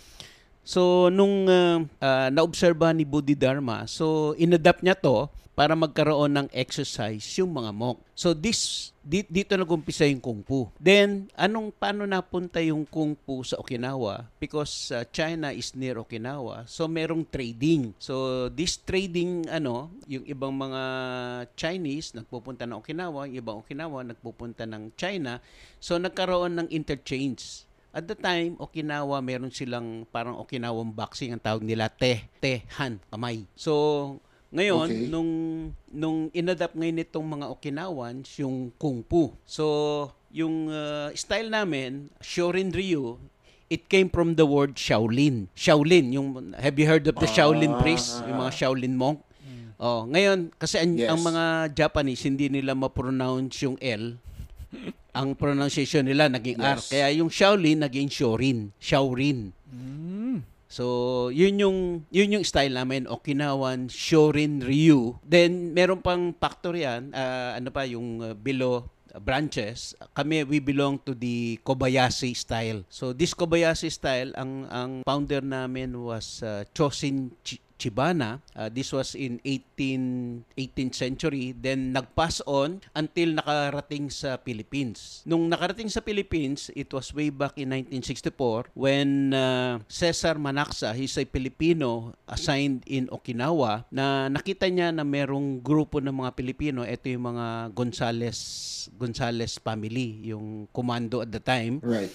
So, 0.67 1.07
nung 1.15 1.47
uh, 1.47 1.87
uh, 2.03 2.29
naobserbahan 2.35 2.99
ni 2.99 3.07
Bodhidharma, 3.07 3.87
so 3.87 4.35
inadapt 4.35 4.83
niya 4.83 4.99
to 4.99 5.31
para 5.55 5.79
magkaroon 5.79 6.35
ng 6.35 6.49
exercise 6.51 7.23
yung 7.39 7.55
mga 7.55 7.71
monk. 7.71 8.03
So 8.19 8.35
this 8.35 8.91
di- 9.01 9.27
dito 9.27 9.55
nagumpisa 9.55 10.03
yung 10.05 10.19
kung 10.19 10.43
fu. 10.43 10.67
Then 10.83 11.31
anong 11.39 11.71
paano 11.75 12.03
napunta 12.05 12.59
yung 12.59 12.83
kung 12.85 13.15
fu 13.15 13.47
sa 13.47 13.63
Okinawa? 13.63 14.27
Because 14.43 14.91
uh, 14.91 15.07
China 15.15 15.55
is 15.55 15.73
near 15.79 16.03
Okinawa. 16.03 16.67
So 16.67 16.91
merong 16.91 17.23
trading. 17.31 17.95
So 18.03 18.47
this 18.51 18.77
trading 18.83 19.47
ano, 19.47 19.95
yung 20.11 20.27
ibang 20.27 20.53
mga 20.53 20.83
Chinese 21.55 22.19
nagpupunta 22.19 22.67
ng 22.67 22.83
Okinawa, 22.83 23.31
yung 23.31 23.39
ibang 23.39 23.59
Okinawa 23.63 24.03
nagpupunta 24.03 24.67
ng 24.67 24.91
China. 24.99 25.39
So 25.79 25.97
nagkaroon 25.97 26.59
ng 26.59 26.69
interchange. 26.75 27.65
At 27.95 28.11
the 28.11 28.19
time, 28.19 28.59
Okinawa, 28.59 29.23
meron 29.23 29.55
silang 29.55 30.03
parang 30.11 30.35
Okinawang 30.43 30.91
boxing, 30.91 31.31
ang 31.31 31.39
tawag 31.39 31.63
nila 31.63 31.87
te, 31.87 32.27
tehan, 32.43 32.99
kamay. 33.07 33.47
So, 33.55 34.19
ngayon, 34.55 34.87
Okay. 34.87 35.11
nung, 35.11 35.31
nung 35.91 36.19
inadapt 36.31 36.79
ngayon 36.79 37.03
itong 37.03 37.27
mga 37.27 37.47
Okinawans, 37.51 38.31
yung 38.39 38.71
Kung 38.79 39.03
Fu. 39.03 39.35
So, 39.43 39.65
yung 40.31 40.71
uh, 40.71 41.11
style 41.13 41.51
namin, 41.51 42.15
Shorin 42.23 42.71
Ryu, 42.71 43.19
it 43.67 43.91
came 43.91 44.07
from 44.07 44.39
the 44.39 44.47
word 44.47 44.79
Shaolin. 44.79 45.51
Shaolin, 45.59 46.15
yung, 46.15 46.55
have 46.55 46.79
you 46.79 46.87
heard 46.87 47.03
of 47.11 47.19
the 47.19 47.27
Shaolin 47.27 47.75
Ah. 47.75 47.81
priest? 47.83 48.23
Yung 48.25 48.39
mga 48.39 48.53
Shaolin 48.55 48.95
monk? 48.95 49.19
Oh, 49.75 50.07
ngayon, 50.07 50.55
kasi 50.55 50.79
ang, 50.79 50.95
Yes. 50.95 51.11
ang 51.11 51.21
mga 51.21 51.45
Japanese, 51.75 52.23
hindi 52.23 52.47
nila 52.47 52.79
ma-pronounce 52.79 53.59
yung 53.67 53.75
L 53.83 54.23
ang 55.15 55.39
pronunciation 55.39 56.03
nila 56.03 56.27
naging 56.27 56.59
R. 56.59 56.75
Yes. 56.75 56.91
Kaya 56.91 57.07
yung 57.15 57.31
Shaolin 57.31 57.87
naging 57.87 58.11
Shorin. 58.11 58.75
Shaorin. 58.83 59.55
So, 60.75 61.31
yun 61.31 61.63
yung 61.63 61.79
yun 62.11 62.35
yung 62.35 62.43
style 62.43 62.75
namin, 62.75 63.07
Okinawan 63.07 63.87
Shorin 63.87 64.59
Ryu. 64.59 65.23
Then 65.23 65.71
meron 65.71 66.03
pang 66.03 66.35
factor 66.35 66.75
yan, 66.75 67.15
ah, 67.15 67.55
ano 67.55 67.71
pa 67.71 67.87
yung 67.87 68.19
uh, 68.19 68.35
below 68.35 68.83
uh, 69.15 69.23
branches. 69.23 69.95
Kami 70.19 70.43
we 70.43 70.59
belong 70.59 70.99
to 71.07 71.15
the 71.15 71.63
Kobayashi 71.63 72.35
style. 72.35 72.83
So 72.91 73.15
this 73.15 73.39
Kobayashi 73.39 73.87
style 73.87 74.35
ang 74.35 74.67
ang 74.67 74.91
founder 75.07 75.47
namin 75.47 75.95
was 75.95 76.43
uh, 76.43 76.67
Chosin 76.75 77.31
Chi- 77.47 77.63
Chibana. 77.85 78.41
Uh, 78.57 78.73
this 78.73 78.89
was 78.97 79.13
in 79.13 79.45
18 79.45 80.57
18th 80.57 80.97
century. 80.97 81.53
Then 81.53 81.93
nag-pass 81.93 82.41
on 82.49 82.81
until 82.97 83.37
nakarating 83.37 84.09
sa 84.09 84.41
Philippines. 84.41 85.21
Nung 85.29 85.53
nakarating 85.53 85.93
sa 85.93 86.01
Philippines, 86.01 86.73
it 86.73 86.89
was 86.97 87.13
way 87.13 87.29
back 87.29 87.61
in 87.61 87.77
1964 87.77 88.73
when 88.73 89.37
uh, 89.37 89.85
Cesar 89.85 90.41
Manaxa, 90.41 90.97
he's 90.97 91.13
a 91.21 91.29
Filipino 91.29 92.17
assigned 92.25 92.81
in 92.89 93.13
Okinawa, 93.13 93.85
na 93.93 94.33
nakita 94.33 94.65
niya 94.73 94.89
na 94.89 95.05
merong 95.05 95.61
grupo 95.61 96.01
ng 96.01 96.25
mga 96.25 96.31
Pilipino, 96.33 96.81
ito 96.89 97.13
yung 97.13 97.37
mga 97.37 97.77
Gonzales 97.77 98.41
Gonzales 98.97 99.61
family, 99.61 100.25
yung 100.33 100.71
commando 100.73 101.21
at 101.21 101.29
the 101.29 101.43
time. 101.43 101.85
Right. 101.85 102.13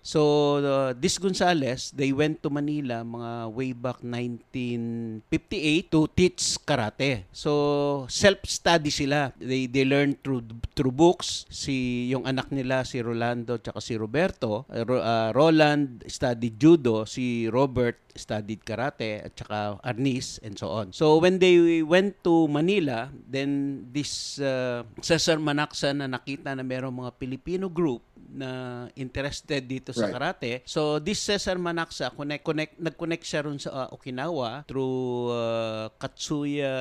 So, 0.00 0.20
uh, 0.64 0.90
this 0.96 1.20
Gonzales, 1.20 1.92
they 1.92 2.12
went 2.12 2.40
to 2.40 2.48
Manila 2.48 3.04
mga 3.04 3.32
way 3.52 3.70
back 3.76 4.00
1958 4.00 5.92
to 5.92 6.08
teach 6.16 6.56
karate. 6.64 7.28
So, 7.32 8.08
self-study 8.08 8.88
sila. 8.88 9.36
They 9.36 9.68
they 9.68 9.84
learn 9.84 10.16
through 10.16 10.48
through 10.72 10.96
books. 10.96 11.44
Si 11.52 12.08
yung 12.08 12.24
anak 12.24 12.48
nila 12.48 12.88
si 12.88 13.04
Rolando 13.04 13.60
tsaka 13.60 13.84
si 13.84 13.94
Roberto, 14.00 14.64
uh, 14.72 14.84
Ro- 14.88 15.04
Roland 15.36 16.00
studied 16.08 16.56
judo, 16.56 17.04
si 17.04 17.46
Robert 17.52 18.00
studied 18.16 18.62
karate 18.64 19.24
at 19.26 19.32
saka 19.34 19.78
Arnis 19.84 20.40
and 20.42 20.58
so 20.58 20.70
on. 20.70 20.92
So 20.92 21.18
when 21.18 21.38
they 21.38 21.82
went 21.82 22.22
to 22.24 22.48
Manila, 22.48 23.10
then 23.14 23.84
this 23.92 24.38
uh, 24.42 24.82
Cesar 25.00 25.38
Manaxa 25.38 25.94
na 25.94 26.10
nakita 26.10 26.54
na 26.54 26.62
merong 26.62 26.94
mga 26.94 27.12
Filipino 27.18 27.66
group 27.70 28.02
na 28.30 28.86
interested 28.94 29.66
dito 29.66 29.90
sa 29.90 30.06
Right. 30.06 30.14
karate. 30.14 30.52
So 30.66 31.02
this 31.02 31.18
Cesar 31.18 31.58
Manaxa 31.58 32.14
connect 32.14 32.46
connect 32.46 32.78
nag-connect 32.78 33.24
siya 33.26 33.42
ron 33.46 33.58
sa 33.58 33.70
uh, 33.70 33.88
Okinawa 33.94 34.62
through 34.70 35.34
uh, 35.34 35.90
Katsuya 35.98 36.72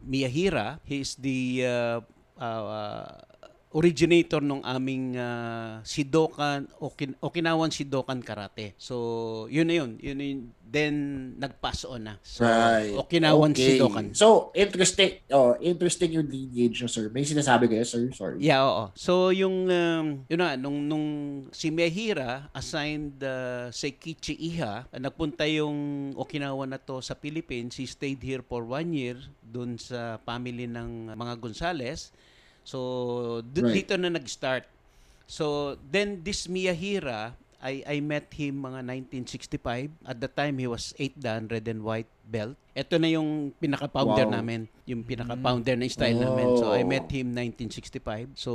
Miyahira. 0.00 0.80
He 0.88 1.04
is 1.04 1.16
the 1.20 1.64
uh, 1.64 1.98
uh, 2.40 3.20
originator 3.74 4.38
ng 4.38 4.62
aming 4.62 5.18
uh, 5.18 5.82
Shidokan 5.82 6.70
Okin- 6.78 7.18
Okinawan 7.18 7.74
Shidokan 7.74 8.22
Karate. 8.22 8.78
So, 8.78 9.50
yun 9.50 9.66
na 9.66 9.82
yun. 9.82 9.98
Yun 9.98 10.18
yun. 10.22 10.40
Then 10.64 10.94
nag-pass 11.38 11.82
on 11.84 12.06
na. 12.06 12.14
So, 12.22 12.46
Right. 12.46 12.94
Okinawan 12.94 13.50
Okay. 13.50 13.74
Shidokan. 13.74 14.14
So, 14.14 14.54
interesting. 14.54 15.26
Oh, 15.30 15.58
interesting 15.58 16.14
yung 16.14 16.30
lineage 16.30 16.78
nyo, 16.78 16.88
sir. 16.88 17.10
May 17.10 17.26
sinasabi 17.26 17.66
kayo, 17.66 17.82
sir? 17.82 18.06
Sorry. 18.14 18.38
Yeah, 18.38 18.62
oo. 18.62 18.94
So 18.94 19.34
yung 19.34 19.66
um, 19.66 20.06
yun 20.26 20.38
na 20.38 20.54
nung 20.54 20.86
nung 20.86 21.06
si 21.50 21.74
Mehira 21.74 22.46
assigned 22.54 23.18
uh, 23.22 23.74
si 23.74 23.90
Kichi 23.90 24.38
Iha, 24.38 24.86
nagpunta 24.94 25.42
yung 25.50 26.10
Okinawa 26.14 26.62
na 26.64 26.78
to 26.78 27.02
sa 27.02 27.18
Philippines. 27.18 27.74
He 27.74 27.90
stayed 27.90 28.22
here 28.22 28.42
for 28.42 28.62
one 28.62 28.94
year 28.94 29.18
dun 29.42 29.78
sa 29.78 30.22
family 30.22 30.70
ng 30.70 31.10
mga 31.10 31.34
Gonzales. 31.38 32.14
So 32.64 33.40
d- 33.44 33.60
Right. 33.62 33.74
dito 33.84 33.94
na 33.94 34.08
nag-start. 34.10 34.64
So 35.24 35.76
then 35.80 36.20
this 36.24 36.48
Miyahira 36.48 37.36
I 37.64 37.80
I 37.88 37.96
met 38.04 38.28
him 38.36 38.60
mga 38.60 38.84
1965. 38.84 39.88
At 40.04 40.20
the 40.20 40.28
time 40.28 40.60
he 40.60 40.68
was 40.68 40.92
8 41.00 41.16
dan 41.16 41.48
red 41.48 41.64
and 41.64 41.80
white 41.80 42.10
belt. 42.28 42.60
Ito 42.76 43.00
na 43.00 43.08
yung 43.08 43.56
pinaka-founder 43.56 44.28
Wow. 44.28 44.36
namin, 44.36 44.68
yung 44.84 45.00
pinaka-founder 45.00 45.72
na 45.72 45.88
style 45.88 46.20
namin. 46.20 46.52
So 46.60 46.68
I 46.68 46.84
Oh. 46.84 46.88
met 46.88 47.08
him 47.08 47.32
1965. 47.32 48.36
So 48.36 48.52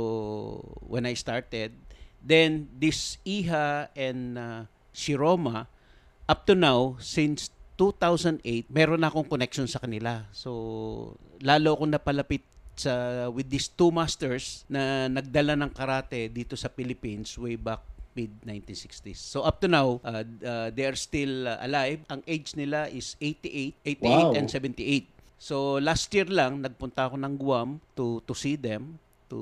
when 0.86 1.10
I 1.10 1.18
started, 1.18 1.74
then 2.22 2.70
this 2.70 3.18
Iha 3.26 3.90
and 3.98 4.38
uh, 4.38 4.60
Shiroma 4.94 5.66
up 6.30 6.46
to 6.46 6.54
now 6.54 6.94
since 7.02 7.50
2008, 7.74 8.70
meron 8.70 9.02
na 9.02 9.10
akong 9.10 9.26
connection 9.26 9.66
sa 9.66 9.82
kanila. 9.82 10.22
So 10.30 11.18
lalo 11.42 11.74
akong 11.74 11.90
napalapit 11.90 12.46
sa 12.76 13.26
with 13.28 13.48
these 13.50 13.68
two 13.68 13.90
masters 13.90 14.64
na 14.70 15.06
nagdala 15.06 15.54
ng 15.58 15.70
karate 15.70 16.30
dito 16.30 16.56
sa 16.56 16.70
Philippines 16.70 17.36
way 17.36 17.54
back 17.56 17.82
mid 18.16 18.30
1960s. 18.42 19.22
So 19.22 19.46
up 19.46 19.62
to 19.62 19.68
now, 19.70 20.02
uh, 20.02 20.26
uh, 20.42 20.68
they 20.74 20.82
are 20.82 20.98
still 20.98 21.46
uh, 21.46 21.62
alive. 21.62 22.02
Ang 22.10 22.26
age 22.26 22.58
nila 22.58 22.90
is 22.90 23.14
88, 23.22 24.02
88 24.02 24.02
Wow. 24.02 24.34
and 24.34 24.46
78. 24.50 25.06
So 25.40 25.78
last 25.78 26.10
year 26.12 26.26
lang 26.26 26.60
nagpunta 26.60 27.06
ako 27.06 27.16
ng 27.16 27.34
Guam 27.38 27.78
to 27.94 28.20
to 28.26 28.34
see 28.34 28.58
them, 28.58 28.98
to 29.30 29.38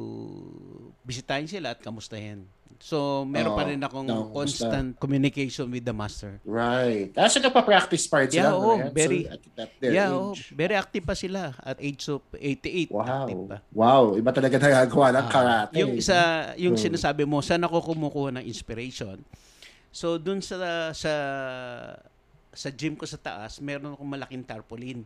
bisitahin 1.02 1.48
sila 1.48 1.72
at 1.72 1.80
kamustahin. 1.80 2.44
So 2.78 3.26
meron 3.26 3.58
pa 3.58 3.66
Oo. 3.66 3.70
rin 3.74 3.80
akong 3.82 4.06
No, 4.06 4.30
constant 4.30 4.94
communication 4.94 5.66
with 5.66 5.82
the 5.82 5.90
master. 5.90 6.38
Right. 6.44 7.10
Ah, 7.16 7.26
so 7.26 7.42
nagpa-practice 7.42 8.06
pa 8.06 8.22
rin 8.22 8.30
Yeah, 8.30 8.52
sila. 8.52 8.54
oo, 8.54 8.70
Marian? 8.78 8.94
very- 8.94 9.24
So, 9.24 9.34
at, 9.34 9.42
at 9.58 9.70
their 9.80 9.90
yeah, 9.90 10.14
oh, 10.14 10.30
very 10.54 10.74
active 10.76 11.02
pa 11.02 11.18
sila 11.18 11.58
at 11.58 11.74
age 11.80 12.06
of 12.06 12.22
88. 12.32 12.92
Active 12.94 13.34
Wow. 13.34 13.50
pa. 13.50 13.56
Wow. 13.72 14.02
Iba 14.14 14.30
talaga 14.30 14.54
nagagawa 14.56 15.06
ng 15.10 15.18
Ah, 15.18 15.32
karate. 15.32 15.74
Yung 15.74 15.92
isa, 15.98 16.18
yung 16.54 16.78
So- 16.78 16.86
sinasabi 16.86 17.26
mo, 17.26 17.42
saan 17.42 17.66
ako 17.66 17.82
kumukuha 17.90 18.38
ng 18.38 18.44
inspiration? 18.46 19.26
So, 19.90 20.14
dun 20.14 20.38
sa 20.38 20.54
sa 20.94 21.12
sa 22.48 22.68
gym 22.70 22.94
ko 22.94 23.02
sa 23.04 23.16
taas, 23.16 23.58
meron 23.58 23.94
akong 23.94 24.06
malaking 24.06 24.44
tarpaulin. 24.44 25.02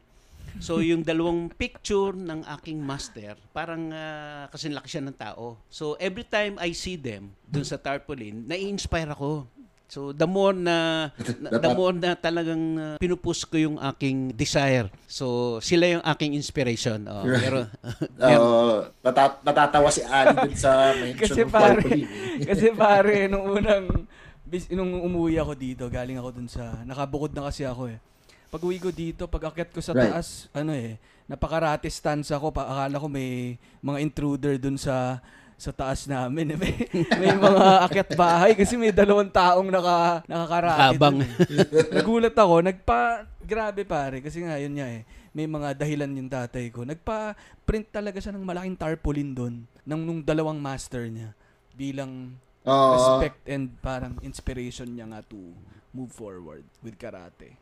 So, 0.58 0.78
yung 0.78 1.00
dalawang 1.00 1.48
picture 1.48 2.12
ng 2.12 2.44
aking 2.50 2.76
master, 2.76 3.38
parang 3.50 3.88
uh, 3.88 4.44
kasi 4.48 4.68
laki 4.68 4.88
siya 4.90 5.02
ng 5.02 5.14
tao. 5.14 5.56
So, 5.66 5.94
every 5.96 6.24
time 6.24 6.58
I 6.58 6.72
see 6.72 6.94
them 6.94 7.32
dun 7.42 7.62
sa 7.62 7.76
tarpaulin, 7.76 8.44
nai-inspire 8.44 9.08
ako. 9.08 9.48
So, 9.86 10.08
the 10.08 10.24
more 10.24 10.52
na, 10.52 11.08
na- 11.36 11.52
the 11.60 11.70
more 11.70 11.92
na 11.92 12.12
talagang 12.14 12.64
uh, 12.74 12.96
pinupus 12.96 13.44
ko 13.44 13.60
yung 13.60 13.76
aking 13.78 14.32
desire. 14.32 14.88
So, 15.04 15.56
sila 15.60 15.84
yung 15.90 16.04
aking 16.06 16.32
inspiration. 16.32 17.04
Oh, 17.04 17.22
Right. 17.22 17.44
pero, 17.44 17.58
Oo. 18.40 18.88
nata- 18.98 19.40
natatawa 19.40 19.88
si 19.88 20.00
Ali 20.02 20.32
dun 20.32 20.56
sa 20.56 20.96
mention 20.96 21.20
Kasi 21.28 21.40
ng 21.42 21.52
pare, 21.52 21.76
tarpaulin. 21.76 22.06
kasi 22.48 22.66
pare, 22.72 23.14
nung 23.28 23.44
unang, 23.46 23.84
bis, 24.42 24.64
nung 24.68 24.96
umuwi 24.96 25.36
ako 25.36 25.52
dito, 25.52 25.84
galing 25.88 26.16
ako 26.16 26.28
dun 26.32 26.48
sa, 26.48 26.80
nakabukod 26.84 27.32
na 27.32 27.48
kasi 27.48 27.64
ako 27.64 27.92
eh. 27.92 28.00
Pag 28.52 28.68
uwi 28.68 28.76
ko 28.76 28.92
dito, 28.92 29.24
pag 29.24 29.48
akyat 29.48 29.72
ko 29.72 29.80
sa 29.80 29.96
Right. 29.96 30.12
taas, 30.12 30.52
ano 30.52 30.76
eh, 30.76 31.00
napakarate 31.24 31.88
stance 31.88 32.28
ako, 32.28 32.52
pa, 32.52 32.68
akala 32.68 33.00
ko 33.00 33.08
may 33.08 33.56
mga 33.80 33.98
intruder 33.98 34.60
dun 34.60 34.76
sa 34.76 35.24
sa 35.56 35.70
taas 35.70 36.04
namin. 36.04 36.52
eh. 36.52 36.58
May, 36.60 36.74
may 37.16 37.32
mga 37.32 37.86
akyat 37.86 38.10
bahay 38.12 38.52
kasi 38.52 38.74
may 38.74 38.90
dalawang 38.90 39.30
taong 39.30 39.70
naka, 39.70 40.20
nakakarate. 40.26 40.98
Habang. 40.98 41.16
eh. 41.22 41.30
Nagulat 41.88 42.34
ako, 42.34 42.54
nagpa, 42.60 43.00
grabe 43.40 43.86
pare, 43.86 44.18
kasi 44.18 44.42
nga 44.42 44.58
yun 44.58 44.74
nga 44.74 44.90
eh, 44.90 45.06
may 45.30 45.46
mga 45.46 45.78
dahilan 45.78 46.10
yung 46.12 46.26
tatay 46.26 46.66
ko. 46.68 46.82
Nagpa-print 46.82 47.94
talaga 47.94 48.18
siya 48.18 48.34
ng 48.34 48.42
malaking 48.42 48.74
tarpaulin 48.74 49.30
doon, 49.32 49.54
ng 49.86 50.02
nung 50.02 50.20
dalawang 50.20 50.58
master 50.58 51.06
niya, 51.06 51.30
bilang 51.72 52.34
Oo. 52.66 52.90
respect 52.90 53.38
and 53.46 53.70
parang 53.78 54.18
inspiration 54.20 54.90
niya 54.90 55.06
nga 55.06 55.22
to 55.22 55.38
move 55.94 56.10
forward 56.10 56.66
with 56.82 56.98
karate. 56.98 57.54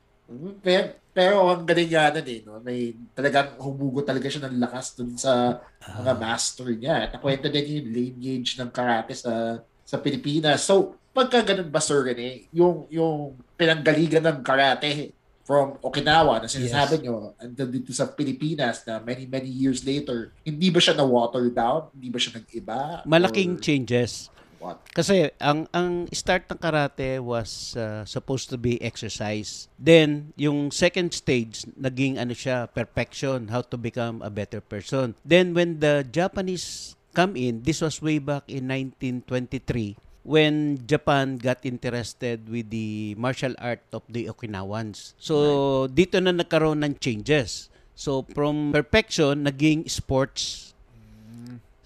Pero, 0.63 0.85
pero 1.11 1.35
ang 1.51 1.67
galing 1.67 1.91
nga 1.91 2.15
nun 2.15 2.29
eh, 2.31 2.41
no? 2.47 2.63
may 2.63 2.95
talagang 3.13 3.59
humugot 3.59 4.07
talaga 4.07 4.31
siya 4.31 4.47
ng 4.47 4.63
lakas 4.63 4.95
dun 4.95 5.19
sa 5.19 5.59
mga 5.83 6.13
master 6.17 6.67
niya. 6.71 6.97
At 7.09 7.11
nakwento 7.19 7.51
din 7.51 7.83
yung 7.83 7.89
lineage 7.91 8.55
ng 8.57 8.71
karate 8.71 9.13
sa 9.19 9.59
sa 9.91 9.99
Pilipinas. 9.99 10.63
So, 10.63 10.95
pagka 11.11 11.43
ganun 11.43 11.67
ba, 11.67 11.83
Sir 11.83 12.07
Rene, 12.07 12.47
yung, 12.55 12.87
yung 12.87 13.35
pinanggaligan 13.59 14.23
ng 14.23 14.39
karate 14.47 15.11
from 15.43 15.75
Okinawa 15.83 16.39
na 16.39 16.47
sinasabi 16.47 17.03
nyo, 17.03 17.35
andun 17.43 17.75
dito 17.75 17.91
sa 17.91 18.07
Pilipinas 18.07 18.87
na 18.87 19.03
many, 19.03 19.27
many 19.27 19.51
years 19.51 19.83
later, 19.83 20.31
hindi 20.47 20.71
ba 20.71 20.79
siya 20.79 20.95
na-water 20.95 21.51
down? 21.51 21.91
Hindi 21.91 22.07
ba 22.07 22.19
siya 22.23 22.39
nag-iba? 22.39 23.03
Malaking 23.03 23.59
Or 23.59 23.63
changes. 23.67 24.31
What? 24.61 24.79
Kasi 24.93 25.33
ang 25.41 25.67
ang 25.73 26.07
start 26.13 26.47
ng 26.47 26.61
karate 26.61 27.19
was 27.19 27.75
uh, 27.75 28.05
supposed 28.05 28.53
to 28.53 28.61
be 28.61 28.77
exercise. 28.85 29.67
Then 29.81 30.37
yung 30.37 30.71
second 30.71 31.17
stage 31.17 31.65
naging 31.75 32.21
ano 32.21 32.37
siya, 32.37 32.69
perfection, 32.71 33.49
how 33.49 33.65
to 33.67 33.81
become 33.81 34.21
a 34.21 34.31
better 34.31 34.61
person. 34.61 35.17
Then 35.25 35.57
when 35.57 35.81
the 35.81 36.05
Japanese 36.07 36.95
come 37.17 37.35
in, 37.35 37.65
this 37.65 37.81
was 37.81 37.99
way 37.99 38.21
back 38.21 38.47
in 38.47 38.69
1923 38.69 39.97
when 40.23 40.79
Japan 40.85 41.41
got 41.41 41.65
interested 41.65 42.45
with 42.47 42.69
the 42.69 43.17
martial 43.17 43.57
art 43.57 43.81
of 43.91 44.05
the 44.07 44.29
Okinawans. 44.29 45.17
So 45.17 45.89
dito 45.89 46.21
na 46.21 46.37
nagkaroon 46.37 46.85
ng 46.85 47.01
changes. 47.01 47.73
So 47.97 48.25
from 48.37 48.73
perfection 48.73 49.49
naging 49.49 49.89
sports 49.89 50.71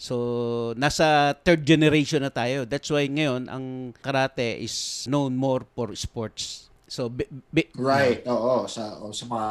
So, 0.04 0.76
nasa 0.76 1.32
third 1.40 1.64
generation 1.64 2.20
na 2.20 2.28
tayo. 2.28 2.68
That's 2.68 2.92
why 2.92 3.08
ngayon, 3.08 3.48
ang 3.48 3.96
karate 4.04 4.60
is 4.60 5.08
known 5.08 5.32
more 5.32 5.64
for 5.72 5.96
sports. 5.96 6.68
So, 6.84 7.08
bi- 7.08 7.32
bi- 7.48 7.72
Right, 7.72 8.20
oo. 8.28 8.68
Sa, 8.68 9.00
o, 9.00 9.16
sa 9.16 9.24
mga 9.24 9.48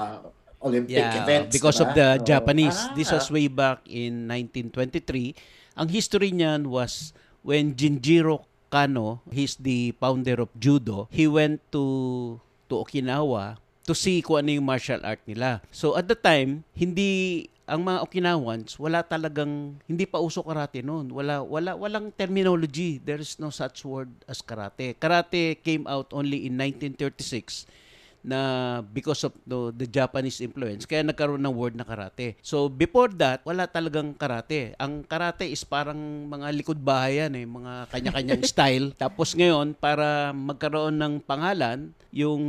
Olympic 0.62 0.94
yeah, 0.94 1.26
events. 1.26 1.50
because 1.58 1.82
of 1.82 1.90
diba? 1.90 1.98
the 1.98 2.10
Oo. 2.22 2.26
Japanese. 2.30 2.78
Ah. 2.78 2.94
This 2.94 3.10
was 3.10 3.34
way 3.34 3.50
back 3.50 3.82
in 3.90 4.30
1923. 4.30 5.34
Ang 5.74 5.90
history 5.90 6.30
niyan 6.30 6.70
was 6.70 7.18
when 7.42 7.74
Jinjiro 7.74 8.46
Kano, 8.70 9.26
he's 9.34 9.58
the 9.58 9.98
founder 9.98 10.38
of 10.38 10.54
judo, 10.54 11.10
he 11.10 11.26
went 11.26 11.66
to 11.74 12.38
to 12.70 12.82
Okinawa 12.82 13.58
to 13.86 13.94
see 13.94 14.22
kung 14.22 14.46
ano 14.46 14.50
yung 14.54 14.66
martial 14.66 15.02
art 15.02 15.22
nila. 15.26 15.66
So 15.74 15.98
at 15.98 16.06
the 16.06 16.18
time, 16.18 16.62
hindi 16.74 17.46
ang 17.64 17.82
mga 17.84 18.04
Okinawans 18.04 18.76
wala 18.76 19.00
talagang 19.04 19.80
hindi 19.88 20.04
pa 20.04 20.20
uso 20.20 20.44
karate 20.44 20.84
noon. 20.84 21.08
Wala 21.12 21.40
wala 21.40 21.80
walang 21.80 22.12
terminology. 22.12 23.00
There 23.00 23.20
is 23.20 23.40
no 23.40 23.50
such 23.50 23.88
word 23.88 24.12
as 24.28 24.44
karate. 24.44 25.00
Karate 25.00 25.56
came 25.64 25.88
out 25.88 26.12
only 26.12 26.44
in 26.44 26.60
1936 26.60 27.84
na 28.24 28.80
because 28.96 29.28
of 29.28 29.36
the, 29.44 29.76
the 29.76 29.84
Japanese 29.84 30.40
influence 30.40 30.88
kaya 30.88 31.04
nagkaroon 31.04 31.44
ng 31.44 31.52
word 31.52 31.76
na 31.76 31.84
karate. 31.84 32.40
So 32.40 32.72
before 32.72 33.12
that, 33.20 33.44
wala 33.44 33.68
talagang 33.68 34.16
karate. 34.16 34.72
Ang 34.80 35.04
karate 35.04 35.52
is 35.52 35.68
parang 35.68 36.00
mga 36.32 36.56
likod 36.56 36.80
bahay 36.80 37.20
yan 37.20 37.36
eh, 37.36 37.44
mga 37.44 37.74
kanya-kanyang 37.92 38.44
style. 38.56 38.88
Tapos 38.96 39.36
ngayon, 39.36 39.76
para 39.76 40.32
magkaroon 40.32 40.96
ng 40.96 41.14
pangalan, 41.28 41.92
yung 42.16 42.42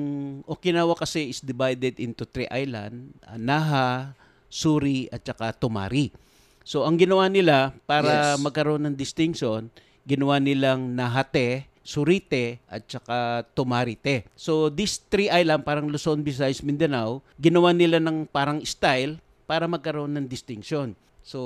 Okinawa 0.46 0.94
kasi 0.94 1.34
is 1.34 1.42
divided 1.42 1.98
into 1.98 2.22
three 2.22 2.48
island, 2.54 3.10
Naha, 3.34 4.14
Suri 4.54 5.10
at 5.10 5.26
saka 5.26 5.50
Tomari. 5.50 6.14
So 6.62 6.86
ang 6.86 6.94
ginawa 6.94 7.26
nila 7.26 7.74
para 7.90 8.38
Yes. 8.38 8.40
magkaroon 8.40 8.86
ng 8.86 8.94
distinction, 8.94 9.66
ginawa 10.06 10.38
nilang 10.38 10.94
Nahate, 10.94 11.66
Surite 11.84 12.62
at 12.64 12.86
saka 12.88 13.44
Tumarite. 13.52 14.24
So 14.32 14.72
these 14.72 14.96
three 15.10 15.28
island 15.28 15.68
parang 15.68 15.90
Luzon, 15.92 16.24
Visayas, 16.24 16.64
Mindanao, 16.64 17.20
ginawa 17.36 17.76
nila 17.76 18.00
ng 18.00 18.24
parang 18.30 18.64
style 18.64 19.20
para 19.44 19.68
magkaroon 19.68 20.16
ng 20.16 20.24
distinction. 20.24 20.96
So 21.24 21.40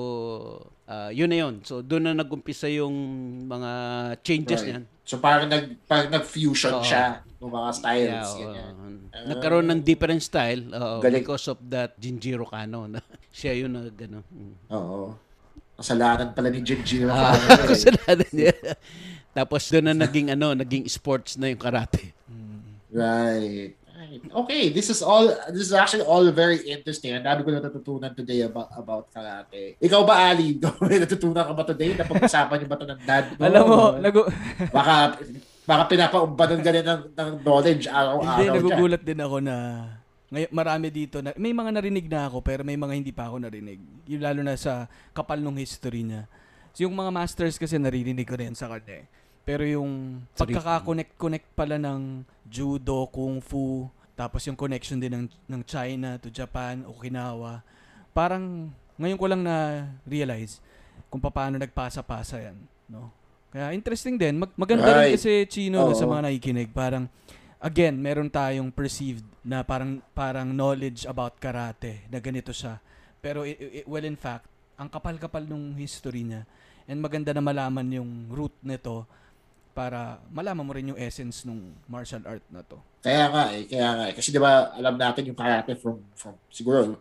ah, 0.90 1.14
yun 1.14 1.30
na 1.30 1.38
yun. 1.46 1.62
So 1.62 1.80
doon 1.86 2.10
na 2.10 2.12
nagumpisa 2.18 2.66
yung 2.66 2.92
mga 3.46 3.70
changes 4.26 4.60
Right. 4.60 4.68
niyan. 4.74 4.84
So 5.06 5.22
parang 5.22 5.46
nag 5.46 5.78
parang 5.86 6.10
nag-fusion 6.10 6.74
Oo. 6.74 6.84
siya 6.84 7.22
ng 7.38 7.46
mga 7.48 7.70
styles. 7.72 8.28
Yeah, 8.34 8.44
ganyan. 8.50 8.94
nagkaroon 9.30 9.66
ng 9.70 9.80
different 9.86 10.20
style 10.20 10.62
Galing. 11.00 11.22
because 11.22 11.46
of 11.46 11.62
that 11.70 11.94
Jinjiro 11.96 12.44
Kano. 12.44 12.90
Siya 13.38 13.54
yun 13.54 13.70
na 13.70 13.86
gano'n. 13.86 14.26
Mm. 14.26 14.54
Oo. 14.74 15.14
Kasalanan 15.78 16.34
pala 16.34 16.50
ni 16.50 16.58
Jinjiro. 16.58 17.14
Ah, 17.14 17.38
Kano 17.38 17.62
eh. 17.62 17.68
kasalanan 17.72 18.30
niya. 18.34 18.54
Tapos 19.30 19.62
doon 19.70 19.86
na 19.86 19.94
naging 19.94 20.34
ano, 20.34 20.58
naging 20.58 20.90
sports 20.90 21.38
na 21.38 21.54
yung 21.54 21.62
karate. 21.62 22.10
Right. 22.90 23.78
Right. 24.08 24.24
Okay, 24.24 24.62
this 24.72 24.88
is 24.88 25.04
all 25.04 25.28
this 25.52 25.68
is 25.68 25.76
actually 25.76 26.04
all 26.08 26.24
very 26.32 26.64
interesting. 26.64 27.12
Ang 27.12 27.28
dami 27.28 27.44
ko 27.44 27.52
natutunan 27.52 28.16
today 28.16 28.40
about 28.48 28.72
about 28.72 29.04
karate. 29.12 29.76
Ikaw 29.84 30.00
ba, 30.08 30.32
Ali? 30.32 30.56
May 30.88 30.96
natutunan 31.04 31.44
ka 31.44 31.52
ba 31.52 31.64
today? 31.68 31.92
Napag-usapan 31.92 32.56
niyo 32.56 32.68
ba 32.72 32.76
ito 32.80 32.86
ng 32.88 33.02
dad 33.04 33.24
mo? 33.36 33.40
Alam 33.44 33.64
mo, 33.68 33.80
nagu- 34.00 34.28
baka 34.72 35.20
baka 35.68 35.82
pinapaumbanan 35.92 36.60
ka 36.64 36.70
ng, 36.72 37.00
ng 37.12 37.30
knowledge 37.44 37.84
araw-araw. 37.84 38.40
hindi, 38.40 38.44
dyan. 38.48 38.56
nagugulat 38.56 39.02
din 39.04 39.20
ako 39.20 39.36
na 39.44 39.56
ngayon, 40.28 40.50
marami 40.52 40.86
dito 40.92 41.24
na, 41.24 41.32
may 41.36 41.52
mga 41.56 41.70
narinig 41.72 42.06
na 42.08 42.28
ako 42.28 42.44
pero 42.44 42.60
may 42.60 42.76
mga 42.76 42.92
hindi 42.96 43.12
pa 43.12 43.28
ako 43.28 43.44
narinig. 43.44 43.80
Yung 44.08 44.20
lalo 44.24 44.40
na 44.44 44.56
sa 44.56 44.88
kapal 45.16 45.40
ng 45.40 45.56
history 45.60 46.04
niya. 46.04 46.28
So, 46.76 46.84
yung 46.84 46.96
mga 46.96 47.10
masters 47.12 47.56
kasi 47.56 47.80
naririnig 47.80 48.28
ko 48.28 48.36
rin 48.36 48.52
sa 48.52 48.68
kanya. 48.68 49.04
eh. 49.04 49.06
Pero 49.48 49.64
yung 49.64 50.20
Sorry. 50.36 50.52
pagkakakonect-connect 50.52 51.48
pala 51.56 51.80
ng 51.80 52.28
judo, 52.44 53.08
kung 53.08 53.40
fu, 53.40 53.88
tapos 54.18 54.42
yung 54.42 54.58
connection 54.58 54.98
din 54.98 55.14
ng, 55.14 55.26
ng 55.46 55.62
China 55.62 56.18
to 56.18 56.26
Japan, 56.26 56.82
Okinawa, 56.82 57.62
parang 58.10 58.66
ngayon 58.98 59.14
ko 59.14 59.26
lang 59.30 59.46
na-realize 59.46 60.58
kung 61.06 61.22
paano 61.22 61.54
nagpasa-pasa 61.54 62.42
yan. 62.42 62.58
No? 62.90 63.14
Kaya 63.48 63.70
interesting 63.70 64.18
din. 64.18 64.42
Mag- 64.42 64.58
maganda 64.58 64.90
rin 64.90 65.08
Right. 65.08 65.14
kasi 65.14 65.46
Chino 65.46 65.86
no, 65.86 65.94
sa 65.94 66.02
Oo. 66.04 66.12
mga 66.12 66.26
nakikinig. 66.26 66.68
Parang 66.74 67.06
again, 67.62 67.94
meron 67.94 68.26
tayong 68.28 68.74
perceived 68.74 69.22
na 69.40 69.62
parang 69.62 70.02
parang 70.12 70.50
knowledge 70.50 71.06
about 71.06 71.38
karate 71.38 72.02
na 72.10 72.18
ganito 72.18 72.50
siya. 72.50 72.82
Pero 73.22 73.46
i- 73.46 73.54
i- 73.54 73.86
well 73.86 74.04
in 74.04 74.18
fact, 74.18 74.50
ang 74.74 74.90
kapal-kapal 74.90 75.46
nung 75.46 75.78
history 75.78 76.26
niya. 76.26 76.42
And 76.90 76.98
maganda 76.98 77.30
na 77.30 77.40
malaman 77.40 77.86
yung 77.94 78.10
root 78.28 78.52
nito 78.60 79.06
para 79.78 80.18
malaman 80.34 80.66
mo 80.66 80.72
rin 80.74 80.90
yung 80.90 80.98
essence 80.98 81.46
nung 81.46 81.70
martial 81.86 82.18
art 82.26 82.42
na 82.50 82.66
to. 82.66 82.74
Kaya 82.98 83.30
nga 83.30 83.44
eh, 83.54 83.62
kaya 83.70 83.88
nga 83.94 84.04
eh. 84.10 84.14
Kasi 84.18 84.34
di 84.34 84.42
ba 84.42 84.74
alam 84.74 84.98
natin 84.98 85.30
yung 85.30 85.38
karate 85.38 85.78
from, 85.78 86.02
from 86.18 86.34
siguro 86.50 86.98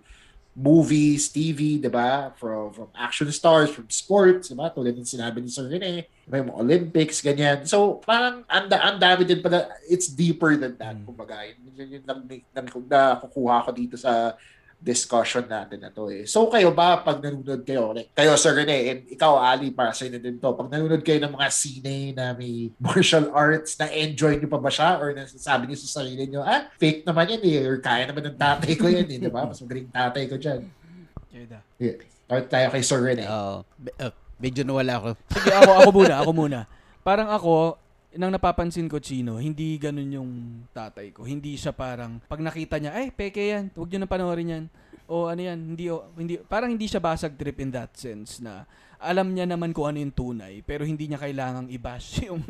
movies, 0.57 1.29
TV, 1.29 1.77
di 1.77 1.89
ba? 1.89 2.33
From, 2.37 2.73
from 2.73 2.89
action 2.97 3.29
stars, 3.29 3.69
from 3.69 3.85
sports, 3.93 4.49
di 4.49 4.57
ba? 4.57 4.73
Tulad 4.73 4.93
ng 4.93 5.05
sinabi 5.05 5.41
ni 5.41 5.53
Sir 5.53 5.69
Rene, 5.69 6.09
yung 6.25 6.49
mga 6.49 6.57
Olympics, 6.57 7.21
ganyan. 7.21 7.61
So, 7.69 8.01
parang 8.01 8.41
ang, 8.49 8.65
ang 8.65 8.97
dami 8.97 9.21
din 9.21 9.37
pala, 9.41 9.69
it's 9.85 10.09
deeper 10.09 10.57
than 10.57 10.73
that, 10.81 10.97
Mm. 10.97 11.05
kumbaga. 11.05 11.45
Yun, 11.45 11.77
yun, 11.77 11.87
yun 11.97 12.03
na, 12.05 12.17
nakukuha 12.57 13.65
ko 13.65 13.69
dito 13.69 14.01
sa 14.01 14.33
discussion 14.77 15.43
natin 15.49 15.81
na 15.81 15.89
to 15.89 16.07
eh. 16.13 16.23
So 16.29 16.47
kayo 16.47 16.69
ba 16.69 17.01
pag 17.01 17.17
nanonood 17.19 17.65
kayo, 17.65 17.91
like, 17.97 18.13
kayo 18.13 18.37
Sir 18.37 18.53
Rene, 18.53 18.77
and 18.87 19.01
ikaw 19.09 19.35
Ali, 19.41 19.73
para 19.73 19.91
sa 19.91 20.05
inyo 20.05 20.21
din 20.21 20.37
to, 20.37 20.53
pag 20.53 20.69
nanonood 20.69 21.01
kayo 21.01 21.17
ng 21.17 21.33
mga 21.33 21.47
sine 21.49 22.13
na 22.13 22.37
may 22.37 22.69
martial 22.83 23.33
arts, 23.33 23.75
na-enjoy 23.81 24.37
nyo 24.37 24.49
pa 24.49 24.61
ba 24.61 24.69
siya? 24.69 25.01
Or 25.01 25.11
nasasabi 25.11 25.67
niyo 25.67 25.77
sa 25.81 26.01
sarili 26.01 26.29
nyo, 26.29 26.45
ah, 26.45 26.69
fake 26.77 27.03
naman 27.03 27.33
yan 27.35 27.43
eh, 27.43 27.65
or 27.65 27.77
kaya 27.81 28.05
naman 28.05 28.29
ng 28.31 28.37
tatay 28.37 28.73
ko 28.77 28.85
yan 28.85 29.09
eh, 29.09 29.17
di 29.17 29.29
ba? 29.33 29.49
Mas 29.49 29.59
magaling 29.59 29.89
tatay 29.89 30.23
ko 30.29 30.35
dyan. 30.37 30.61
Kaya 31.33 31.59
Yeah. 31.77 31.97
Start 32.27 32.45
tayo 32.51 32.67
kay 32.75 32.83
Sir 32.83 32.99
Rene. 32.99 33.23
Oo. 33.23 33.63
Uh, 34.03 34.13
medyo 34.35 34.67
nawala 34.67 34.99
ako. 34.99 35.07
Sige, 35.31 35.51
ako, 35.53 35.71
ako 35.79 35.89
muna, 35.95 36.15
ako 36.19 36.31
muna. 36.35 36.59
Parang 37.01 37.29
ako, 37.31 37.79
nang 38.15 38.31
napapansin 38.31 38.87
ko, 38.87 39.03
Chino, 39.03 39.35
hindi 39.35 39.75
ganun 39.75 40.07
yung 40.07 40.31
tatay 40.71 41.11
ko. 41.11 41.27
Hindi 41.27 41.59
siya 41.59 41.75
parang, 41.75 42.23
pag 42.23 42.39
nakita 42.39 42.79
niya, 42.79 42.95
ay, 42.95 43.11
peke 43.11 43.43
yan, 43.43 43.67
huwag 43.75 43.91
niyo 43.91 43.99
na 43.99 44.09
panoorin 44.09 44.53
yan. 44.53 44.65
O 45.07 45.27
ano 45.27 45.41
yan, 45.43 45.75
hindi, 45.75 45.91
o, 45.91 46.07
hindi, 46.15 46.39
parang 46.47 46.71
hindi 46.71 46.87
siya 46.87 47.03
basag 47.03 47.35
trip 47.35 47.59
in 47.59 47.71
that 47.71 47.91
sense 47.99 48.39
na 48.39 48.63
alam 48.97 49.35
niya 49.35 49.45
naman 49.45 49.75
kung 49.75 49.91
ano 49.91 49.99
yung 50.01 50.15
tunay, 50.15 50.63
pero 50.63 50.87
hindi 50.87 51.05
niya 51.05 51.19
kailangang 51.19 51.67
i-bash 51.69 52.19
yung, 52.31 52.41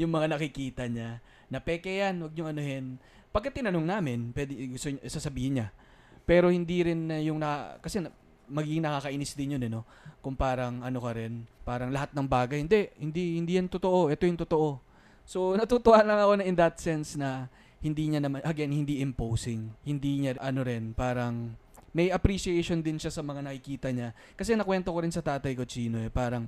yung 0.00 0.10
mga 0.12 0.32
nakikita 0.32 0.88
niya. 0.88 1.20
Na 1.52 1.60
peke 1.60 1.92
yan, 1.92 2.24
huwag 2.24 2.32
niyo 2.32 2.48
anuhin. 2.48 2.96
Pagka 3.28 3.52
tinanong 3.52 3.84
namin, 3.84 4.18
pwede, 4.32 4.56
gusto 4.72 4.92
sasabihin 5.08 5.60
niya. 5.60 5.68
Pero 6.24 6.48
hindi 6.48 6.84
rin 6.84 7.08
na 7.08 7.16
yung 7.20 7.36
na, 7.36 7.76
kasi 7.84 8.00
na, 8.00 8.08
magiging 8.48 8.84
nakakainis 8.84 9.32
din 9.36 9.56
yun, 9.56 9.62
eh, 9.64 9.70
no? 9.72 9.84
Kung 10.20 10.36
parang 10.36 10.84
ano 10.84 10.98
ka 11.00 11.12
rin, 11.16 11.48
parang 11.64 11.88
lahat 11.88 12.12
ng 12.12 12.26
bagay, 12.28 12.58
hindi, 12.60 12.92
hindi, 13.00 13.40
hindi 13.40 13.52
yan 13.56 13.68
totoo, 13.68 14.12
ito 14.12 14.24
yung 14.28 14.40
totoo. 14.40 14.91
So, 15.32 15.56
natutuwa 15.56 16.04
lang 16.04 16.20
ako 16.20 16.32
na 16.36 16.44
in 16.44 16.56
that 16.60 16.76
sense 16.76 17.16
na 17.16 17.48
hindi 17.80 18.12
niya 18.12 18.20
naman, 18.20 18.44
again, 18.44 18.68
hindi 18.68 19.00
imposing. 19.00 19.72
Hindi 19.80 20.20
niya, 20.20 20.36
ano 20.36 20.60
rin, 20.60 20.92
parang 20.92 21.56
may 21.96 22.12
appreciation 22.12 22.84
din 22.84 23.00
siya 23.00 23.08
sa 23.08 23.24
mga 23.24 23.40
nakikita 23.40 23.88
niya. 23.88 24.12
Kasi 24.36 24.52
nakwento 24.52 24.92
ko 24.92 25.00
rin 25.00 25.08
sa 25.08 25.24
tatay 25.24 25.56
ko, 25.56 25.64
Chino, 25.64 25.96
eh, 26.04 26.12
parang 26.12 26.44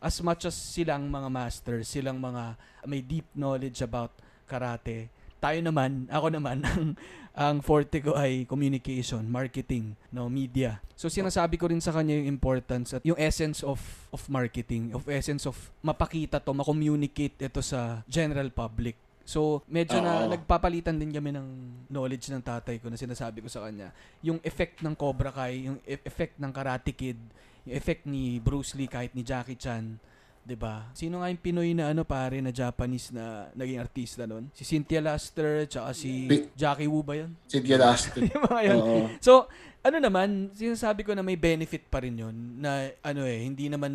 as 0.00 0.16
much 0.24 0.48
as 0.48 0.56
silang 0.56 1.12
mga 1.12 1.28
masters, 1.28 1.92
silang 1.92 2.16
mga 2.16 2.56
may 2.88 3.04
deep 3.04 3.28
knowledge 3.36 3.84
about 3.84 4.16
karate, 4.48 5.12
tayo 5.36 5.60
naman, 5.60 6.08
ako 6.08 6.32
naman, 6.32 6.64
ang, 6.72 6.96
ang 7.32 7.64
forte 7.64 8.04
ko 8.04 8.12
ay 8.12 8.44
communication, 8.44 9.24
marketing, 9.24 9.96
no, 10.12 10.28
media. 10.28 10.84
So 10.92 11.08
sinasabi 11.08 11.56
ko 11.56 11.72
rin 11.72 11.80
sa 11.80 11.90
kanya 11.90 12.20
yung 12.20 12.28
importance 12.28 12.92
at 12.92 13.02
yung 13.08 13.16
essence 13.16 13.64
of 13.64 13.80
of 14.12 14.20
marketing, 14.28 14.92
of 14.92 15.08
essence 15.08 15.48
of 15.48 15.56
mapakita 15.80 16.36
to, 16.44 16.52
ma-communicate 16.52 17.40
ito 17.40 17.60
sa 17.64 18.04
general 18.04 18.52
public. 18.52 18.94
So, 19.22 19.62
medyo 19.70 20.02
na 20.02 20.26
Oo. 20.26 20.34
nagpapalitan 20.34 20.98
din 20.98 21.14
kami 21.14 21.30
ng 21.30 21.46
knowledge 21.88 22.26
ng 22.28 22.42
tatay 22.42 22.82
ko 22.82 22.90
na 22.90 22.98
sinasabi 22.98 23.38
ko 23.38 23.48
sa 23.48 23.62
kanya. 23.62 23.94
Yung 24.18 24.42
effect 24.42 24.82
ng 24.82 24.98
Cobra 24.98 25.30
Kai, 25.30 25.70
yung 25.70 25.78
e- 25.86 26.02
effect 26.02 26.42
ng 26.42 26.50
Karate 26.50 26.90
Kid, 26.90 27.18
yung 27.62 27.74
effect 27.78 28.02
ni 28.02 28.42
Bruce 28.42 28.74
Lee 28.74 28.90
kahit 28.90 29.14
ni 29.14 29.22
Jackie 29.22 29.56
Chan, 29.56 29.96
'di 30.42 30.56
ba? 30.58 30.90
Sino 30.92 31.22
nga 31.22 31.30
yung 31.30 31.40
Pinoy 31.40 31.70
na 31.72 31.94
ano 31.94 32.02
pare 32.02 32.42
na 32.42 32.50
Japanese 32.50 33.14
na 33.14 33.48
naging 33.54 33.78
artista 33.78 34.26
noon? 34.26 34.50
Si 34.52 34.66
Cynthia 34.66 34.98
Luster, 34.98 35.66
tsaka 35.70 35.94
si 35.94 36.26
Pi- 36.26 36.50
Jackie 36.58 36.90
Wu 36.90 37.02
ba 37.06 37.14
'yun? 37.14 37.30
Cynthia 37.46 37.78
Laston. 37.78 38.26
yung 38.32 38.44
mga 38.50 38.60
yun. 38.66 38.78
Oo. 38.82 38.98
So, 39.22 39.46
ano 39.82 39.98
naman, 39.98 40.54
sinasabi 40.54 41.02
ko 41.02 41.10
na 41.10 41.26
may 41.26 41.34
benefit 41.34 41.90
pa 41.90 41.98
rin 41.98 42.14
yun 42.14 42.62
na 42.62 42.94
ano 43.02 43.26
eh, 43.26 43.42
hindi 43.42 43.66
naman 43.66 43.90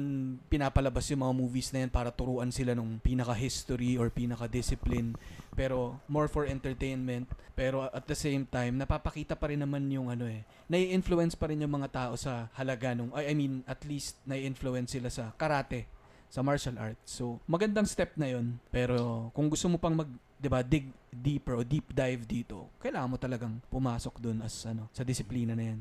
pinapalabas 0.52 1.08
yung 1.16 1.24
mga 1.24 1.36
movies 1.36 1.72
na 1.72 1.88
yan 1.88 1.92
para 1.92 2.12
turuan 2.12 2.52
sila 2.52 2.76
nung 2.76 3.00
pinaka-history 3.00 3.96
or 3.96 4.12
pinaka-discipline 4.12 5.16
pero 5.56 5.96
more 6.12 6.28
for 6.28 6.44
entertainment 6.44 7.26
pero 7.58 7.88
at 7.90 8.04
the 8.06 8.14
same 8.14 8.46
time 8.46 8.78
napapakita 8.78 9.34
pa 9.34 9.50
rin 9.50 9.64
naman 9.64 9.90
yung 9.90 10.14
ano 10.14 10.30
eh 10.30 10.46
nai-influence 10.70 11.34
pa 11.34 11.50
rin 11.50 11.64
yung 11.64 11.74
mga 11.74 11.90
tao 11.90 12.14
sa 12.14 12.52
halaga 12.54 12.94
nung 12.94 13.10
I 13.18 13.32
I 13.32 13.34
mean 13.34 13.66
at 13.66 13.82
least 13.88 14.22
nai-influence 14.30 14.94
sila 14.94 15.10
sa 15.10 15.34
karate 15.34 15.90
sa 16.28 16.44
martial 16.44 16.76
arts. 16.78 17.02
So, 17.08 17.40
magandang 17.48 17.88
step 17.88 18.16
na 18.20 18.32
'yon. 18.32 18.60
Pero 18.70 19.30
kung 19.32 19.48
gusto 19.48 19.68
mo 19.72 19.80
pang 19.80 19.96
mag 19.96 20.10
'di 20.38 20.48
ba, 20.52 20.62
dig 20.62 20.88
deeper 21.10 21.58
o 21.58 21.66
deep 21.66 21.90
dive 21.92 22.24
dito, 22.30 22.70
kailangan 22.78 23.10
mo 23.10 23.18
talagang 23.18 23.58
pumasok 23.74 24.22
doon 24.22 24.46
as 24.46 24.54
ano, 24.70 24.86
sa 24.94 25.02
disiplina 25.02 25.58
na 25.58 25.64
'yan. 25.74 25.80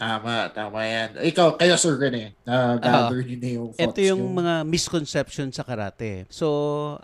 Tama, 0.00 0.48
tama 0.56 0.80
yan. 0.80 1.12
Ikaw, 1.20 1.60
kayo 1.60 1.76
Sir 1.76 2.00
Rene, 2.00 2.32
na-gather 2.48 3.20
nyo 3.20 3.36
na 3.36 3.48
yung 3.52 3.68
thoughts 3.76 3.84
Ito 3.84 4.00
yung 4.00 4.32
nyo. 4.32 4.40
mga 4.40 4.54
misconception 4.64 5.52
sa 5.52 5.60
karate. 5.60 6.24
So, 6.32 6.48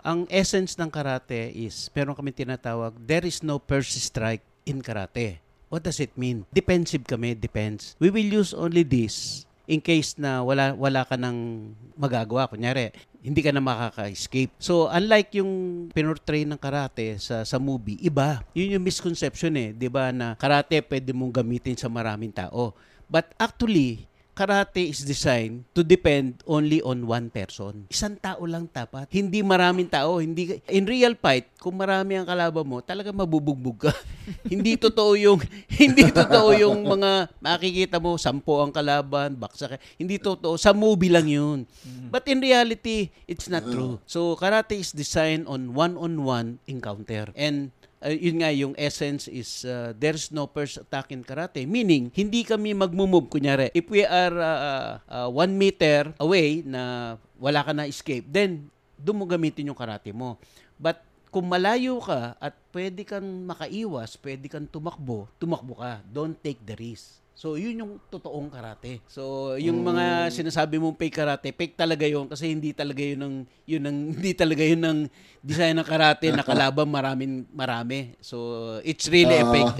ang 0.01 0.25
essence 0.33 0.73
ng 0.81 0.89
karate 0.89 1.53
is, 1.53 1.93
meron 1.93 2.17
kami 2.17 2.33
tinatawag, 2.33 2.97
there 2.97 3.21
is 3.21 3.45
no 3.45 3.61
first 3.61 3.93
strike 4.01 4.41
in 4.65 4.81
karate. 4.81 5.37
What 5.69 5.85
does 5.85 6.01
it 6.01 6.17
mean? 6.17 6.49
Defensive 6.49 7.05
kami, 7.05 7.37
depends. 7.37 7.93
We 8.01 8.09
will 8.09 8.25
use 8.25 8.49
only 8.49 8.81
this 8.81 9.45
in 9.67 9.83
case 9.83 10.15
na 10.15 10.41
wala 10.41 10.71
wala 10.73 11.03
ka 11.03 11.19
nang 11.19 11.69
magagawa. 11.99 12.47
Kunyari, 12.47 12.95
hindi 13.19 13.43
ka 13.43 13.51
na 13.51 13.59
makaka-escape. 13.59 14.55
So, 14.57 14.87
unlike 14.87 15.35
yung 15.35 15.51
pinortray 15.91 16.47
ng 16.47 16.57
karate 16.57 17.19
sa 17.19 17.43
sa 17.43 17.59
movie, 17.59 17.99
iba. 17.99 18.41
Yun 18.55 18.79
yung 18.79 18.85
misconception 18.87 19.53
eh, 19.59 19.69
'di 19.75 19.91
ba 19.91 20.15
na 20.15 20.39
karate 20.39 20.79
pwede 20.79 21.11
mong 21.11 21.43
gamitin 21.43 21.75
sa 21.75 21.91
maraming 21.91 22.31
tao. 22.31 22.71
But 23.11 23.35
actually, 23.35 24.07
karate 24.37 24.93
is 24.93 25.01
designed 25.01 25.65
to 25.73 25.81
depend 25.81 26.45
only 26.45 26.77
on 26.85 27.09
one 27.09 27.33
person. 27.33 27.89
Isang 27.89 28.21
tao 28.21 28.45
lang 28.45 28.69
tapat. 28.69 29.09
Hindi 29.09 29.41
maraming 29.41 29.89
tao. 29.89 30.21
Hindi 30.21 30.61
in 30.69 30.85
real 30.85 31.17
fight, 31.17 31.49
kung 31.57 31.73
marami 31.73 32.21
ang 32.21 32.29
kalaban 32.29 32.61
mo, 32.61 32.77
talaga 32.85 33.09
mabubugbog 33.09 33.89
ka. 33.89 33.93
hindi 34.53 34.77
totoo 34.77 35.17
yung 35.17 35.41
hindi 35.81 36.13
totoo 36.13 36.53
yung 36.53 36.85
mga 36.85 37.33
makikita 37.41 37.97
mo 37.97 38.13
sampo 38.21 38.61
ang 38.61 38.69
kalaban, 38.69 39.33
baksa 39.33 39.73
ka. 39.73 39.81
Hindi 39.97 40.21
totoo. 40.21 40.53
Sa 40.53 40.69
movie 40.69 41.09
lang 41.09 41.25
yun. 41.25 41.65
But 42.13 42.29
in 42.29 42.37
reality, 42.37 43.09
it's 43.25 43.49
not 43.49 43.65
true. 43.65 43.97
So 44.05 44.37
karate 44.37 44.77
is 44.77 44.93
designed 44.93 45.49
on 45.49 45.73
one-on-one 45.73 46.61
encounter. 46.69 47.33
And 47.33 47.73
uh, 48.03 48.13
yun 48.13 48.41
nga 48.41 48.51
yung 48.53 48.73
essence 48.77 49.29
is 49.29 49.63
uh, 49.63 49.93
there's 49.97 50.29
no 50.33 50.49
first 50.49 50.81
attack 50.81 51.09
in 51.13 51.21
karate 51.23 51.63
meaning 51.63 52.09
hindi 52.13 52.43
kami 52.43 52.73
magmumove 52.73 53.29
kunyari 53.31 53.69
if 53.73 53.87
we 53.87 54.03
are 54.05 54.35
uh, 54.37 54.89
uh, 55.07 55.29
one 55.29 55.53
meter 55.55 56.11
away 56.19 56.61
na 56.65 57.15
wala 57.37 57.61
ka 57.61 57.71
na 57.73 57.85
escape 57.85 58.25
then 58.27 58.69
doon 58.97 59.21
mo 59.21 59.25
gamitin 59.29 59.69
yung 59.69 59.77
karate 59.77 60.09
mo 60.09 60.37
but 60.77 61.07
kung 61.37 61.47
malayo 61.53 61.99
ka 62.01 62.33
at 62.39 62.55
pwede 62.71 63.03
kang 63.03 63.45
makaiwas, 63.45 64.15
pwede 64.23 64.47
kang 64.47 64.65
tumakbo, 64.65 65.27
tumakbo 65.37 65.77
ka. 65.77 66.01
Don't 66.07 66.33
take 66.39 66.63
the 66.63 66.73
risk. 66.73 67.19
So, 67.37 67.53
yun 67.53 67.77
yung 67.77 67.93
totoong 68.09 68.49
karate. 68.49 68.97
So, 69.05 69.53
yung 69.61 69.85
mga 69.85 70.33
sinasabi 70.33 70.81
mong 70.81 70.97
fake 70.97 71.21
karate, 71.21 71.53
fake 71.53 71.77
talaga 71.77 72.09
yun 72.09 72.25
kasi 72.25 72.49
hindi 72.49 72.73
talaga 72.73 72.97
yun 72.97 73.21
ng 73.21 73.35
yun 73.69 73.83
ng 73.85 73.97
hindi 74.17 74.33
talaga 74.33 74.65
yun 74.65 74.81
ng 74.81 74.99
design 75.45 75.77
ng 75.77 75.85
karate 75.85 76.33
na 76.33 76.41
kalaban 76.41 76.89
maraming 76.89 77.45
marami. 77.53 78.17
So, 78.25 78.81
it's 78.81 79.05
really 79.05 79.37
a 79.37 79.45
fake. 79.53 79.77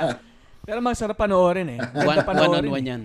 Pero 0.66 0.80
masarap 0.80 1.20
panoorin 1.20 1.76
eh. 1.76 1.80
one, 1.84 1.92
Maganda 1.92 2.08
one 2.08 2.16
on 2.16 2.26
panoorin 2.32 2.70
one 2.72 2.86
yan. 2.88 3.02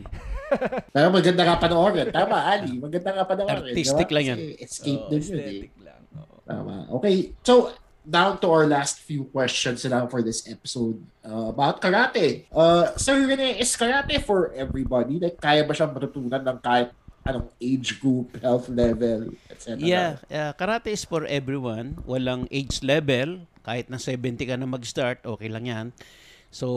Pero 0.96 1.08
maganda 1.12 1.42
nga 1.44 1.56
panoorin. 1.60 2.08
Tama, 2.16 2.38
Ali. 2.48 2.72
Maganda 2.80 3.10
nga 3.12 3.26
panoorin. 3.28 3.76
Artistic 3.76 4.08
diba? 4.08 4.16
lang 4.16 4.24
yan. 4.24 4.40
Kasi 4.40 4.64
escape 4.64 5.04
Oo, 5.04 5.12
din 5.12 5.22
yun 5.22 5.40
eh. 5.44 5.60
lang. 5.84 6.02
Oo. 6.16 6.36
Tama. 6.48 6.76
Okay. 6.96 7.36
So, 7.44 7.76
down 8.02 8.42
to 8.42 8.48
our 8.50 8.66
last 8.66 9.02
few 9.02 9.30
questions 9.30 9.86
lang 9.86 10.10
for 10.10 10.22
this 10.26 10.50
episode 10.50 10.98
uh, 11.26 11.54
about 11.54 11.82
karate. 11.82 12.50
Uh, 12.50 12.94
Sir 12.98 13.26
Rene, 13.26 13.62
is 13.62 13.74
karate 13.78 14.22
for 14.22 14.50
everybody? 14.58 15.22
Like, 15.22 15.38
kaya 15.38 15.62
ba 15.66 15.74
siyang 15.74 15.94
matutunan 15.94 16.42
ng 16.42 16.60
kahit 16.62 16.90
anong 17.22 17.54
age 17.62 18.02
group, 18.02 18.34
health 18.42 18.66
level, 18.70 19.30
etc.? 19.50 19.78
Yeah, 19.78 20.18
uh, 20.34 20.52
karate 20.58 20.98
is 20.98 21.06
for 21.06 21.30
everyone. 21.30 22.02
Walang 22.06 22.50
age 22.50 22.82
level. 22.82 23.46
Kahit 23.62 23.94
na 23.94 24.02
70 24.02 24.42
ka 24.50 24.58
na 24.58 24.66
mag-start, 24.66 25.22
okay 25.22 25.46
lang 25.46 25.70
yan. 25.70 25.88
So, 26.52 26.68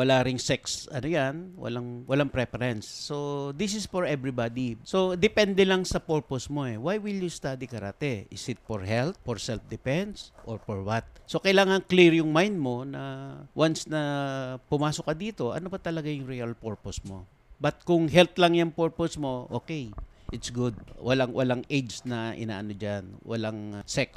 wala 0.00 0.24
ring 0.24 0.40
sex, 0.40 0.88
ano 0.88 1.04
yan, 1.04 1.52
walang, 1.60 2.08
walang 2.08 2.32
preference. 2.32 2.88
So, 2.88 3.52
this 3.52 3.76
is 3.76 3.84
for 3.84 4.08
everybody. 4.08 4.80
So, 4.88 5.20
depende 5.20 5.68
lang 5.68 5.84
sa 5.84 6.00
purpose 6.00 6.48
mo 6.48 6.64
eh. 6.64 6.80
Why 6.80 6.96
will 6.96 7.20
you 7.20 7.28
study 7.28 7.68
karate? 7.68 8.24
Is 8.32 8.48
it 8.48 8.56
for 8.64 8.80
health, 8.88 9.20
for 9.28 9.36
self-defense, 9.36 10.32
or 10.48 10.56
for 10.64 10.80
what? 10.80 11.04
So, 11.28 11.44
kailangan 11.44 11.84
clear 11.84 12.16
yung 12.16 12.32
mind 12.32 12.56
mo 12.56 12.88
na 12.88 13.36
once 13.52 13.84
na 13.84 14.00
pumasok 14.72 15.12
ka 15.12 15.14
dito, 15.14 15.52
ano 15.52 15.68
ba 15.68 15.76
talaga 15.76 16.08
yung 16.08 16.24
real 16.24 16.56
purpose 16.56 17.04
mo? 17.04 17.28
But 17.60 17.84
kung 17.84 18.08
health 18.08 18.40
lang 18.40 18.56
yung 18.56 18.72
purpose 18.72 19.20
mo, 19.20 19.44
okay. 19.52 19.92
It's 20.28 20.52
good. 20.52 20.76
Walang 21.00 21.32
walang 21.32 21.64
age 21.72 22.04
na 22.04 22.36
inaano 22.36 22.76
diyan. 22.76 23.24
Walang 23.24 23.80
sex. 23.88 24.12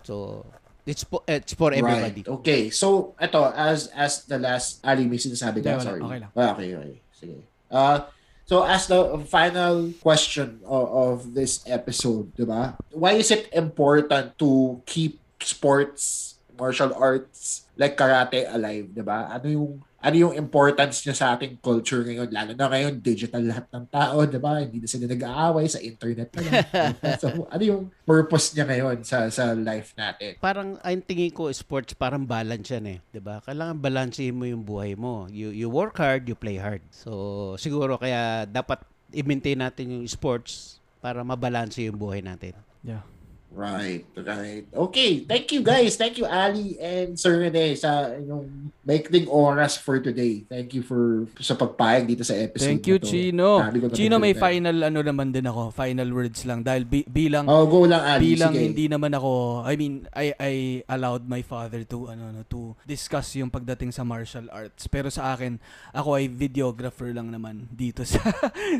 So 0.00 0.44
it's 0.86 1.04
for, 1.04 1.22
it's 1.28 1.54
for 1.54 1.72
everybody. 1.72 2.22
Right. 2.22 2.28
Okay. 2.42 2.70
So, 2.70 3.14
ito, 3.20 3.52
as 3.54 3.88
as 3.94 4.24
the 4.26 4.38
last, 4.38 4.82
Ali, 4.82 5.06
may 5.06 5.18
sinasabi 5.18 5.62
ka? 5.62 5.78
Sorry. 5.78 6.02
Okay 6.02 6.18
lang. 6.18 6.32
Ah, 6.34 6.52
okay, 6.54 6.74
okay. 6.74 6.98
Sige. 7.14 7.38
Uh, 7.70 8.04
so, 8.44 8.66
as 8.66 8.86
the 8.90 9.22
final 9.30 9.94
question 10.02 10.60
of, 10.66 10.86
of 10.90 11.16
this 11.34 11.62
episode, 11.64 12.34
di 12.34 12.44
ba? 12.44 12.76
Why 12.90 13.16
is 13.16 13.30
it 13.30 13.48
important 13.54 14.36
to 14.42 14.82
keep 14.84 15.22
sports, 15.40 16.34
martial 16.58 16.92
arts, 16.94 17.64
like 17.78 17.96
karate 17.96 18.44
alive, 18.50 18.90
di 18.90 19.02
ba? 19.02 19.30
Ano 19.30 19.46
yung 19.46 19.72
ano 20.02 20.16
yung 20.18 20.34
importance 20.34 21.06
niya 21.06 21.14
sa 21.14 21.26
ating 21.38 21.62
culture 21.62 22.02
ngayon 22.02 22.28
lalo 22.28 22.52
na 22.52 22.66
ngayon 22.66 22.98
digital 22.98 23.42
lahat 23.46 23.66
ng 23.70 23.86
tao 23.88 24.26
di 24.26 24.38
ba 24.42 24.60
hindi 24.60 24.82
na 24.82 24.88
sila 24.90 25.06
nag-aaway 25.06 25.66
sa 25.70 25.78
internet 25.78 26.28
na 26.34 26.40
lang 26.42 26.54
so 27.22 27.46
ano 27.46 27.62
yung 27.62 27.82
purpose 28.04 28.52
niya 28.52 28.66
ngayon 28.66 29.06
sa 29.06 29.30
sa 29.30 29.54
life 29.54 29.94
natin 29.94 30.36
Parang 30.42 30.74
ang 30.82 31.02
tingin 31.06 31.30
ko 31.30 31.46
sports 31.54 31.94
parang 31.94 32.26
balance 32.26 32.66
yan 32.74 32.86
eh, 32.86 32.98
'di 33.14 33.22
ba? 33.22 33.38
Kailangan 33.46 33.78
balansehin 33.78 34.34
mo 34.34 34.42
yung 34.42 34.66
buhay 34.66 34.98
mo. 34.98 35.30
You 35.30 35.54
you 35.54 35.70
work 35.70 35.94
hard, 36.02 36.26
you 36.26 36.34
play 36.34 36.58
hard. 36.58 36.82
So 36.90 37.54
siguro 37.62 37.94
kaya 37.94 38.42
dapat 38.50 38.82
i-maintain 39.14 39.62
natin 39.62 39.94
yung 39.94 40.04
sports 40.10 40.82
para 40.98 41.22
mabalanse 41.22 41.86
yung 41.86 41.94
buhay 41.94 42.26
natin. 42.26 42.58
Yeah. 42.82 43.06
Right, 43.52 44.08
right. 44.16 44.64
Okay, 44.64 45.22
thank 45.22 45.52
you 45.52 45.60
guys. 45.60 45.94
Thank 45.94 46.16
you 46.16 46.24
Ali 46.24 46.80
and 46.80 47.14
Sir 47.14 47.36
Rene 47.36 47.76
sa 47.76 48.08
inyong 48.08 48.72
maikling 48.82 49.28
oras 49.28 49.76
for 49.76 50.00
today. 50.00 50.48
Thank 50.48 50.72
you 50.72 50.80
for 50.80 51.28
sa 51.36 51.52
pagpayag 51.52 52.08
dito 52.08 52.24
sa 52.24 52.32
episode 52.32 52.64
Thank 52.64 52.88
you, 52.88 52.96
to. 52.96 53.04
Chino. 53.04 53.60
Chino, 53.92 54.16
may 54.16 54.32
na- 54.32 54.40
final 54.40 54.76
ano 54.82 55.00
naman 55.04 55.30
din 55.30 55.44
ako. 55.44 55.68
Final 55.68 56.08
words 56.10 56.48
lang. 56.48 56.64
Dahil 56.64 56.88
bi- 56.88 57.04
bilang 57.04 57.44
Oh, 57.44 57.68
go 57.68 57.84
lang 57.84 58.00
Ali. 58.00 58.34
bilang 58.34 58.56
Sige. 58.56 58.64
hindi 58.64 58.88
naman 58.88 59.12
ako 59.12 59.62
I 59.62 59.74
mean 59.76 60.08
I 60.16 60.32
I 60.34 60.52
allowed 60.88 61.28
my 61.28 61.44
father 61.44 61.84
to 61.92 62.08
ano 62.08 62.32
no 62.32 62.42
to 62.48 62.72
discuss 62.82 63.36
yung 63.36 63.52
pagdating 63.52 63.92
sa 63.92 64.00
martial 64.00 64.48
arts 64.48 64.88
pero 64.88 65.12
sa 65.12 65.36
akin 65.36 65.60
ako 65.92 66.16
ay 66.16 66.26
videographer 66.26 67.12
lang 67.12 67.28
naman 67.28 67.68
dito 67.68 68.00
sa 68.08 68.18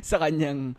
sa 0.00 0.16
kanyang 0.16 0.72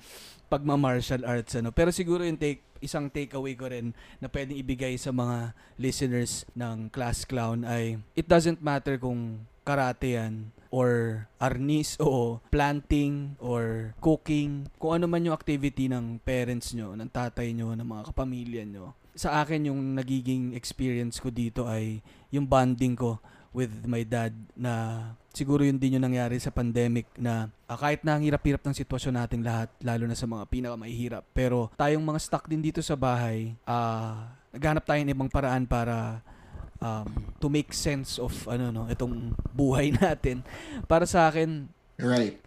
pagma-martial 0.54 1.26
arts 1.26 1.58
ano 1.58 1.74
pero 1.74 1.90
siguro 1.90 2.22
yung 2.22 2.38
take 2.38 2.62
isang 2.84 3.08
takeaway 3.08 3.56
ko 3.56 3.72
rin 3.72 3.96
na 4.20 4.28
pwedeng 4.28 4.60
ibigay 4.60 5.00
sa 5.00 5.16
mga 5.16 5.56
listeners 5.80 6.44
ng 6.54 6.92
Class 6.92 7.24
Clown 7.24 7.64
ay 7.64 7.98
it 8.14 8.28
doesn't 8.28 8.60
matter 8.60 9.00
kung 9.00 9.48
karate 9.64 10.20
yan 10.20 10.52
or 10.74 11.24
arnis 11.40 11.96
o 12.04 12.42
planting 12.52 13.40
or 13.40 13.96
cooking, 14.04 14.68
kung 14.82 15.00
ano 15.00 15.06
man 15.08 15.24
yung 15.24 15.38
activity 15.38 15.88
ng 15.88 16.20
parents 16.26 16.76
nyo, 16.76 16.98
ng 16.98 17.10
tatay 17.10 17.56
nyo, 17.56 17.78
ng 17.78 17.88
mga 17.88 18.04
kapamilya 18.12 18.64
nyo. 18.68 18.98
Sa 19.14 19.40
akin 19.46 19.70
yung 19.70 19.94
nagiging 19.94 20.58
experience 20.58 21.22
ko 21.22 21.30
dito 21.30 21.70
ay 21.70 22.02
yung 22.34 22.50
bonding 22.50 22.98
ko 22.98 23.22
with 23.54 23.72
my 23.86 24.02
dad 24.02 24.34
na 24.58 25.06
siguro 25.34 25.62
yun 25.66 25.78
din 25.78 25.98
yung 25.98 26.06
nangyari 26.06 26.38
sa 26.42 26.54
pandemic 26.54 27.06
na 27.18 27.50
ah, 27.70 27.78
kahit 27.78 28.02
na 28.02 28.18
ang 28.18 28.26
hirap-hirap 28.26 28.62
ng 28.66 28.76
sitwasyon 28.78 29.14
nating 29.18 29.46
lahat, 29.46 29.70
lalo 29.82 30.06
na 30.10 30.18
sa 30.18 30.26
mga 30.26 30.46
pinakamahihirap, 30.50 31.24
pero 31.34 31.70
tayong 31.78 32.04
mga 32.04 32.20
stuck 32.22 32.46
din 32.50 32.62
dito 32.62 32.82
sa 32.82 32.98
bahay, 32.98 33.54
ah 33.66 34.34
naghanap 34.54 34.86
tayo 34.86 35.02
ng 35.02 35.14
ibang 35.18 35.32
paraan 35.34 35.66
para 35.66 36.22
um, 36.78 37.10
to 37.42 37.50
make 37.50 37.74
sense 37.74 38.22
of 38.22 38.30
ano 38.46 38.70
no 38.70 38.86
itong 38.86 39.34
buhay 39.50 39.90
natin 39.98 40.46
para 40.86 41.10
sa 41.10 41.26
akin 41.32 41.66
Right. 41.98 42.38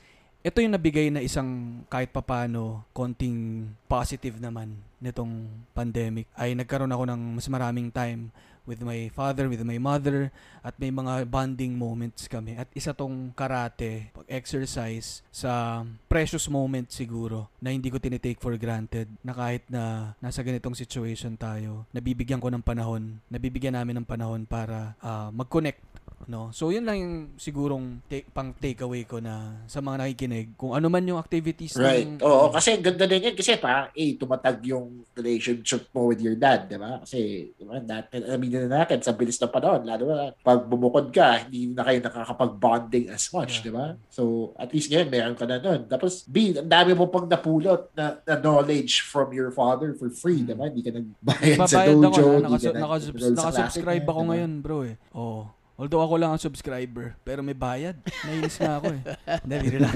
ito 0.42 0.58
yung 0.58 0.74
nabigay 0.74 1.10
na 1.10 1.22
isang 1.22 1.82
kahit 1.90 2.10
papano 2.10 2.86
konting 2.94 3.70
positive 3.90 4.38
naman 4.38 4.78
nitong 4.98 5.50
pandemic 5.74 6.30
ay 6.38 6.54
nagkaroon 6.54 6.90
ako 6.90 7.04
ng 7.10 7.20
mas 7.38 7.46
maraming 7.50 7.90
time 7.90 8.30
with 8.66 8.82
my 8.82 9.08
father, 9.14 9.46
with 9.48 9.62
my 9.62 9.78
mother 9.78 10.34
at 10.60 10.74
may 10.76 10.90
mga 10.90 11.30
bonding 11.30 11.78
moments 11.78 12.26
kami. 12.26 12.58
At 12.58 12.66
isa 12.74 12.92
tong 12.92 13.30
karate, 13.32 14.10
pag-exercise 14.12 15.22
sa 15.30 15.82
precious 16.10 16.50
moment 16.50 16.90
siguro 16.90 17.48
na 17.62 17.70
hindi 17.70 17.88
ko 17.88 18.02
tinitake 18.02 18.42
for 18.42 18.52
granted 18.58 19.06
na 19.22 19.32
kahit 19.32 19.62
na 19.70 20.14
nasa 20.18 20.42
ganitong 20.42 20.74
situation 20.74 21.38
tayo, 21.38 21.86
nabibigyan 21.94 22.42
ko 22.42 22.50
ng 22.50 22.66
panahon, 22.66 23.22
nabibigyan 23.30 23.78
namin 23.78 24.02
ng 24.02 24.06
panahon 24.06 24.42
para 24.44 24.98
ah, 25.00 25.30
mag-connect 25.30 25.80
No? 26.24 26.48
So 26.50 26.68
yun 26.68 26.82
lang 26.82 26.98
yung 26.98 27.14
sigurong 27.36 28.00
take, 28.04 28.26
pang 28.30 28.50
takeaway 28.50 29.04
ko 29.04 29.20
na 29.20 29.62
sa 29.64 29.78
mga 29.78 30.00
nakikinig 30.00 30.56
kung 30.56 30.72
ano 30.72 30.88
man 30.88 31.04
yung 31.04 31.16
activities 31.16 31.76
Right. 31.76 32.08
ng 32.08 32.18
Oo, 32.18 32.48
kasi 32.48 32.72
ang 32.72 32.82
ganda 32.82 33.04
din 33.04 33.22
yan 33.22 33.36
kasi 33.36 33.54
pa, 33.54 33.92
eh, 33.92 34.16
tumatag 34.16 34.58
yung 34.64 35.04
relationship 35.12 35.86
mo 35.90 36.08
with 36.08 36.18
your 36.18 36.34
dad, 36.34 36.66
di 36.66 36.74
ba? 36.74 36.98
Kasi, 36.98 37.18
di 37.52 37.62
ba, 37.62 37.78
natin, 37.78 38.26
aminin 38.26 38.66
na 38.66 38.82
natin, 38.82 38.98
sa 38.98 39.12
bilis 39.12 39.36
ng 39.36 39.48
panahon, 39.48 39.84
lalo 39.84 40.02
na 40.04 40.32
pag 40.34 40.64
bumukod 40.64 41.08
ka, 41.08 41.46
hindi 41.46 41.70
na 41.70 41.84
kayo 41.84 42.00
nakakapag-bonding 42.00 43.06
as 43.08 43.28
much, 43.30 43.60
Yeah. 43.60 43.64
di 43.64 43.72
ba? 43.72 43.86
So, 44.08 44.22
at 44.56 44.70
least 44.70 44.88
ngayon, 44.88 45.08
meron 45.08 45.36
ka 45.36 45.44
na 45.44 45.56
nun. 45.56 45.86
Tapos, 45.86 46.24
B, 46.24 46.52
ang 46.52 46.66
dami 46.66 46.92
mo 46.92 47.06
pang 47.06 47.24
napulot 47.24 47.92
na, 47.92 48.18
na 48.20 48.34
knowledge 48.36 49.04
from 49.04 49.30
your 49.30 49.48
father 49.50 49.92
for 49.92 50.08
free, 50.08 50.42
di 50.42 50.52
ba? 50.52 50.66
Hindi 50.66 50.82
ka 50.82 50.90
nagbayad 50.92 51.58
sa 51.62 51.86
Babayad 51.86 51.94
dojo, 51.94 52.08
ako 52.08 52.18
na, 52.18 52.34
hindi 52.34 52.42
nakasu- 52.42 52.66
ka 52.66 52.72
nag- 52.72 52.82
nakasubs- 52.82 53.14
nag-enroll 53.14 53.36
sa 53.36 53.46
nakasubscribe 53.46 53.84
klase 54.00 54.08
ako 54.08 54.18
niya, 54.18 54.26
di 54.26 54.26
ba? 54.26 54.32
ngayon 54.32 54.52
bro 54.58 54.78
eh. 54.82 54.94
Oo. 55.14 55.40
Although 55.76 56.00
ako 56.00 56.14
lang 56.16 56.32
ang 56.32 56.40
subscriber, 56.40 57.12
pero 57.20 57.44
may 57.44 57.52
bayad. 57.52 58.00
Nainis 58.24 58.56
nga 58.56 58.80
ako 58.80 58.96
eh. 58.96 59.02
Hindi, 59.44 59.56
biro 59.60 59.78
lang. 59.84 59.94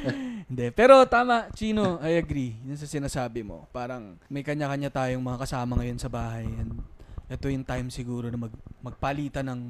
Hindi. 0.52 0.66
Pero 0.76 1.08
tama, 1.08 1.48
Chino, 1.56 1.96
I 2.04 2.20
agree. 2.20 2.60
Yun 2.68 2.76
sa 2.76 2.84
sinasabi 2.84 3.40
mo. 3.40 3.64
Parang 3.72 4.20
may 4.28 4.44
kanya-kanya 4.44 4.92
tayong 4.92 5.24
mga 5.24 5.40
kasama 5.48 5.80
ngayon 5.80 5.96
sa 5.96 6.12
bahay. 6.12 6.44
And 6.44 6.84
ito 7.32 7.48
yung 7.48 7.64
time 7.64 7.88
siguro 7.88 8.28
na 8.28 8.36
mag, 8.36 8.52
magpalitan 8.84 9.48
ng 9.48 9.60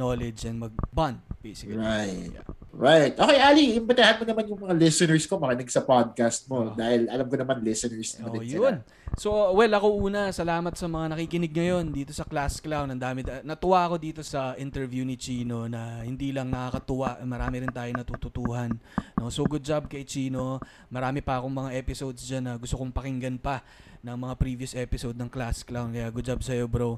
knowledge 0.00 0.48
and 0.48 0.56
mag-bond, 0.58 1.20
basically. 1.38 1.76
Right. 1.76 2.32
Yeah. 2.32 2.48
Right. 2.70 3.12
Okay, 3.12 3.36
Ali, 3.36 3.76
imbitahan 3.76 4.16
mo 4.16 4.24
naman 4.24 4.48
yung 4.48 4.60
mga 4.62 4.74
listeners 4.78 5.28
ko 5.28 5.36
makinig 5.36 5.68
sa 5.68 5.84
podcast 5.84 6.48
mo 6.48 6.70
Oh. 6.70 6.72
dahil 6.72 7.04
alam 7.06 7.28
ko 7.28 7.36
naman 7.36 7.60
listeners 7.60 8.16
mo 8.16 8.30
Oh, 8.30 8.32
din 8.32 8.48
yun. 8.48 8.80
sila. 8.80 8.80
So, 9.18 9.28
well, 9.52 9.74
ako 9.74 10.00
una, 10.00 10.30
salamat 10.30 10.78
sa 10.78 10.86
mga 10.86 11.12
nakikinig 11.12 11.50
ngayon 11.50 11.90
dito 11.90 12.14
sa 12.14 12.22
Class 12.22 12.62
Clown. 12.62 12.94
Ang 12.94 13.02
dami, 13.02 13.20
natuwa 13.42 13.84
ako 13.84 13.98
dito 13.98 14.22
sa 14.22 14.54
interview 14.54 15.02
ni 15.02 15.18
Chino 15.18 15.66
na 15.66 16.00
hindi 16.00 16.30
lang 16.30 16.46
nakakatuwa, 16.48 17.18
marami 17.26 17.58
rin 17.60 17.74
tayo 17.74 17.90
natututuhan. 17.90 18.70
No? 19.18 19.28
So, 19.28 19.42
good 19.44 19.66
job 19.66 19.90
kay 19.90 20.06
Chino. 20.06 20.62
Marami 20.88 21.20
pa 21.20 21.42
akong 21.42 21.52
mga 21.52 21.74
episodes 21.74 22.22
dyan 22.22 22.48
na 22.48 22.54
gusto 22.54 22.78
kong 22.78 22.94
pakinggan 22.94 23.36
pa 23.36 23.66
ng 24.00 24.14
mga 24.16 24.34
previous 24.38 24.72
episode 24.72 25.18
ng 25.18 25.28
Class 25.28 25.66
Clown. 25.66 25.90
Kaya 25.90 26.08
good 26.08 26.24
job 26.24 26.40
sa'yo, 26.40 26.64
bro. 26.64 26.96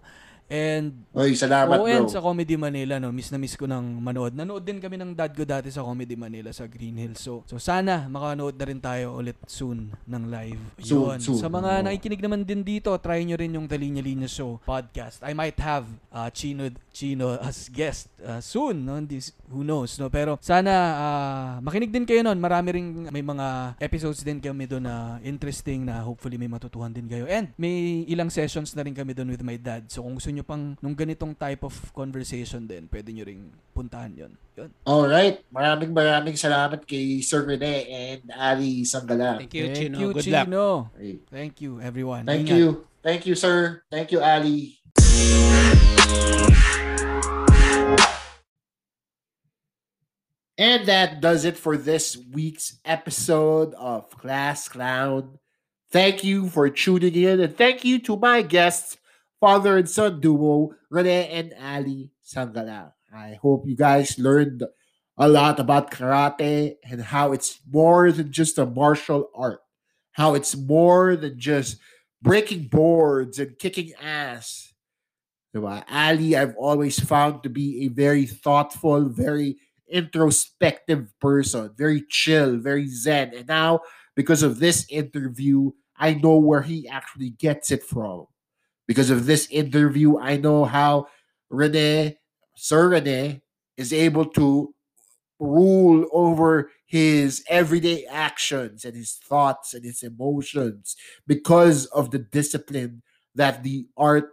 And 0.51 1.07
Oy, 1.12 1.36
salamat 1.36 1.76
Oo, 1.76 1.88
bro. 1.88 2.09
sa 2.09 2.20
Comedy 2.20 2.57
Manila, 2.57 2.97
no, 2.97 3.12
miss 3.12 3.28
na 3.28 3.36
miss 3.36 3.57
ko 3.57 3.68
ng 3.68 4.01
manood. 4.01 4.32
Nanood 4.32 4.64
din 4.64 4.80
kami 4.80 4.97
ng 4.97 5.12
dad 5.12 5.32
ko 5.36 5.45
dati 5.45 5.68
sa 5.68 5.84
Comedy 5.84 6.16
Manila 6.16 6.49
sa 6.51 6.64
Green 6.64 6.97
Hills. 6.97 7.20
So, 7.20 7.45
so 7.45 7.61
sana 7.61 8.09
makanood 8.09 8.57
na 8.57 8.64
rin 8.64 8.80
tayo 8.80 9.20
ulit 9.20 9.36
soon 9.45 9.93
ng 10.09 10.24
live. 10.32 10.61
Soon, 10.80 11.16
Yun. 11.16 11.18
soon. 11.20 11.38
Sa 11.38 11.49
mga 11.53 11.70
Oo. 11.80 11.84
nakikinig 11.86 12.20
naman 12.24 12.40
din 12.43 12.64
dito, 12.64 12.90
try 12.99 13.20
nyo 13.22 13.36
rin 13.36 13.55
yung 13.55 13.68
Talinya 13.68 14.01
Linya 14.01 14.26
Show 14.26 14.59
podcast. 14.64 15.20
I 15.20 15.36
might 15.36 15.61
have 15.61 15.84
uh, 16.09 16.32
Chino 16.32 16.72
Chino 16.93 17.36
as 17.40 17.68
guest 17.68 18.09
uh, 18.24 18.40
soon, 18.40 18.88
no? 18.88 18.97
Hindi, 18.97 19.20
who 19.53 19.62
knows, 19.64 20.01
no? 20.01 20.09
Pero 20.09 20.40
sana 20.40 20.72
uh, 20.72 21.51
makinig 21.61 21.93
din 21.93 22.09
kayo 22.09 22.24
noon. 22.24 22.40
Marami 22.40 22.68
ring 22.72 22.88
may 23.12 23.20
mga 23.20 23.76
episodes 23.80 24.24
din 24.24 24.40
kami 24.40 24.64
doon 24.64 24.88
na 24.88 25.20
interesting 25.20 25.84
na 25.84 26.01
hopefully 26.01 26.40
may 26.40 26.49
matutuhan 26.49 26.90
din 26.90 27.05
kayo. 27.05 27.28
And 27.28 27.53
may 27.61 28.05
ilang 28.09 28.32
sessions 28.32 28.72
na 28.72 28.82
rin 28.82 28.97
kami 28.97 29.12
doon 29.12 29.28
with 29.28 29.45
my 29.45 29.61
dad. 29.61 29.93
So 29.93 30.01
kung 30.01 30.16
gusto 30.16 30.32
nyo 30.33 30.45
pang 30.45 30.74
nung 30.80 30.97
ganitong 30.97 31.37
type 31.37 31.62
of 31.62 31.74
conversation 31.93 32.64
din, 32.64 32.89
pwede 32.89 33.12
nyo 33.12 33.24
ring 33.28 33.53
puntahan 33.76 34.12
yon. 34.16 34.33
Yun. 34.57 34.70
Alright. 34.85 35.45
Maraming 35.53 35.93
maraming 35.93 36.37
salamat 36.37 36.85
kay 36.89 37.20
Sir 37.20 37.45
Rene 37.45 37.87
and 37.89 38.22
Ali 38.33 38.85
Sanggala. 38.89 39.39
Thank 39.41 39.55
you, 39.55 39.66
Thank 39.68 39.78
Chino. 39.78 39.97
you, 40.01 40.09
Good 40.12 40.28
luck. 40.33 40.47
Chino. 40.49 40.66
Okay. 40.97 41.14
Thank 41.28 41.55
you, 41.61 41.72
everyone. 41.80 42.24
Thank 42.24 42.49
Ingat. 42.49 42.59
you. 42.59 42.66
Thank 43.03 43.26
you, 43.26 43.35
sir. 43.35 43.83
Thank 43.91 44.12
you, 44.12 44.20
Ali. 44.22 44.78
And 50.59 50.87
that 50.87 51.20
does 51.20 51.45
it 51.45 51.59
for 51.59 51.76
this 51.76 52.16
week's 52.30 52.78
episode 52.85 53.74
of 53.74 54.11
Class 54.11 54.68
Clown. 54.68 55.39
Thank 55.91 56.22
you 56.22 56.49
for 56.49 56.70
tuning 56.70 57.14
in, 57.14 57.41
and 57.41 57.57
thank 57.57 57.85
you 57.85 57.99
to 58.07 58.16
my 58.16 58.41
guests, 58.41 58.97
father 59.43 59.76
and 59.76 59.90
son 59.90 60.20
duo, 60.20 60.70
Rene 60.88 61.26
and 61.26 61.53
Ali 61.61 62.12
Sangala. 62.24 62.93
I 63.12 63.40
hope 63.43 63.66
you 63.66 63.74
guys 63.74 64.16
learned 64.16 64.62
a 65.18 65.28
lot 65.28 65.59
about 65.59 65.90
karate 65.90 66.76
and 66.88 67.03
how 67.03 67.32
it's 67.32 67.59
more 67.68 68.12
than 68.12 68.30
just 68.30 68.57
a 68.57 68.64
martial 68.64 69.30
art, 69.34 69.59
how 70.12 70.34
it's 70.34 70.57
more 70.57 71.16
than 71.16 71.40
just 71.40 71.78
breaking 72.22 72.68
boards 72.68 73.40
and 73.40 73.59
kicking 73.59 73.90
ass. 74.01 74.72
Ali, 75.57 76.36
I've 76.36 76.55
always 76.57 77.01
found 77.01 77.43
to 77.43 77.51
be 77.51 77.84
a 77.84 77.88
very 77.88 78.26
thoughtful, 78.26 79.09
very 79.09 79.57
introspective 79.90 81.12
person, 81.20 81.72
very 81.76 82.05
chill, 82.09 82.59
very 82.59 82.86
zen. 82.86 83.34
And 83.34 83.49
now, 83.49 83.80
because 84.14 84.45
of 84.45 84.61
this 84.61 84.86
interview, 84.88 85.72
I 85.97 86.14
know 86.14 86.38
where 86.38 86.62
he 86.62 86.86
actually 86.86 87.30
gets 87.30 87.72
it 87.72 87.82
from. 87.82 88.26
Because 88.93 89.09
of 89.09 89.24
this 89.24 89.49
interview, 89.51 90.18
I 90.18 90.36
know 90.36 90.66
how 90.66 91.07
Rene, 91.49 92.18
Sir 92.55 92.90
Rene, 92.90 93.40
is 93.78 93.90
able 93.90 94.26
to 94.26 94.74
rule 95.40 96.07
over 96.12 96.70
his 96.84 97.43
everyday 97.49 98.05
actions 98.05 98.84
and 98.84 98.95
his 98.95 99.14
thoughts 99.14 99.72
and 99.72 99.82
his 99.82 100.03
emotions 100.03 100.95
because 101.26 101.86
of 101.86 102.11
the 102.11 102.18
discipline 102.18 103.03
that 103.34 103.62
the 103.62 103.86
art 103.97 104.28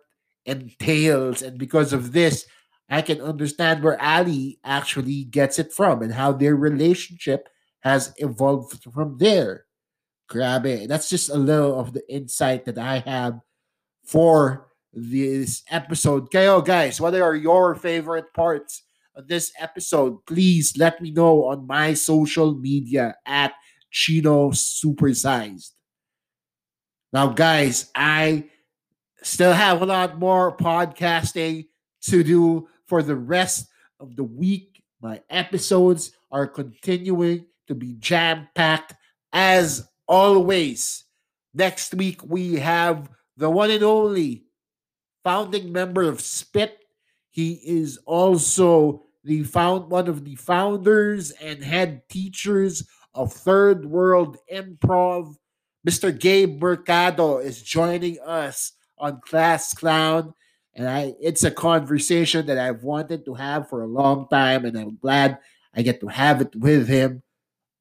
entails. 0.45 1.41
And 1.41 1.57
because 1.57 1.93
of 1.93 2.11
this, 2.11 2.45
I 2.89 3.01
can 3.01 3.21
understand 3.21 3.81
where 3.81 4.01
Ali 4.01 4.59
actually 4.65 5.23
gets 5.23 5.57
it 5.57 5.71
from 5.71 6.01
and 6.01 6.11
how 6.11 6.33
their 6.33 6.57
relationship 6.57 7.47
has 7.79 8.13
evolved 8.17 8.83
from 8.93 9.19
there. 9.19 9.67
Grab 10.27 10.65
it. 10.65 10.89
That's 10.89 11.07
just 11.07 11.29
a 11.29 11.37
little 11.37 11.79
of 11.79 11.93
the 11.93 12.03
insight 12.13 12.65
that 12.65 12.77
I 12.77 12.99
have 12.99 13.39
for 14.09 14.65
this 14.91 15.61
episode. 15.69 16.31
Kayo, 16.31 16.65
guys, 16.65 16.99
what 16.99 17.13
are 17.13 17.35
your 17.35 17.75
favorite 17.75 18.33
parts 18.33 18.81
of 19.15 19.27
this 19.27 19.51
episode? 19.59 20.25
Please 20.25 20.75
let 20.77 20.99
me 20.99 21.11
know 21.11 21.45
on 21.45 21.67
my 21.67 21.93
social 21.93 22.55
media 22.55 23.15
at 23.27 23.53
Chino 23.91 24.49
Supersized. 24.49 25.73
Now, 27.13 27.27
guys, 27.27 27.91
I 27.93 28.45
still 29.21 29.53
have 29.53 29.83
a 29.83 29.85
lot 29.85 30.17
more 30.17 30.57
podcasting 30.57 31.67
to 32.09 32.23
do 32.23 32.67
for 32.87 33.03
the 33.03 33.15
rest 33.15 33.67
of 33.99 34.15
the 34.15 34.23
week. 34.23 34.81
My 35.01 35.21
episodes 35.29 36.11
are 36.31 36.47
continuing 36.47 37.45
to 37.67 37.75
be 37.75 37.93
jam 37.99 38.47
packed 38.55 38.95
as 39.31 39.87
always. 40.07 41.03
Next 41.53 41.93
week, 41.93 42.21
we 42.23 42.55
have 42.55 43.07
the 43.39 43.49
one 43.49 43.71
and 43.71 43.83
only 43.83 44.43
founding 45.23 45.71
member 45.71 46.03
of 46.03 46.19
Spit. 46.19 46.77
He 47.29 47.53
is 47.65 47.97
also 48.05 49.03
the 49.23 49.43
found 49.43 49.89
one 49.89 50.09
of 50.09 50.25
the 50.25 50.35
founders 50.35 51.31
and 51.31 51.63
head 51.63 52.03
teachers 52.09 52.85
of 53.13 53.31
Third 53.31 53.85
World 53.85 54.37
Improv. 54.53 55.35
Mr. 55.87 56.17
Gabe 56.17 56.61
Mercado 56.61 57.37
is 57.37 57.63
joining 57.63 58.17
us 58.25 58.73
on 58.97 59.21
Class 59.21 59.73
Clown. 59.73 60.33
And 60.73 60.89
I 60.89 61.15
it's 61.21 61.45
a 61.45 61.51
conversation 61.51 62.45
that 62.47 62.57
I've 62.57 62.83
wanted 62.83 63.23
to 63.25 63.35
have 63.35 63.69
for 63.69 63.81
a 63.81 63.87
long 63.87 64.27
time, 64.29 64.65
and 64.65 64.77
I'm 64.77 64.97
glad 64.97 65.39
I 65.73 65.81
get 65.81 66.01
to 66.01 66.07
have 66.07 66.41
it 66.41 66.55
with 66.55 66.87
him. 66.87 67.23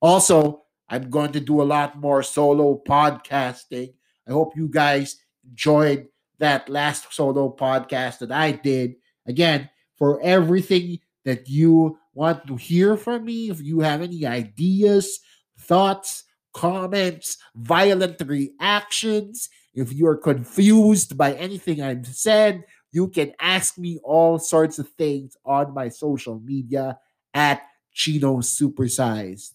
Also, 0.00 0.62
I'm 0.88 1.10
going 1.10 1.32
to 1.32 1.40
do 1.40 1.60
a 1.60 1.66
lot 1.66 1.98
more 1.98 2.22
solo 2.22 2.80
podcasting. 2.86 3.94
I 4.26 4.30
hope 4.30 4.56
you 4.56 4.68
guys 4.68 5.16
enjoyed 5.48 6.08
that 6.38 6.68
last 6.68 7.12
solo 7.12 7.54
podcast 7.54 8.18
that 8.18 8.32
I 8.32 8.52
did. 8.52 8.94
Again, 9.26 9.68
for 9.96 10.20
everything 10.22 11.00
that 11.24 11.48
you 11.48 11.98
want 12.14 12.46
to 12.46 12.56
hear 12.56 12.96
from 12.96 13.24
me, 13.24 13.50
if 13.50 13.60
you 13.60 13.80
have 13.80 14.02
any 14.02 14.24
ideas, 14.24 15.20
thoughts, 15.58 16.24
comments, 16.54 17.38
violent 17.54 18.20
reactions, 18.24 19.48
if 19.74 19.92
you're 19.92 20.16
confused 20.16 21.16
by 21.16 21.34
anything 21.34 21.82
I've 21.82 22.06
said, 22.06 22.64
you 22.90 23.08
can 23.08 23.32
ask 23.40 23.78
me 23.78 24.00
all 24.02 24.38
sorts 24.38 24.78
of 24.78 24.88
things 24.90 25.36
on 25.44 25.74
my 25.74 25.88
social 25.88 26.40
media 26.40 26.98
at 27.34 27.62
Chino 27.92 28.38
Supersized. 28.38 29.52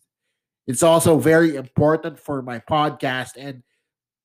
It's 0.67 0.83
also 0.83 1.17
very 1.17 1.55
important 1.55 2.19
for 2.19 2.41
my 2.41 2.59
podcast 2.59 3.31
and 3.37 3.63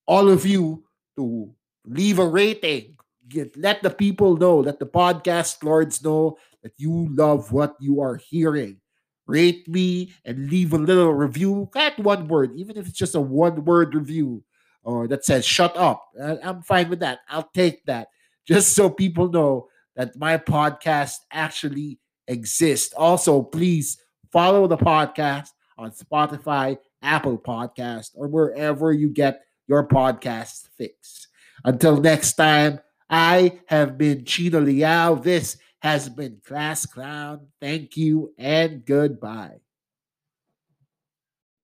all 0.07 0.29
of 0.29 0.47
you 0.47 0.85
to 1.17 1.53
leave 1.89 2.19
a 2.19 2.27
rating. 2.27 2.97
Get, 3.29 3.57
let 3.57 3.83
the 3.83 3.91
people 3.91 4.37
know, 4.37 4.59
let 4.59 4.79
the 4.79 4.87
podcast 4.87 5.63
lords 5.63 6.03
know 6.03 6.39
that 6.63 6.73
you 6.77 7.09
love 7.15 7.53
what 7.53 7.77
you 7.81 8.01
are 8.01 8.17
hearing. 8.17 8.81
Rate 9.27 9.69
me 9.69 10.15
and 10.25 10.49
leave 10.49 10.73
a 10.73 10.79
little 10.79 11.13
review. 11.13 11.69
At 11.77 11.99
one 11.99 12.29
word, 12.29 12.53
even 12.57 12.79
if 12.79 12.89
it's 12.89 12.97
just 12.97 13.15
a 13.15 13.21
one 13.21 13.65
word 13.65 13.95
review 13.95 14.43
or 14.83 15.07
that 15.09 15.25
says 15.25 15.45
shut 15.45 15.77
up. 15.77 16.09
I'm 16.43 16.63
fine 16.63 16.89
with 16.89 17.01
that. 17.01 17.21
I'll 17.29 17.51
take 17.53 17.85
that 17.85 18.09
just 18.47 18.73
so 18.73 18.89
people 18.89 19.29
know 19.31 19.69
that 19.97 20.17
my 20.17 20.39
podcast 20.39 21.17
actually 21.31 21.99
exists. 22.27 22.95
Also, 22.95 23.43
please 23.43 23.99
follow 24.33 24.67
the 24.67 24.79
podcast 24.79 25.49
on 25.77 25.91
Spotify, 25.91 26.79
Apple 27.03 27.39
Podcast, 27.39 28.13
or 28.15 28.29
wherever 28.29 28.93
you 28.93 29.11
get 29.11 29.43
your 29.67 29.87
podcast 29.87 30.69
fix. 30.79 31.28
Until 31.65 32.01
next 32.01 32.35
time, 32.35 32.81
I 33.11 33.61
have 33.67 33.99
been 33.99 34.25
Chino 34.25 34.61
Liao. 34.61 35.15
This 35.15 35.57
has 35.81 36.09
been 36.09 36.41
Class 36.47 36.87
Clown. 36.87 37.49
Thank 37.61 37.97
you 37.97 38.35
and 38.39 38.85
goodbye. 38.85 39.59